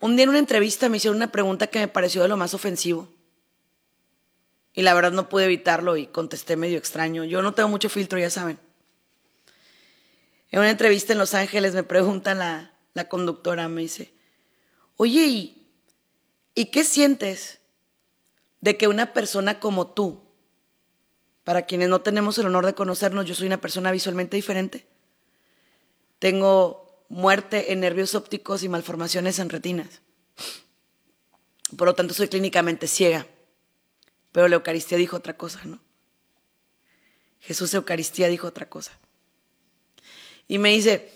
Un 0.00 0.16
día 0.16 0.24
en 0.24 0.30
una 0.30 0.38
entrevista 0.38 0.88
me 0.88 0.98
hicieron 0.98 1.16
una 1.16 1.32
pregunta 1.32 1.68
que 1.68 1.78
me 1.78 1.88
pareció 1.88 2.22
de 2.22 2.28
lo 2.28 2.36
más 2.36 2.52
ofensivo. 2.52 3.08
Y 4.74 4.82
la 4.82 4.94
verdad 4.94 5.12
no 5.12 5.28
pude 5.28 5.46
evitarlo 5.46 5.96
y 5.96 6.06
contesté 6.06 6.56
medio 6.56 6.76
extraño. 6.76 7.24
Yo 7.24 7.40
no 7.40 7.54
tengo 7.54 7.68
mucho 7.68 7.88
filtro, 7.88 8.18
ya 8.18 8.28
saben. 8.28 8.58
En 10.50 10.58
una 10.58 10.70
entrevista 10.70 11.12
en 11.12 11.18
Los 11.18 11.34
Ángeles 11.34 11.74
me 11.74 11.82
pregunta 11.82 12.34
la, 12.34 12.75
la 12.96 13.10
conductora, 13.10 13.68
me 13.68 13.82
dice, 13.82 14.14
oye, 14.96 15.54
¿y, 16.54 16.64
qué 16.64 16.82
sientes 16.82 17.60
de 18.62 18.78
que 18.78 18.88
una 18.88 19.12
persona 19.12 19.60
como 19.60 19.88
tú, 19.88 20.22
para 21.44 21.66
quienes 21.66 21.90
no 21.90 22.00
tenemos 22.00 22.38
el 22.38 22.46
honor 22.46 22.64
de 22.64 22.74
conocernos, 22.74 23.26
yo 23.26 23.34
soy 23.34 23.48
una 23.48 23.60
persona 23.60 23.92
visualmente 23.92 24.36
diferente, 24.36 24.86
tengo 26.18 27.04
muerte 27.10 27.74
en 27.74 27.80
nervios 27.80 28.14
ópticos 28.14 28.62
y 28.62 28.70
malformaciones 28.70 29.38
en 29.40 29.50
retinas. 29.50 30.00
Por 31.76 31.86
lo 31.86 31.94
tanto, 31.94 32.14
soy 32.14 32.28
clínicamente 32.28 32.86
ciega. 32.86 33.26
Pero 34.32 34.48
la 34.48 34.56
Eucaristía 34.56 34.96
dijo 34.96 35.18
otra 35.18 35.36
cosa, 35.36 35.60
¿no? 35.66 35.80
Jesús 37.40 37.74
Eucaristía 37.74 38.28
dijo 38.28 38.46
otra 38.46 38.70
cosa. 38.70 38.98
Y 40.48 40.56
me 40.56 40.70
dice, 40.70 41.15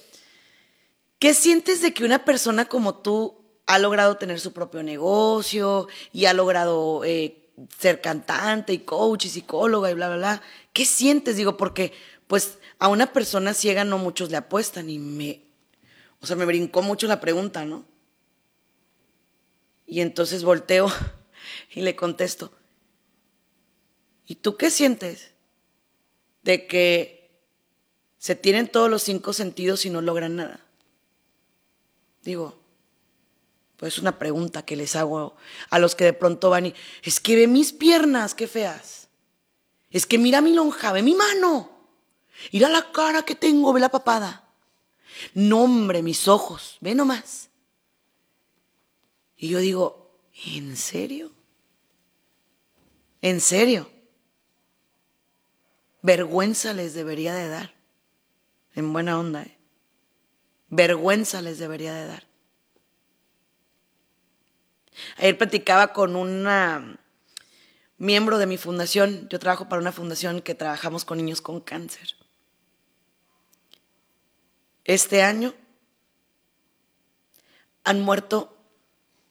¿Qué 1.20 1.34
sientes 1.34 1.82
de 1.82 1.92
que 1.92 2.06
una 2.06 2.24
persona 2.24 2.64
como 2.64 2.94
tú 2.96 3.44
ha 3.66 3.78
logrado 3.78 4.16
tener 4.16 4.40
su 4.40 4.54
propio 4.54 4.82
negocio 4.82 5.86
y 6.14 6.24
ha 6.24 6.32
logrado 6.32 7.04
eh, 7.04 7.50
ser 7.78 8.00
cantante 8.00 8.72
y 8.72 8.78
coach 8.78 9.26
y 9.26 9.28
psicóloga 9.28 9.90
y 9.90 9.94
bla, 9.94 10.08
bla, 10.08 10.16
bla? 10.16 10.42
¿Qué 10.72 10.86
sientes? 10.86 11.36
Digo, 11.36 11.58
porque 11.58 11.92
pues 12.26 12.56
a 12.78 12.88
una 12.88 13.12
persona 13.12 13.52
ciega 13.52 13.84
no 13.84 13.98
muchos 13.98 14.30
le 14.30 14.38
apuestan 14.38 14.88
y 14.88 14.98
me, 14.98 15.44
o 16.20 16.26
sea, 16.26 16.36
me 16.36 16.46
brincó 16.46 16.80
mucho 16.80 17.06
la 17.06 17.20
pregunta, 17.20 17.66
¿no? 17.66 17.84
Y 19.86 20.00
entonces 20.00 20.42
volteo 20.42 20.90
y 21.74 21.82
le 21.82 21.94
contesto, 21.96 22.50
¿y 24.24 24.36
tú 24.36 24.56
qué 24.56 24.70
sientes 24.70 25.32
de 26.44 26.66
que 26.66 27.30
se 28.16 28.36
tienen 28.36 28.68
todos 28.68 28.88
los 28.88 29.02
cinco 29.02 29.34
sentidos 29.34 29.84
y 29.84 29.90
no 29.90 30.00
logran 30.00 30.36
nada? 30.36 30.64
Digo, 32.22 32.60
pues 33.76 33.94
es 33.94 33.98
una 33.98 34.18
pregunta 34.18 34.64
que 34.64 34.76
les 34.76 34.94
hago 34.94 35.36
a 35.70 35.78
los 35.78 35.94
que 35.94 36.04
de 36.04 36.12
pronto 36.12 36.50
van 36.50 36.66
y, 36.66 36.74
es 37.02 37.18
que 37.18 37.34
ve 37.34 37.46
mis 37.46 37.72
piernas, 37.72 38.34
qué 38.34 38.46
feas. 38.46 39.08
Es 39.90 40.06
que 40.06 40.18
mira 40.18 40.40
mi 40.40 40.52
lonja, 40.52 40.92
ve 40.92 41.02
mi 41.02 41.14
mano. 41.14 41.70
Mira 42.52 42.68
la 42.68 42.92
cara 42.92 43.22
que 43.22 43.34
tengo, 43.34 43.72
ve 43.72 43.80
la 43.80 43.88
papada. 43.88 44.48
Nombre, 45.34 46.02
mis 46.02 46.28
ojos, 46.28 46.76
ve 46.80 46.94
nomás. 46.94 47.48
Y 49.36 49.48
yo 49.48 49.58
digo, 49.58 50.20
¿en 50.44 50.76
serio? 50.76 51.32
¿En 53.22 53.40
serio? 53.40 53.90
Vergüenza 56.02 56.72
les 56.72 56.94
debería 56.94 57.34
de 57.34 57.48
dar. 57.48 57.74
En 58.74 58.92
buena 58.92 59.18
onda, 59.18 59.42
¿eh? 59.42 59.59
Vergüenza 60.70 61.42
les 61.42 61.58
debería 61.58 61.92
de 61.92 62.06
dar. 62.06 62.26
Ayer 65.16 65.36
platicaba 65.36 65.92
con 65.92 66.16
una 66.16 66.98
miembro 67.98 68.38
de 68.38 68.46
mi 68.46 68.56
fundación. 68.56 69.28
Yo 69.28 69.38
trabajo 69.38 69.68
para 69.68 69.80
una 69.80 69.92
fundación 69.92 70.40
que 70.40 70.54
trabajamos 70.54 71.04
con 71.04 71.18
niños 71.18 71.40
con 71.40 71.60
cáncer. 71.60 72.16
Este 74.84 75.22
año 75.22 75.54
han 77.84 78.00
muerto 78.00 78.56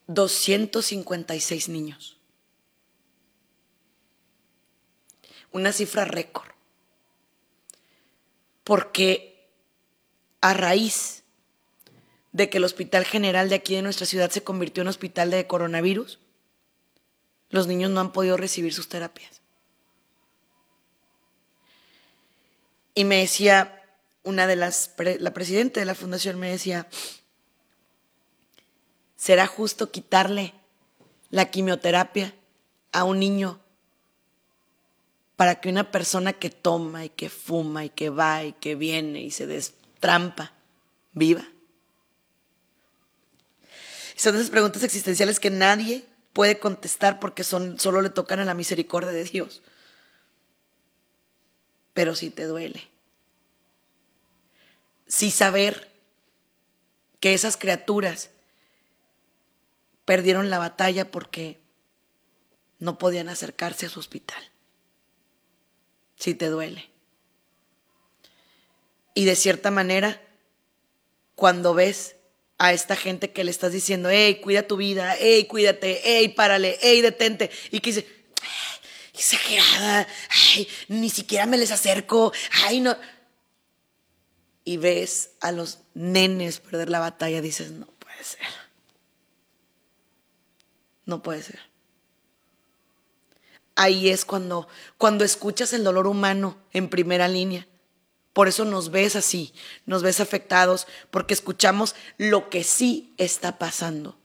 256 0.06 1.68
niños. 1.68 2.18
Una 5.52 5.72
cifra 5.72 6.04
récord. 6.04 6.48
Porque 8.62 9.50
a 10.40 10.54
raíz 10.54 11.19
de 12.32 12.48
que 12.48 12.58
el 12.58 12.64
Hospital 12.64 13.04
General 13.04 13.48
de 13.48 13.56
aquí 13.56 13.74
de 13.74 13.82
nuestra 13.82 14.06
ciudad 14.06 14.30
se 14.30 14.42
convirtió 14.42 14.82
en 14.82 14.88
hospital 14.88 15.30
de 15.30 15.46
coronavirus, 15.46 16.18
los 17.50 17.66
niños 17.66 17.90
no 17.90 18.00
han 18.00 18.12
podido 18.12 18.36
recibir 18.36 18.72
sus 18.72 18.88
terapias. 18.88 19.40
Y 22.94 23.04
me 23.04 23.16
decía 23.16 23.76
una 24.22 24.46
de 24.46 24.56
las, 24.56 24.94
la 25.18 25.32
presidenta 25.32 25.80
de 25.80 25.86
la 25.86 25.94
fundación 25.94 26.38
me 26.38 26.50
decía, 26.50 26.86
¿será 29.16 29.46
justo 29.46 29.90
quitarle 29.90 30.54
la 31.30 31.50
quimioterapia 31.50 32.34
a 32.92 33.04
un 33.04 33.18
niño 33.18 33.60
para 35.36 35.60
que 35.60 35.70
una 35.70 35.90
persona 35.90 36.34
que 36.34 36.50
toma 36.50 37.06
y 37.06 37.08
que 37.08 37.30
fuma 37.30 37.84
y 37.84 37.90
que 37.90 38.10
va 38.10 38.44
y 38.44 38.52
que 38.52 38.74
viene 38.74 39.22
y 39.22 39.30
se 39.30 39.46
destrampa 39.46 40.52
viva? 41.12 41.48
Son 44.20 44.34
esas 44.34 44.50
preguntas 44.50 44.82
existenciales 44.82 45.40
que 45.40 45.48
nadie 45.48 46.04
puede 46.34 46.58
contestar 46.58 47.20
porque 47.20 47.42
son, 47.42 47.80
solo 47.80 48.02
le 48.02 48.10
tocan 48.10 48.38
a 48.38 48.44
la 48.44 48.52
misericordia 48.52 49.12
de 49.12 49.24
Dios. 49.24 49.62
Pero 51.94 52.14
si 52.14 52.28
te 52.28 52.44
duele. 52.44 52.86
Sí 55.06 55.30
saber 55.30 55.90
que 57.18 57.32
esas 57.32 57.56
criaturas 57.56 58.28
perdieron 60.04 60.50
la 60.50 60.58
batalla 60.58 61.10
porque 61.10 61.58
no 62.78 62.98
podían 62.98 63.30
acercarse 63.30 63.86
a 63.86 63.88
su 63.88 64.00
hospital. 64.00 64.50
Si 66.16 66.34
te 66.34 66.50
duele. 66.50 66.90
Y 69.14 69.24
de 69.24 69.34
cierta 69.34 69.70
manera, 69.70 70.20
cuando 71.36 71.72
ves 71.72 72.16
a 72.60 72.74
esta 72.74 72.94
gente 72.94 73.32
que 73.32 73.42
le 73.42 73.50
estás 73.50 73.72
diciendo, 73.72 74.10
hey, 74.10 74.38
cuida 74.42 74.62
tu 74.62 74.76
vida, 74.76 75.16
hey, 75.18 75.46
cuídate, 75.46 75.98
hey, 76.04 76.28
párale, 76.28 76.76
hey, 76.82 77.00
detente. 77.00 77.50
Y 77.70 77.80
que 77.80 77.90
dice, 77.90 78.06
exagerada, 79.14 80.06
ay, 80.28 80.68
ni 80.88 81.08
siquiera 81.08 81.46
me 81.46 81.56
les 81.56 81.70
acerco, 81.70 82.34
ay, 82.66 82.80
no. 82.80 82.94
Y 84.62 84.76
ves 84.76 85.30
a 85.40 85.52
los 85.52 85.78
nenes 85.94 86.60
perder 86.60 86.90
la 86.90 87.00
batalla, 87.00 87.40
dices, 87.40 87.70
no 87.70 87.86
puede 87.86 88.22
ser. 88.22 88.46
No 91.06 91.22
puede 91.22 91.42
ser. 91.42 91.60
Ahí 93.74 94.10
es 94.10 94.26
cuando, 94.26 94.68
cuando 94.98 95.24
escuchas 95.24 95.72
el 95.72 95.82
dolor 95.82 96.06
humano 96.06 96.58
en 96.74 96.90
primera 96.90 97.26
línea 97.26 97.66
por 98.32 98.48
eso 98.48 98.64
nos 98.64 98.90
ves 98.90 99.16
así, 99.16 99.52
nos 99.86 100.02
ves 100.02 100.20
afectados, 100.20 100.86
porque 101.10 101.34
escuchamos 101.34 101.94
lo 102.16 102.48
que 102.48 102.62
sí 102.62 103.14
está 103.18 103.58
pasando. 103.58 104.16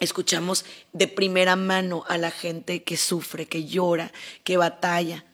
Escuchamos 0.00 0.64
de 0.92 1.08
primera 1.08 1.56
mano 1.56 2.04
a 2.08 2.18
la 2.18 2.30
gente 2.30 2.84
que 2.84 2.96
sufre, 2.96 3.46
que 3.46 3.64
llora, 3.64 4.12
que 4.44 4.56
batalla. 4.56 5.24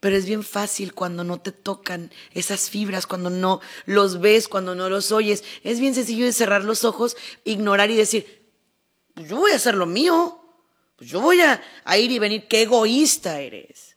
Pero 0.00 0.16
es 0.16 0.26
bien 0.26 0.42
fácil 0.42 0.94
cuando 0.94 1.22
no 1.22 1.40
te 1.40 1.52
tocan 1.52 2.10
esas 2.32 2.70
fibras, 2.70 3.06
cuando 3.06 3.30
no 3.30 3.60
los 3.86 4.20
ves, 4.20 4.48
cuando 4.48 4.74
no 4.74 4.88
los 4.88 5.12
oyes. 5.12 5.44
Es 5.62 5.78
bien 5.78 5.94
sencillo 5.94 6.24
de 6.24 6.32
cerrar 6.32 6.64
los 6.64 6.84
ojos, 6.84 7.16
ignorar 7.44 7.90
y 7.90 7.96
decir, 7.96 8.50
pues 9.14 9.28
yo 9.28 9.36
voy 9.36 9.52
a 9.52 9.56
hacer 9.56 9.76
lo 9.76 9.86
mío, 9.86 10.42
pues 10.96 11.08
yo 11.08 11.20
voy 11.20 11.40
a, 11.40 11.62
a 11.84 11.98
ir 11.98 12.10
y 12.10 12.18
venir. 12.18 12.48
Qué 12.48 12.62
egoísta 12.62 13.40
eres. 13.40 13.91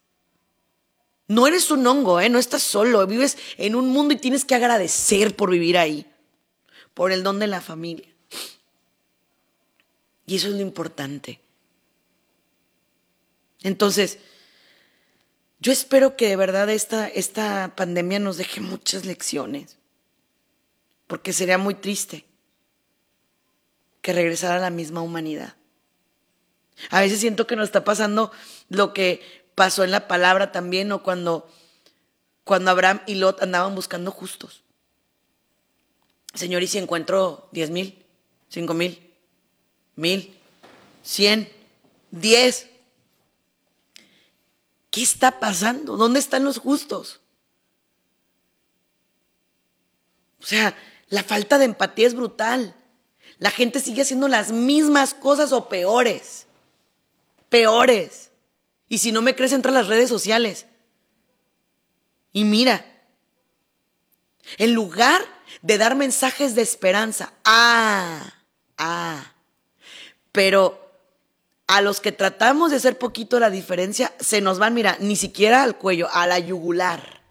No 1.27 1.47
eres 1.47 1.71
un 1.71 1.85
hongo, 1.87 2.19
¿eh? 2.19 2.29
no 2.29 2.37
estás 2.37 2.61
solo, 2.61 3.05
vives 3.07 3.37
en 3.57 3.75
un 3.75 3.89
mundo 3.89 4.13
y 4.13 4.17
tienes 4.17 4.45
que 4.45 4.55
agradecer 4.55 5.35
por 5.35 5.49
vivir 5.49 5.77
ahí, 5.77 6.05
por 6.93 7.11
el 7.11 7.23
don 7.23 7.39
de 7.39 7.47
la 7.47 7.61
familia. 7.61 8.07
Y 10.27 10.35
eso 10.35 10.47
es 10.47 10.53
lo 10.53 10.61
importante. 10.61 11.39
Entonces, 13.63 14.19
yo 15.59 15.71
espero 15.71 16.15
que 16.15 16.27
de 16.27 16.35
verdad 16.35 16.69
esta, 16.69 17.07
esta 17.07 17.75
pandemia 17.75 18.19
nos 18.19 18.37
deje 18.37 18.61
muchas 18.61 19.05
lecciones, 19.05 19.77
porque 21.07 21.33
sería 21.33 21.57
muy 21.57 21.73
triste 21.73 22.25
que 24.01 24.13
regresara 24.13 24.57
a 24.57 24.59
la 24.59 24.69
misma 24.69 25.01
humanidad. 25.01 25.55
A 26.91 26.99
veces 27.01 27.19
siento 27.19 27.47
que 27.47 27.55
nos 27.55 27.65
está 27.65 27.83
pasando 27.83 28.31
lo 28.69 28.93
que 28.93 29.44
pasó 29.55 29.83
en 29.83 29.91
la 29.91 30.07
palabra 30.07 30.51
también, 30.51 30.91
o 30.91 31.01
cuando, 31.01 31.49
cuando 32.43 32.71
Abraham 32.71 33.01
y 33.07 33.15
Lot 33.15 33.41
andaban 33.41 33.73
buscando 33.73 34.11
justos. 34.11 34.61
Señor, 36.33 36.61
¿y 36.61 36.67
si 36.67 36.77
encuentro 36.77 37.47
diez 37.51 37.69
mil, 37.69 38.05
cinco 38.49 38.73
mil, 38.73 39.13
mil, 39.95 40.37
cien, 41.01 41.49
diez? 42.11 42.67
¿Qué 44.91 45.01
está 45.01 45.39
pasando? 45.39 45.97
¿Dónde 45.97 46.19
están 46.19 46.43
los 46.43 46.57
justos? 46.57 47.21
O 50.41 50.45
sea, 50.45 50.77
la 51.07 51.23
falta 51.23 51.57
de 51.57 51.65
empatía 51.65 52.07
es 52.07 52.13
brutal. 52.13 52.75
La 53.39 53.51
gente 53.51 53.79
sigue 53.79 54.03
haciendo 54.03 54.27
las 54.27 54.51
mismas 54.51 55.13
cosas 55.13 55.51
o 55.51 55.67
peores. 55.69 56.45
Peores. 57.49 58.31
Y 58.87 58.99
si 58.99 59.11
no 59.11 59.21
me 59.21 59.35
crees, 59.35 59.53
entra 59.53 59.71
a 59.71 59.73
las 59.73 59.87
redes 59.87 60.09
sociales. 60.09 60.65
Y 62.31 62.43
mira, 62.43 62.85
en 64.57 64.73
lugar 64.73 65.25
de 65.61 65.77
dar 65.77 65.95
mensajes 65.95 66.53
de 66.53 66.61
esperanza, 66.61 67.33
ah, 67.45 68.33
ah, 68.77 69.33
pero 70.31 70.85
a 71.67 71.81
los 71.81 71.99
que 71.99 72.11
tratamos 72.11 72.71
de 72.71 72.77
hacer 72.77 72.97
poquito 72.97 73.39
la 73.39 73.49
diferencia, 73.49 74.13
se 74.19 74.41
nos 74.41 74.59
van, 74.59 74.73
mira, 74.73 74.97
ni 74.99 75.15
siquiera 75.15 75.63
al 75.63 75.77
cuello, 75.77 76.07
a 76.11 76.27
la 76.27 76.37
yugular. 76.39 77.21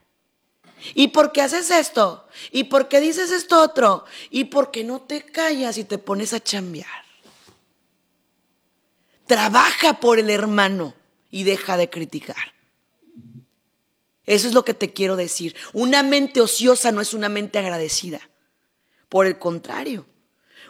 ¿Y 0.95 1.09
por 1.09 1.33
qué 1.33 1.41
haces 1.41 1.71
esto? 1.71 2.27
¿Y 2.51 2.65
por 2.65 2.89
qué 2.89 3.01
dices 3.01 3.31
esto 3.31 3.63
otro? 3.63 4.05
¿Y 4.31 4.45
por 4.47 4.71
qué 4.71 4.85
no 4.85 5.01
te 5.01 5.25
callas 5.25 5.79
y 5.79 5.85
te 5.85 5.99
pones 5.99 6.33
a 6.33 6.43
chambear? 6.43 7.05
Trabaja 9.27 10.01
por 10.01 10.19
el 10.19 10.29
hermano 10.29 10.95
y 11.35 11.43
deja 11.43 11.77
de 11.77 11.91
criticar. 11.91 12.55
Eso 14.25 14.47
es 14.47 14.55
lo 14.55 14.65
que 14.65 14.73
te 14.73 14.93
quiero 14.93 15.17
decir. 15.17 15.57
Una 15.73 16.05
mente 16.05 16.41
ociosa 16.41 16.93
no 16.93 17.01
es 17.01 17.13
una 17.13 17.29
mente 17.29 17.59
agradecida. 17.59 18.21
Por 19.09 19.27
el 19.27 19.41
contrario, 19.41 20.07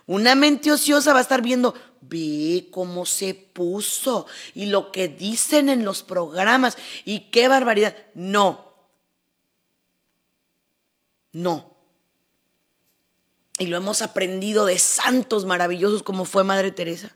una 0.06 0.34
mente 0.34 0.72
ociosa 0.72 1.12
va 1.12 1.18
a 1.18 1.22
estar 1.22 1.42
viendo, 1.42 1.74
ve 2.00 2.68
cómo 2.70 3.04
se 3.04 3.34
puso 3.34 4.26
y 4.54 4.64
lo 4.64 4.90
que 4.90 5.08
dicen 5.08 5.68
en 5.68 5.84
los 5.84 6.02
programas 6.02 6.78
y 7.04 7.30
qué 7.30 7.46
barbaridad. 7.46 7.94
No. 8.14 8.72
No. 11.32 11.76
Y 13.58 13.66
lo 13.66 13.76
hemos 13.76 14.00
aprendido 14.00 14.64
de 14.64 14.78
santos 14.78 15.44
maravillosos 15.44 16.02
como 16.02 16.24
fue 16.24 16.42
Madre 16.42 16.70
Teresa. 16.70 17.14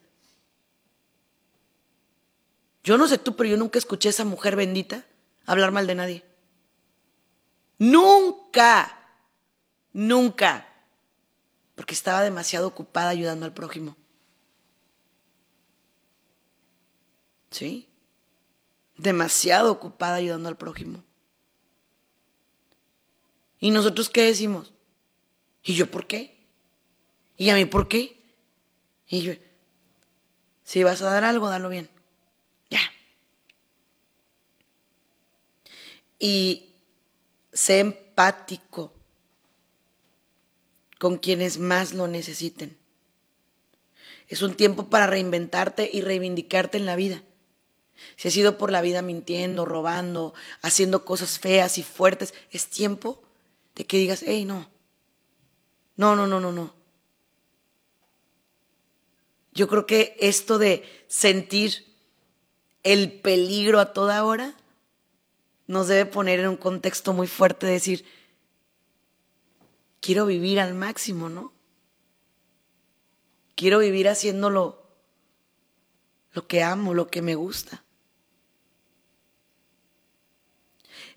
Yo 2.82 2.96
no 2.96 3.06
sé 3.08 3.18
tú, 3.18 3.36
pero 3.36 3.50
yo 3.50 3.56
nunca 3.56 3.78
escuché 3.78 4.08
a 4.08 4.10
esa 4.10 4.24
mujer 4.24 4.56
bendita 4.56 5.04
hablar 5.46 5.72
mal 5.72 5.86
de 5.86 5.94
nadie. 5.94 6.24
Nunca, 7.78 8.98
nunca, 9.92 10.66
porque 11.74 11.94
estaba 11.94 12.22
demasiado 12.22 12.66
ocupada 12.66 13.10
ayudando 13.10 13.46
al 13.46 13.54
prójimo. 13.54 13.96
¿Sí? 17.50 17.88
Demasiado 18.96 19.72
ocupada 19.72 20.16
ayudando 20.16 20.48
al 20.48 20.56
prójimo. 20.56 21.04
¿Y 23.60 23.70
nosotros 23.70 24.10
qué 24.10 24.22
decimos? 24.22 24.72
¿Y 25.62 25.74
yo 25.74 25.90
por 25.90 26.06
qué? 26.06 26.38
¿Y 27.36 27.50
a 27.50 27.54
mí 27.54 27.64
por 27.64 27.88
qué? 27.88 28.20
Y 29.06 29.22
yo, 29.22 29.32
si 30.64 30.82
vas 30.82 31.00
a 31.02 31.10
dar 31.10 31.24
algo, 31.24 31.48
dalo 31.48 31.68
bien. 31.68 31.88
Y 36.18 36.74
sé 37.52 37.80
empático 37.80 38.92
con 40.98 41.18
quienes 41.18 41.58
más 41.58 41.92
lo 41.92 42.08
necesiten. 42.08 42.76
Es 44.26 44.42
un 44.42 44.54
tiempo 44.54 44.90
para 44.90 45.06
reinventarte 45.06 45.88
y 45.92 46.02
reivindicarte 46.02 46.76
en 46.76 46.86
la 46.86 46.96
vida. 46.96 47.22
Si 48.16 48.28
has 48.28 48.36
ido 48.36 48.58
por 48.58 48.70
la 48.70 48.82
vida 48.82 49.02
mintiendo, 49.02 49.64
robando, 49.64 50.34
haciendo 50.60 51.04
cosas 51.04 51.38
feas 51.38 51.78
y 51.78 51.82
fuertes, 51.82 52.34
es 52.50 52.68
tiempo 52.68 53.22
de 53.74 53.86
que 53.86 53.96
digas, 53.96 54.22
hey, 54.26 54.44
no. 54.44 54.68
No, 55.96 56.14
no, 56.14 56.26
no, 56.26 56.40
no, 56.40 56.52
no. 56.52 56.74
Yo 59.52 59.66
creo 59.66 59.86
que 59.86 60.16
esto 60.20 60.58
de 60.58 60.84
sentir 61.08 61.84
el 62.84 63.20
peligro 63.20 63.80
a 63.80 63.92
toda 63.92 64.24
hora 64.24 64.54
nos 65.68 65.86
debe 65.86 66.06
poner 66.06 66.40
en 66.40 66.48
un 66.48 66.56
contexto 66.56 67.12
muy 67.12 67.28
fuerte 67.28 67.66
de 67.66 67.72
decir, 67.72 68.04
quiero 70.00 70.26
vivir 70.26 70.58
al 70.58 70.74
máximo, 70.74 71.28
¿no? 71.28 71.52
Quiero 73.54 73.78
vivir 73.78 74.08
haciéndolo 74.08 74.90
lo 76.32 76.46
que 76.46 76.62
amo, 76.62 76.94
lo 76.94 77.08
que 77.08 77.22
me 77.22 77.34
gusta. 77.34 77.84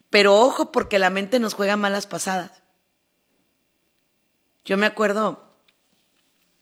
Pero 0.09 0.37
ojo 0.37 0.71
porque 0.73 0.99
la 0.99 1.09
mente 1.09 1.39
nos 1.39 1.53
juega 1.53 1.77
malas 1.77 2.05
pasadas. 2.05 2.61
Yo 4.65 4.77
me 4.77 4.85
acuerdo, 4.85 5.55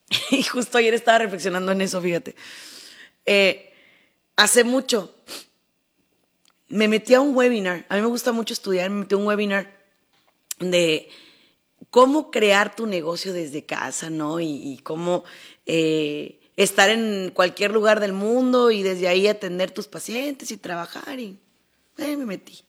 y 0.30 0.44
justo 0.44 0.78
ayer 0.78 0.94
estaba 0.94 1.18
reflexionando 1.18 1.72
en 1.72 1.82
eso, 1.82 2.00
fíjate. 2.02 2.36
Eh, 3.26 3.74
hace 4.36 4.64
mucho 4.64 5.16
me 6.70 6.88
metí 6.88 7.13
a 7.13 7.22
un 7.22 7.36
webinar, 7.36 7.86
a 7.89 7.95
mí 7.95 8.01
me 8.01 8.07
gusta 8.07 8.32
mucho 8.32 8.53
estudiar, 8.53 8.89
me 8.89 9.01
metí 9.01 9.15
a 9.15 9.17
un 9.17 9.26
webinar 9.26 9.76
de 10.59 11.09
cómo 11.89 12.32
crear 12.32 12.76
tu 12.76 12.86
negocio 12.86 13.34
desde 13.34 13.65
casa, 13.65 14.09
¿no? 14.09 14.39
Y, 14.39 14.80
cómo 14.84 15.24
eh, 15.65 16.39
estar 16.55 16.89
en 16.89 17.32
cualquier 17.34 17.72
lugar 17.72 17.99
del 17.99 18.13
mundo 18.13 18.72
y 18.72 18.84
desde 18.84 19.07
ahí 19.07 19.28
atender 19.28 19.72
tus 19.72 19.88
pacientes 19.88 20.51
y 20.51 20.57
trabajar. 20.57 21.20
Y 21.20 21.39
me 21.97 22.17
metí. 22.17 22.59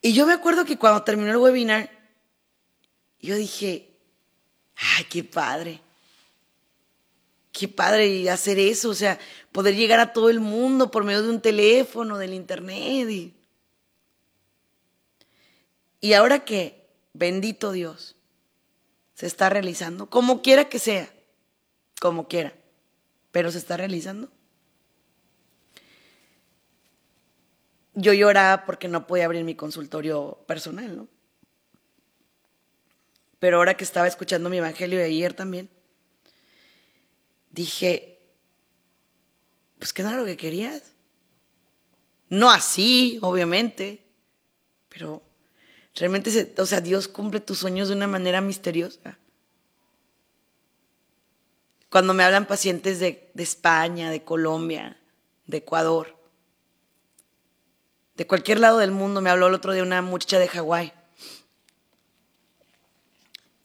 Y 0.00 0.12
yo 0.14 0.26
me 0.26 0.32
acuerdo 0.32 0.64
que 0.64 0.78
cuando 0.78 1.04
terminó 1.04 1.30
el 1.30 1.36
webinar, 1.36 1.90
yo 3.20 3.36
dije, 3.36 3.88
ay, 4.74 5.04
qué 5.04 5.22
padre. 5.22 5.80
Qué 7.52 7.68
padre 7.68 8.28
hacer 8.30 8.58
eso, 8.58 8.90
o 8.90 8.94
sea, 8.94 9.18
poder 9.52 9.76
llegar 9.76 10.00
a 10.00 10.12
todo 10.12 10.30
el 10.30 10.40
mundo 10.40 10.90
por 10.90 11.04
medio 11.04 11.22
de 11.22 11.30
un 11.30 11.40
teléfono, 11.40 12.18
del 12.18 12.34
internet. 12.34 13.08
Y, 13.10 13.34
y 16.00 16.14
ahora 16.14 16.44
que, 16.44 16.88
bendito 17.12 17.72
Dios, 17.72 18.16
se 19.14 19.26
está 19.26 19.50
realizando, 19.50 20.08
como 20.08 20.42
quiera 20.42 20.68
que 20.68 20.78
sea, 20.78 21.12
como 22.00 22.26
quiera, 22.26 22.54
pero 23.30 23.52
se 23.52 23.58
está 23.58 23.76
realizando. 23.76 24.30
yo 27.94 28.12
lloraba 28.12 28.64
porque 28.64 28.88
no 28.88 29.06
podía 29.06 29.26
abrir 29.26 29.44
mi 29.44 29.54
consultorio 29.54 30.38
personal, 30.46 30.96
¿no? 30.96 31.08
Pero 33.38 33.58
ahora 33.58 33.76
que 33.76 33.84
estaba 33.84 34.06
escuchando 34.06 34.48
mi 34.48 34.58
evangelio 34.58 34.98
de 34.98 35.06
ayer 35.06 35.34
también, 35.34 35.68
dije, 37.52 38.18
pues 39.78 39.92
qué 39.92 40.02
era 40.02 40.16
lo 40.16 40.24
que 40.24 40.36
querías. 40.36 40.82
No 42.28 42.50
así, 42.50 43.18
obviamente, 43.22 44.04
pero 44.88 45.22
realmente, 45.94 46.54
o 46.58 46.66
sea, 46.66 46.80
Dios 46.80 47.06
cumple 47.06 47.40
tus 47.40 47.58
sueños 47.58 47.88
de 47.88 47.94
una 47.94 48.06
manera 48.08 48.40
misteriosa. 48.40 49.18
Cuando 51.90 52.14
me 52.14 52.24
hablan 52.24 52.46
pacientes 52.46 52.98
de, 52.98 53.30
de 53.34 53.42
España, 53.42 54.10
de 54.10 54.24
Colombia, 54.24 54.98
de 55.46 55.58
Ecuador, 55.58 56.16
de 58.16 58.26
cualquier 58.26 58.60
lado 58.60 58.78
del 58.78 58.90
mundo. 58.90 59.20
Me 59.20 59.30
habló 59.30 59.48
el 59.48 59.54
otro 59.54 59.72
día 59.72 59.82
una 59.82 60.02
muchacha 60.02 60.38
de 60.38 60.48
Hawái. 60.48 60.92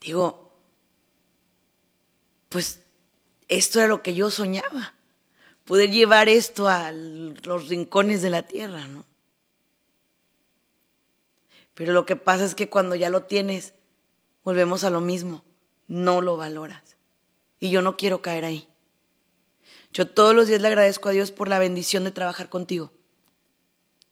Digo, 0.00 0.52
pues 2.48 2.80
esto 3.48 3.78
era 3.78 3.88
lo 3.88 4.02
que 4.02 4.14
yo 4.14 4.30
soñaba, 4.30 4.94
poder 5.64 5.90
llevar 5.90 6.28
esto 6.28 6.68
a 6.68 6.92
los 6.92 7.68
rincones 7.68 8.22
de 8.22 8.30
la 8.30 8.42
tierra, 8.42 8.86
¿no? 8.86 9.04
Pero 11.74 11.92
lo 11.92 12.06
que 12.06 12.16
pasa 12.16 12.44
es 12.44 12.54
que 12.54 12.68
cuando 12.68 12.94
ya 12.94 13.08
lo 13.08 13.24
tienes, 13.24 13.74
volvemos 14.44 14.84
a 14.84 14.90
lo 14.90 15.00
mismo, 15.00 15.44
no 15.86 16.20
lo 16.20 16.36
valoras. 16.36 16.96
Y 17.60 17.70
yo 17.70 17.82
no 17.82 17.96
quiero 17.96 18.20
caer 18.20 18.44
ahí. 18.44 18.68
Yo 19.92 20.08
todos 20.08 20.34
los 20.34 20.48
días 20.48 20.60
le 20.60 20.68
agradezco 20.68 21.08
a 21.08 21.12
Dios 21.12 21.30
por 21.30 21.48
la 21.48 21.58
bendición 21.58 22.04
de 22.04 22.10
trabajar 22.10 22.48
contigo 22.48 22.92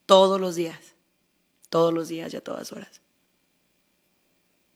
todos 0.07 0.41
los 0.41 0.55
días, 0.55 0.79
todos 1.69 1.93
los 1.93 2.09
días 2.09 2.33
y 2.33 2.37
a 2.37 2.41
todas 2.41 2.73
horas. 2.73 3.01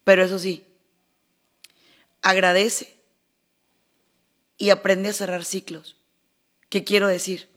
Pero 0.04 0.24
eso 0.24 0.38
sí, 0.38 0.66
agradece 2.20 2.99
y 4.61 4.68
aprende 4.68 5.08
a 5.08 5.14
cerrar 5.14 5.46
ciclos. 5.46 5.96
¿Qué 6.68 6.84
quiero 6.84 7.08
decir? 7.08 7.48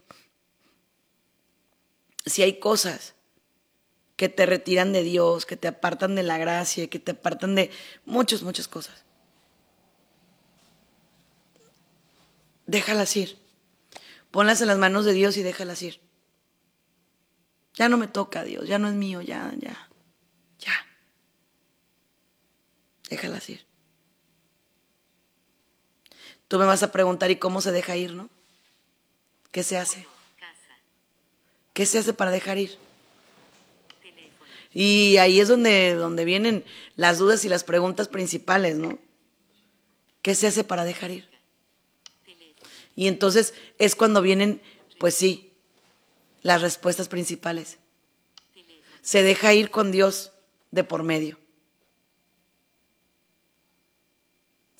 Si 2.26 2.42
hay 2.42 2.60
cosas 2.60 3.14
que 4.16 4.30
te 4.30 4.46
retiran 4.46 4.94
de 4.94 5.04
Dios, 5.04 5.46
que 5.46 5.58
te 5.58 5.68
apartan 5.68 6.16
de 6.16 6.24
la 6.24 6.38
gracia, 6.38 6.90
que 6.90 7.00
te 7.00 7.12
apartan 7.12 7.56
de 7.56 7.70
muchas, 8.06 8.42
muchas 8.42 8.70
cosas, 8.70 9.04
déjalas 12.68 13.16
ir. 13.18 13.38
Ponlas 14.32 14.62
en 14.62 14.68
las 14.68 14.78
manos 14.78 15.04
de 15.04 15.12
Dios 15.12 15.36
y 15.36 15.44
déjalas 15.44 15.82
ir. 15.82 16.00
Ya 17.74 17.90
no 17.90 17.98
me 17.98 18.08
toca, 18.08 18.46
Dios, 18.46 18.66
ya 18.66 18.80
no 18.80 18.88
es 18.88 18.94
mío, 18.94 19.22
ya, 19.22 19.54
ya, 19.60 19.90
ya. 20.58 20.74
Déjalas 23.10 23.50
ir. 23.50 23.73
Tú 26.54 26.60
me 26.60 26.66
vas 26.66 26.84
a 26.84 26.92
preguntar, 26.92 27.32
¿y 27.32 27.38
cómo 27.38 27.62
se 27.62 27.72
deja 27.72 27.98
ir, 27.98 28.14
no? 28.14 28.30
¿Qué 29.52 29.64
se 29.64 29.76
hace? 29.76 30.06
¿Qué 31.74 31.88
se 31.88 31.98
hace 31.98 32.14
para 32.14 32.30
dejar 32.30 32.60
ir? 32.60 32.78
Y 34.72 35.18
ahí 35.18 35.40
es 35.40 35.48
donde, 35.48 35.96
donde 35.96 36.26
vienen 36.26 36.64
las 36.96 37.18
dudas 37.18 37.44
y 37.44 37.50
las 37.50 37.64
preguntas 37.64 38.08
principales, 38.08 38.76
¿no? 38.76 39.00
¿Qué 40.22 40.36
se 40.36 40.46
hace 40.46 40.64
para 40.64 40.86
dejar 40.86 41.10
ir? 41.10 41.28
Y 42.96 43.08
entonces 43.08 43.56
es 43.80 43.96
cuando 43.96 44.22
vienen, 44.22 44.62
pues 45.00 45.16
sí, 45.16 45.54
las 46.44 46.62
respuestas 46.62 47.08
principales. 47.10 47.80
Se 49.02 49.24
deja 49.24 49.56
ir 49.56 49.72
con 49.72 49.92
Dios 49.92 50.32
de 50.70 50.84
por 50.84 51.02
medio. 51.02 51.40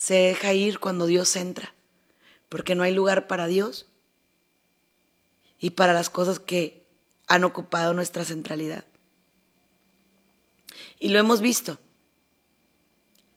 Se 0.04 0.16
deja 0.16 0.52
ir 0.52 0.80
cuando 0.80 1.06
Dios 1.06 1.34
entra, 1.38 1.74
porque 2.50 2.76
no 2.76 2.84
hay 2.84 2.94
lugar 2.94 3.26
para 3.26 3.48
Dios 3.48 3.88
y 5.60 5.70
para 5.70 5.94
las 5.94 6.10
cosas 6.10 6.40
que 6.40 6.86
han 7.28 7.46
ocupado 7.46 7.94
nuestra 7.94 8.26
centralidad. 8.26 8.84
Y 11.00 11.08
lo 11.08 11.20
hemos 11.20 11.40
visto. 11.40 11.80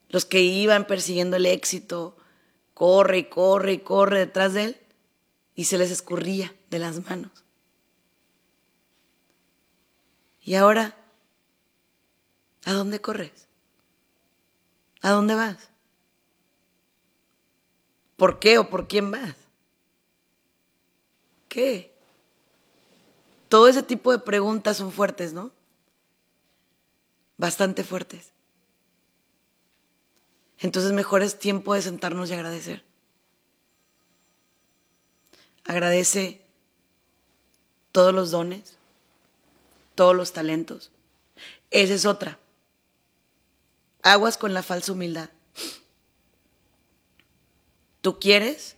Los 0.09 0.25
que 0.25 0.41
iban 0.41 0.89
persiguiendo 0.89 1.37
el 1.37 1.47
éxito, 1.47 2.17
corre 2.75 3.19
y 3.19 3.25
corre 3.27 3.75
y 3.75 3.79
corre 3.79 4.19
detrás 4.19 4.53
de 4.53 4.65
él, 4.65 4.77
y 5.55 5.67
se 5.67 5.79
les 5.79 5.93
escurría 5.93 6.53
de 6.71 6.81
las 6.81 6.99
manos. 7.09 7.45
¿Y 10.43 10.57
ahora? 10.57 10.97
¿A 12.65 12.73
dónde 12.73 13.01
corres? 13.01 13.47
¿A 15.01 15.11
dónde 15.11 15.37
vas? 15.37 15.76
¿Por 18.17 18.39
qué 18.39 18.59
o 18.59 18.69
por 18.69 18.89
quién 18.89 19.11
vas? 19.11 19.35
¿Qué? 21.49 21.95
Todo 23.49 23.69
ese 23.69 23.83
tipo 23.83 24.11
de 24.11 24.19
preguntas 24.19 24.79
son 24.79 24.91
fuertes, 24.91 25.33
¿no? 25.33 25.53
Bastante 27.37 27.85
fuertes. 27.85 28.33
Entonces 30.59 30.93
mejor 30.93 31.23
es 31.23 31.39
tiempo 31.39 31.75
de 31.75 31.83
sentarnos 31.83 32.31
y 32.31 32.35
agradecer. 32.35 32.83
Agradece 35.65 36.43
todos 37.93 38.15
los 38.15 38.31
dones, 38.31 38.77
todos 39.95 40.17
los 40.17 40.33
talentos. 40.33 40.91
Esa 41.71 41.95
es 41.95 42.07
otra. 42.07 42.39
Aguas 44.03 44.39
con 44.39 44.55
la 44.55 44.63
falsa 44.63 44.93
humildad. 44.93 45.31
Tú 48.07 48.21
quieres 48.21 48.77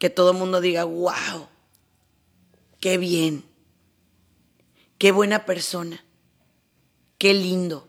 que 0.00 0.10
todo 0.10 0.32
el 0.32 0.36
mundo 0.36 0.60
diga, 0.60 0.82
wow, 0.82 1.46
qué 2.80 2.98
bien, 2.98 3.44
qué 4.98 5.12
buena 5.12 5.46
persona, 5.46 6.04
qué 7.18 7.34
lindo, 7.34 7.86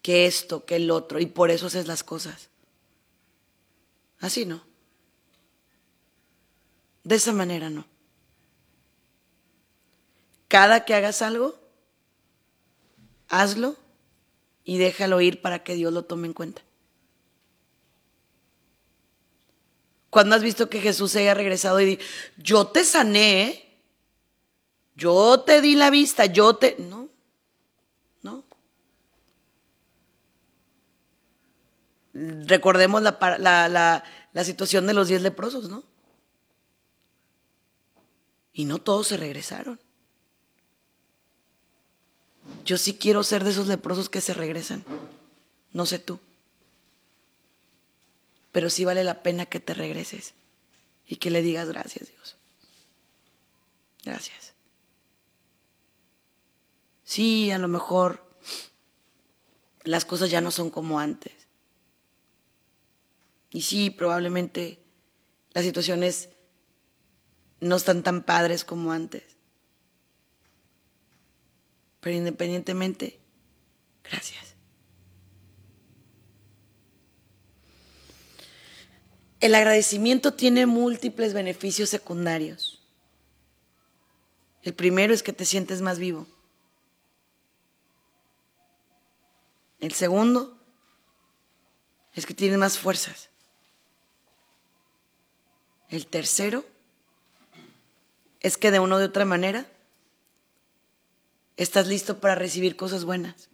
qué 0.00 0.24
esto, 0.24 0.64
qué 0.64 0.76
el 0.76 0.90
otro, 0.90 1.20
y 1.20 1.26
por 1.26 1.50
eso 1.50 1.66
haces 1.66 1.86
las 1.86 2.02
cosas. 2.02 2.48
Así 4.18 4.46
no. 4.46 4.64
De 7.04 7.16
esa 7.16 7.34
manera 7.34 7.68
no. 7.68 7.84
Cada 10.48 10.86
que 10.86 10.94
hagas 10.94 11.20
algo, 11.20 11.60
hazlo 13.28 13.76
y 14.64 14.78
déjalo 14.78 15.20
ir 15.20 15.42
para 15.42 15.62
que 15.62 15.74
Dios 15.74 15.92
lo 15.92 16.06
tome 16.06 16.28
en 16.28 16.32
cuenta. 16.32 16.62
Cuando 20.10 20.34
has 20.34 20.42
visto 20.42 20.68
que 20.68 20.80
Jesús 20.80 21.14
haya 21.16 21.34
regresado 21.34 21.80
y 21.80 21.84
dice, 21.84 22.04
yo 22.36 22.66
te 22.66 22.84
sané, 22.84 23.78
yo 24.96 25.40
te 25.40 25.60
di 25.60 25.76
la 25.76 25.90
vista, 25.90 26.26
yo 26.26 26.56
te... 26.56 26.76
No, 26.78 27.08
no. 28.22 28.44
Recordemos 32.12 33.02
la, 33.02 33.16
la, 33.38 34.04
la 34.32 34.44
situación 34.44 34.86
de 34.86 34.94
los 34.94 35.08
diez 35.08 35.22
leprosos, 35.22 35.68
¿no? 35.68 35.84
Y 38.52 38.64
no 38.64 38.78
todos 38.78 39.06
se 39.06 39.16
regresaron. 39.16 39.80
Yo 42.64 42.78
sí 42.78 42.94
quiero 42.94 43.22
ser 43.22 43.44
de 43.44 43.50
esos 43.50 43.68
leprosos 43.68 44.08
que 44.08 44.20
se 44.20 44.34
regresan. 44.34 44.84
No 45.72 45.86
sé 45.86 46.00
tú. 46.00 46.18
Pero 48.52 48.70
sí 48.70 48.84
vale 48.84 49.04
la 49.04 49.22
pena 49.22 49.46
que 49.46 49.60
te 49.60 49.74
regreses 49.74 50.34
y 51.06 51.16
que 51.16 51.30
le 51.30 51.42
digas 51.42 51.68
gracias, 51.68 52.08
Dios. 52.08 52.36
Gracias. 54.04 54.54
Sí, 57.04 57.50
a 57.50 57.58
lo 57.58 57.68
mejor 57.68 58.24
las 59.82 60.04
cosas 60.04 60.30
ya 60.30 60.40
no 60.40 60.50
son 60.50 60.70
como 60.70 61.00
antes. 61.00 61.32
Y 63.50 63.62
sí, 63.62 63.90
probablemente 63.90 64.80
las 65.52 65.64
situaciones 65.64 66.30
no 67.60 67.76
están 67.76 68.02
tan 68.02 68.22
padres 68.22 68.64
como 68.64 68.92
antes. 68.92 69.24
Pero 72.00 72.16
independientemente, 72.16 73.20
gracias. 74.04 74.49
El 79.40 79.54
agradecimiento 79.54 80.34
tiene 80.34 80.66
múltiples 80.66 81.32
beneficios 81.32 81.88
secundarios. 81.88 82.82
El 84.62 84.74
primero 84.74 85.14
es 85.14 85.22
que 85.22 85.32
te 85.32 85.46
sientes 85.46 85.80
más 85.80 85.98
vivo. 85.98 86.26
El 89.80 89.92
segundo 89.94 90.58
es 92.12 92.26
que 92.26 92.34
tienes 92.34 92.58
más 92.58 92.78
fuerzas. 92.78 93.30
El 95.88 96.06
tercero 96.06 96.66
es 98.40 98.58
que 98.58 98.70
de 98.70 98.78
una 98.78 98.96
u 98.96 98.98
de 98.98 99.06
otra 99.06 99.24
manera 99.24 99.66
estás 101.56 101.86
listo 101.86 102.20
para 102.20 102.34
recibir 102.34 102.76
cosas 102.76 103.04
buenas. 103.04 103.48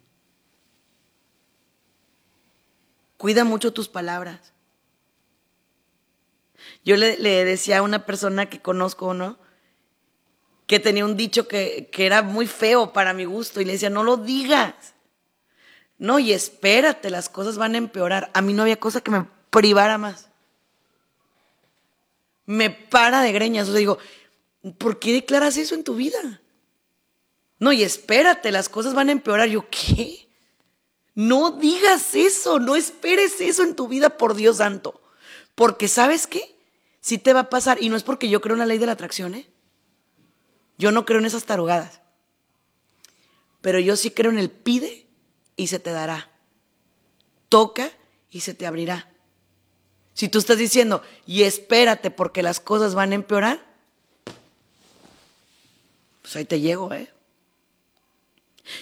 Cuida 3.17 3.45
mucho 3.45 3.71
tus 3.71 3.87
palabras. 3.87 4.53
Yo 6.87 6.95
le, 6.95 7.17
decía 7.43 7.79
a 7.79 7.81
una 7.81 8.05
persona 8.05 8.45
que 8.45 8.61
conozco, 8.61 9.13
¿no? 9.13 9.37
Que 10.67 10.79
tenía 10.79 11.03
un 11.03 11.17
dicho 11.17 11.45
que, 11.45 11.89
que 11.91 12.05
era 12.05 12.21
muy 12.21 12.47
feo 12.47 12.93
para 12.93 13.11
mi 13.11 13.25
gusto 13.25 13.59
y 13.59 13.65
le 13.65 13.73
decía, 13.73 13.89
no 13.89 14.03
lo 14.03 14.15
digas. 14.15 14.73
No, 15.97 16.17
y 16.17 16.31
espérate, 16.31 17.09
las 17.09 17.27
cosas 17.27 17.57
van 17.57 17.75
a 17.75 17.77
empeorar. 17.77 18.31
A 18.33 18.41
mí 18.41 18.53
no 18.53 18.61
había 18.61 18.79
cosa 18.79 19.01
que 19.01 19.11
me 19.11 19.25
privara 19.49 19.97
más. 19.97 20.29
Me 22.45 22.69
para 22.69 23.21
de 23.21 23.33
greñas. 23.33 23.67
O 23.67 23.71
sea, 23.71 23.79
digo, 23.79 23.97
¿por 24.77 24.97
qué 24.97 25.11
declaras 25.11 25.57
eso 25.57 25.75
en 25.75 25.83
tu 25.83 25.95
vida? 25.95 26.39
No, 27.59 27.73
y 27.73 27.83
espérate, 27.83 28.49
las 28.49 28.69
cosas 28.69 28.93
van 28.93 29.09
a 29.09 29.11
empeorar. 29.11 29.49
Yo, 29.49 29.69
¿qué? 29.69 30.29
No 31.15 31.51
digas 31.51 32.15
eso, 32.15 32.59
no 32.59 32.77
esperes 32.77 33.41
eso 33.41 33.63
en 33.63 33.75
tu 33.75 33.89
vida, 33.89 34.15
por 34.15 34.35
Dios 34.35 34.55
santo. 34.59 35.01
Porque 35.53 35.89
sabes 35.89 36.27
qué? 36.27 36.56
Si 37.01 37.17
te 37.17 37.33
va 37.33 37.41
a 37.41 37.49
pasar, 37.49 37.81
y 37.81 37.89
no 37.89 37.95
es 37.95 38.03
porque 38.03 38.29
yo 38.29 38.41
creo 38.41 38.55
en 38.55 38.59
la 38.59 38.65
ley 38.65 38.77
de 38.77 38.85
la 38.85 38.91
atracción, 38.93 39.35
¿eh? 39.35 39.49
Yo 40.77 40.91
no 40.91 41.05
creo 41.05 41.19
en 41.19 41.25
esas 41.25 41.45
tarugadas. 41.45 42.01
Pero 43.61 43.79
yo 43.79 43.95
sí 43.95 44.11
creo 44.11 44.31
en 44.31 44.39
el 44.39 44.49
pide 44.49 45.07
y 45.55 45.67
se 45.67 45.79
te 45.79 45.91
dará. 45.91 46.29
Toca 47.49 47.91
y 48.29 48.41
se 48.41 48.53
te 48.53 48.67
abrirá. 48.67 49.09
Si 50.13 50.29
tú 50.29 50.39
estás 50.39 50.57
diciendo, 50.57 51.01
y 51.25 51.43
espérate 51.43 52.11
porque 52.11 52.41
las 52.41 52.59
cosas 52.59 52.95
van 52.95 53.11
a 53.11 53.15
empeorar, 53.15 53.63
pues 56.21 56.35
ahí 56.35 56.45
te 56.45 56.59
llego, 56.59 56.91
¿eh? 56.93 57.11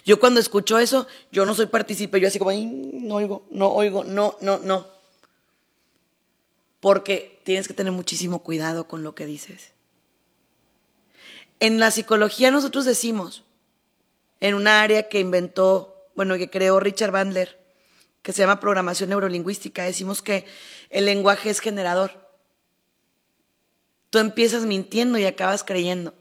Yo 0.05 0.19
cuando 0.19 0.39
escucho 0.39 0.79
eso, 0.79 1.07
yo 1.31 1.45
no 1.45 1.53
soy 1.53 1.67
partícipe, 1.67 2.19
yo 2.19 2.27
así 2.27 2.39
como, 2.39 2.51
no 2.51 3.15
oigo, 3.15 3.45
no 3.51 3.67
oigo, 3.67 4.03
no, 4.03 4.35
no, 4.41 4.57
no. 4.59 4.94
Porque 6.85 7.41
tienes 7.43 7.67
que 7.67 7.73
tener 7.73 7.91
muchísimo 7.91 8.43
cuidado 8.43 8.87
con 8.87 9.01
lo 9.01 9.15
que 9.15 9.25
dices. 9.25 9.71
En 11.59 11.79
la 11.79 11.89
psicología 11.89 12.51
nosotros 12.51 12.85
decimos, 12.85 13.43
en 14.39 14.53
un 14.53 14.67
área 14.67 15.09
que 15.09 15.19
inventó, 15.19 16.05
bueno, 16.13 16.37
que 16.37 16.51
creó 16.51 16.79
Richard 16.79 17.09
Bandler, 17.09 17.59
que 18.21 18.33
se 18.33 18.43
llama 18.43 18.59
programación 18.59 19.09
neurolingüística, 19.09 19.81
decimos 19.83 20.21
que 20.21 20.45
el 20.91 21.05
lenguaje 21.05 21.49
es 21.49 21.59
generador. 21.59 22.11
Tú 24.11 24.19
empiezas 24.19 24.65
mintiendo 24.65 25.17
y 25.17 25.25
acabas 25.25 25.63
creyendo. 25.63 26.13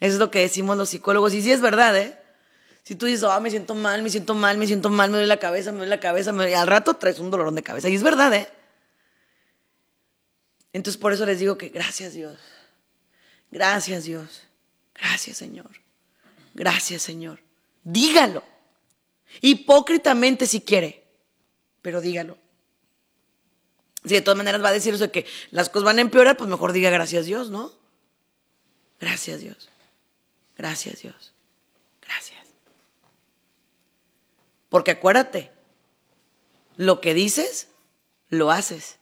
Eso 0.00 0.14
es 0.14 0.20
lo 0.20 0.30
que 0.30 0.38
decimos 0.38 0.78
los 0.78 0.88
psicólogos. 0.88 1.34
Y 1.34 1.42
sí 1.42 1.52
es 1.52 1.60
verdad, 1.60 1.94
¿eh? 1.98 2.18
Si 2.82 2.94
tú 2.94 3.04
dices, 3.04 3.24
ah, 3.24 3.40
me 3.40 3.50
siento 3.50 3.74
mal, 3.74 4.02
me 4.02 4.08
siento 4.08 4.34
mal, 4.34 4.56
me 4.56 4.66
siento 4.66 4.88
mal, 4.88 5.10
me 5.10 5.18
duele 5.18 5.28
la 5.28 5.38
cabeza, 5.38 5.70
me 5.70 5.80
duele 5.80 5.90
la 5.90 6.00
cabeza, 6.00 6.32
me... 6.32 6.54
al 6.54 6.66
rato 6.66 6.94
traes 6.94 7.18
un 7.18 7.30
dolorón 7.30 7.56
de 7.56 7.62
cabeza. 7.62 7.90
Y 7.90 7.94
es 7.94 8.02
verdad, 8.02 8.32
¿eh? 8.32 8.48
Entonces 10.74 11.00
por 11.00 11.12
eso 11.12 11.24
les 11.24 11.38
digo 11.38 11.56
que 11.56 11.68
gracias 11.68 12.14
Dios. 12.14 12.36
Gracias 13.50 14.04
Dios. 14.04 14.42
Gracias 14.92 15.38
Señor. 15.38 15.70
Gracias 16.52 17.00
Señor. 17.00 17.40
Dígalo. 17.84 18.42
Hipócritamente 19.40 20.46
si 20.46 20.60
quiere, 20.60 21.04
pero 21.80 22.00
dígalo. 22.00 22.36
Si 24.04 24.14
de 24.14 24.20
todas 24.20 24.36
maneras 24.36 24.62
va 24.62 24.68
a 24.68 24.72
decir 24.72 24.92
eso 24.92 25.10
que 25.12 25.26
las 25.52 25.70
cosas 25.70 25.84
van 25.84 25.98
a 25.98 26.02
empeorar, 26.02 26.36
pues 26.36 26.50
mejor 26.50 26.72
diga 26.72 26.90
gracias 26.90 27.24
Dios, 27.24 27.50
¿no? 27.50 27.72
Gracias 28.98 29.40
Dios. 29.40 29.68
Gracias 30.58 31.02
Dios. 31.02 31.32
Gracias. 32.02 32.44
Porque 34.68 34.90
acuérdate, 34.90 35.52
lo 36.76 37.00
que 37.00 37.14
dices, 37.14 37.68
lo 38.28 38.50
haces. 38.50 38.98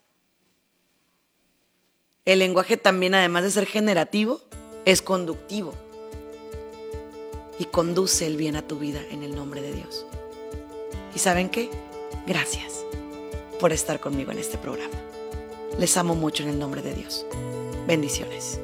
El 2.24 2.38
lenguaje 2.38 2.76
también, 2.76 3.16
además 3.16 3.42
de 3.42 3.50
ser 3.50 3.66
generativo, 3.66 4.40
es 4.84 5.02
conductivo 5.02 5.74
y 7.58 7.64
conduce 7.64 8.28
el 8.28 8.36
bien 8.36 8.54
a 8.54 8.62
tu 8.62 8.78
vida 8.78 9.00
en 9.10 9.24
el 9.24 9.34
nombre 9.34 9.60
de 9.60 9.72
Dios. 9.72 10.06
¿Y 11.16 11.18
saben 11.18 11.48
qué? 11.48 11.68
Gracias 12.24 12.84
por 13.58 13.72
estar 13.72 13.98
conmigo 13.98 14.30
en 14.30 14.38
este 14.38 14.56
programa. 14.56 14.94
Les 15.80 15.96
amo 15.96 16.14
mucho 16.14 16.44
en 16.44 16.50
el 16.50 16.60
nombre 16.60 16.80
de 16.80 16.94
Dios. 16.94 17.26
Bendiciones. 17.88 18.60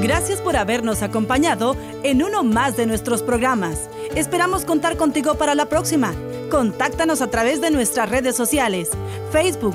Gracias 0.00 0.40
por 0.40 0.56
habernos 0.56 1.02
acompañado 1.02 1.76
en 2.04 2.22
uno 2.22 2.44
más 2.44 2.76
de 2.76 2.86
nuestros 2.86 3.24
programas. 3.24 3.90
Esperamos 4.14 4.64
contar 4.64 4.96
contigo 4.96 5.34
para 5.34 5.56
la 5.56 5.68
próxima. 5.68 6.14
Contáctanos 6.48 7.22
a 7.22 7.28
través 7.28 7.60
de 7.60 7.72
nuestras 7.72 8.08
redes 8.08 8.36
sociales, 8.36 8.90
Facebook, 9.32 9.74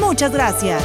Muchas 0.00 0.32
gracias. 0.32 0.82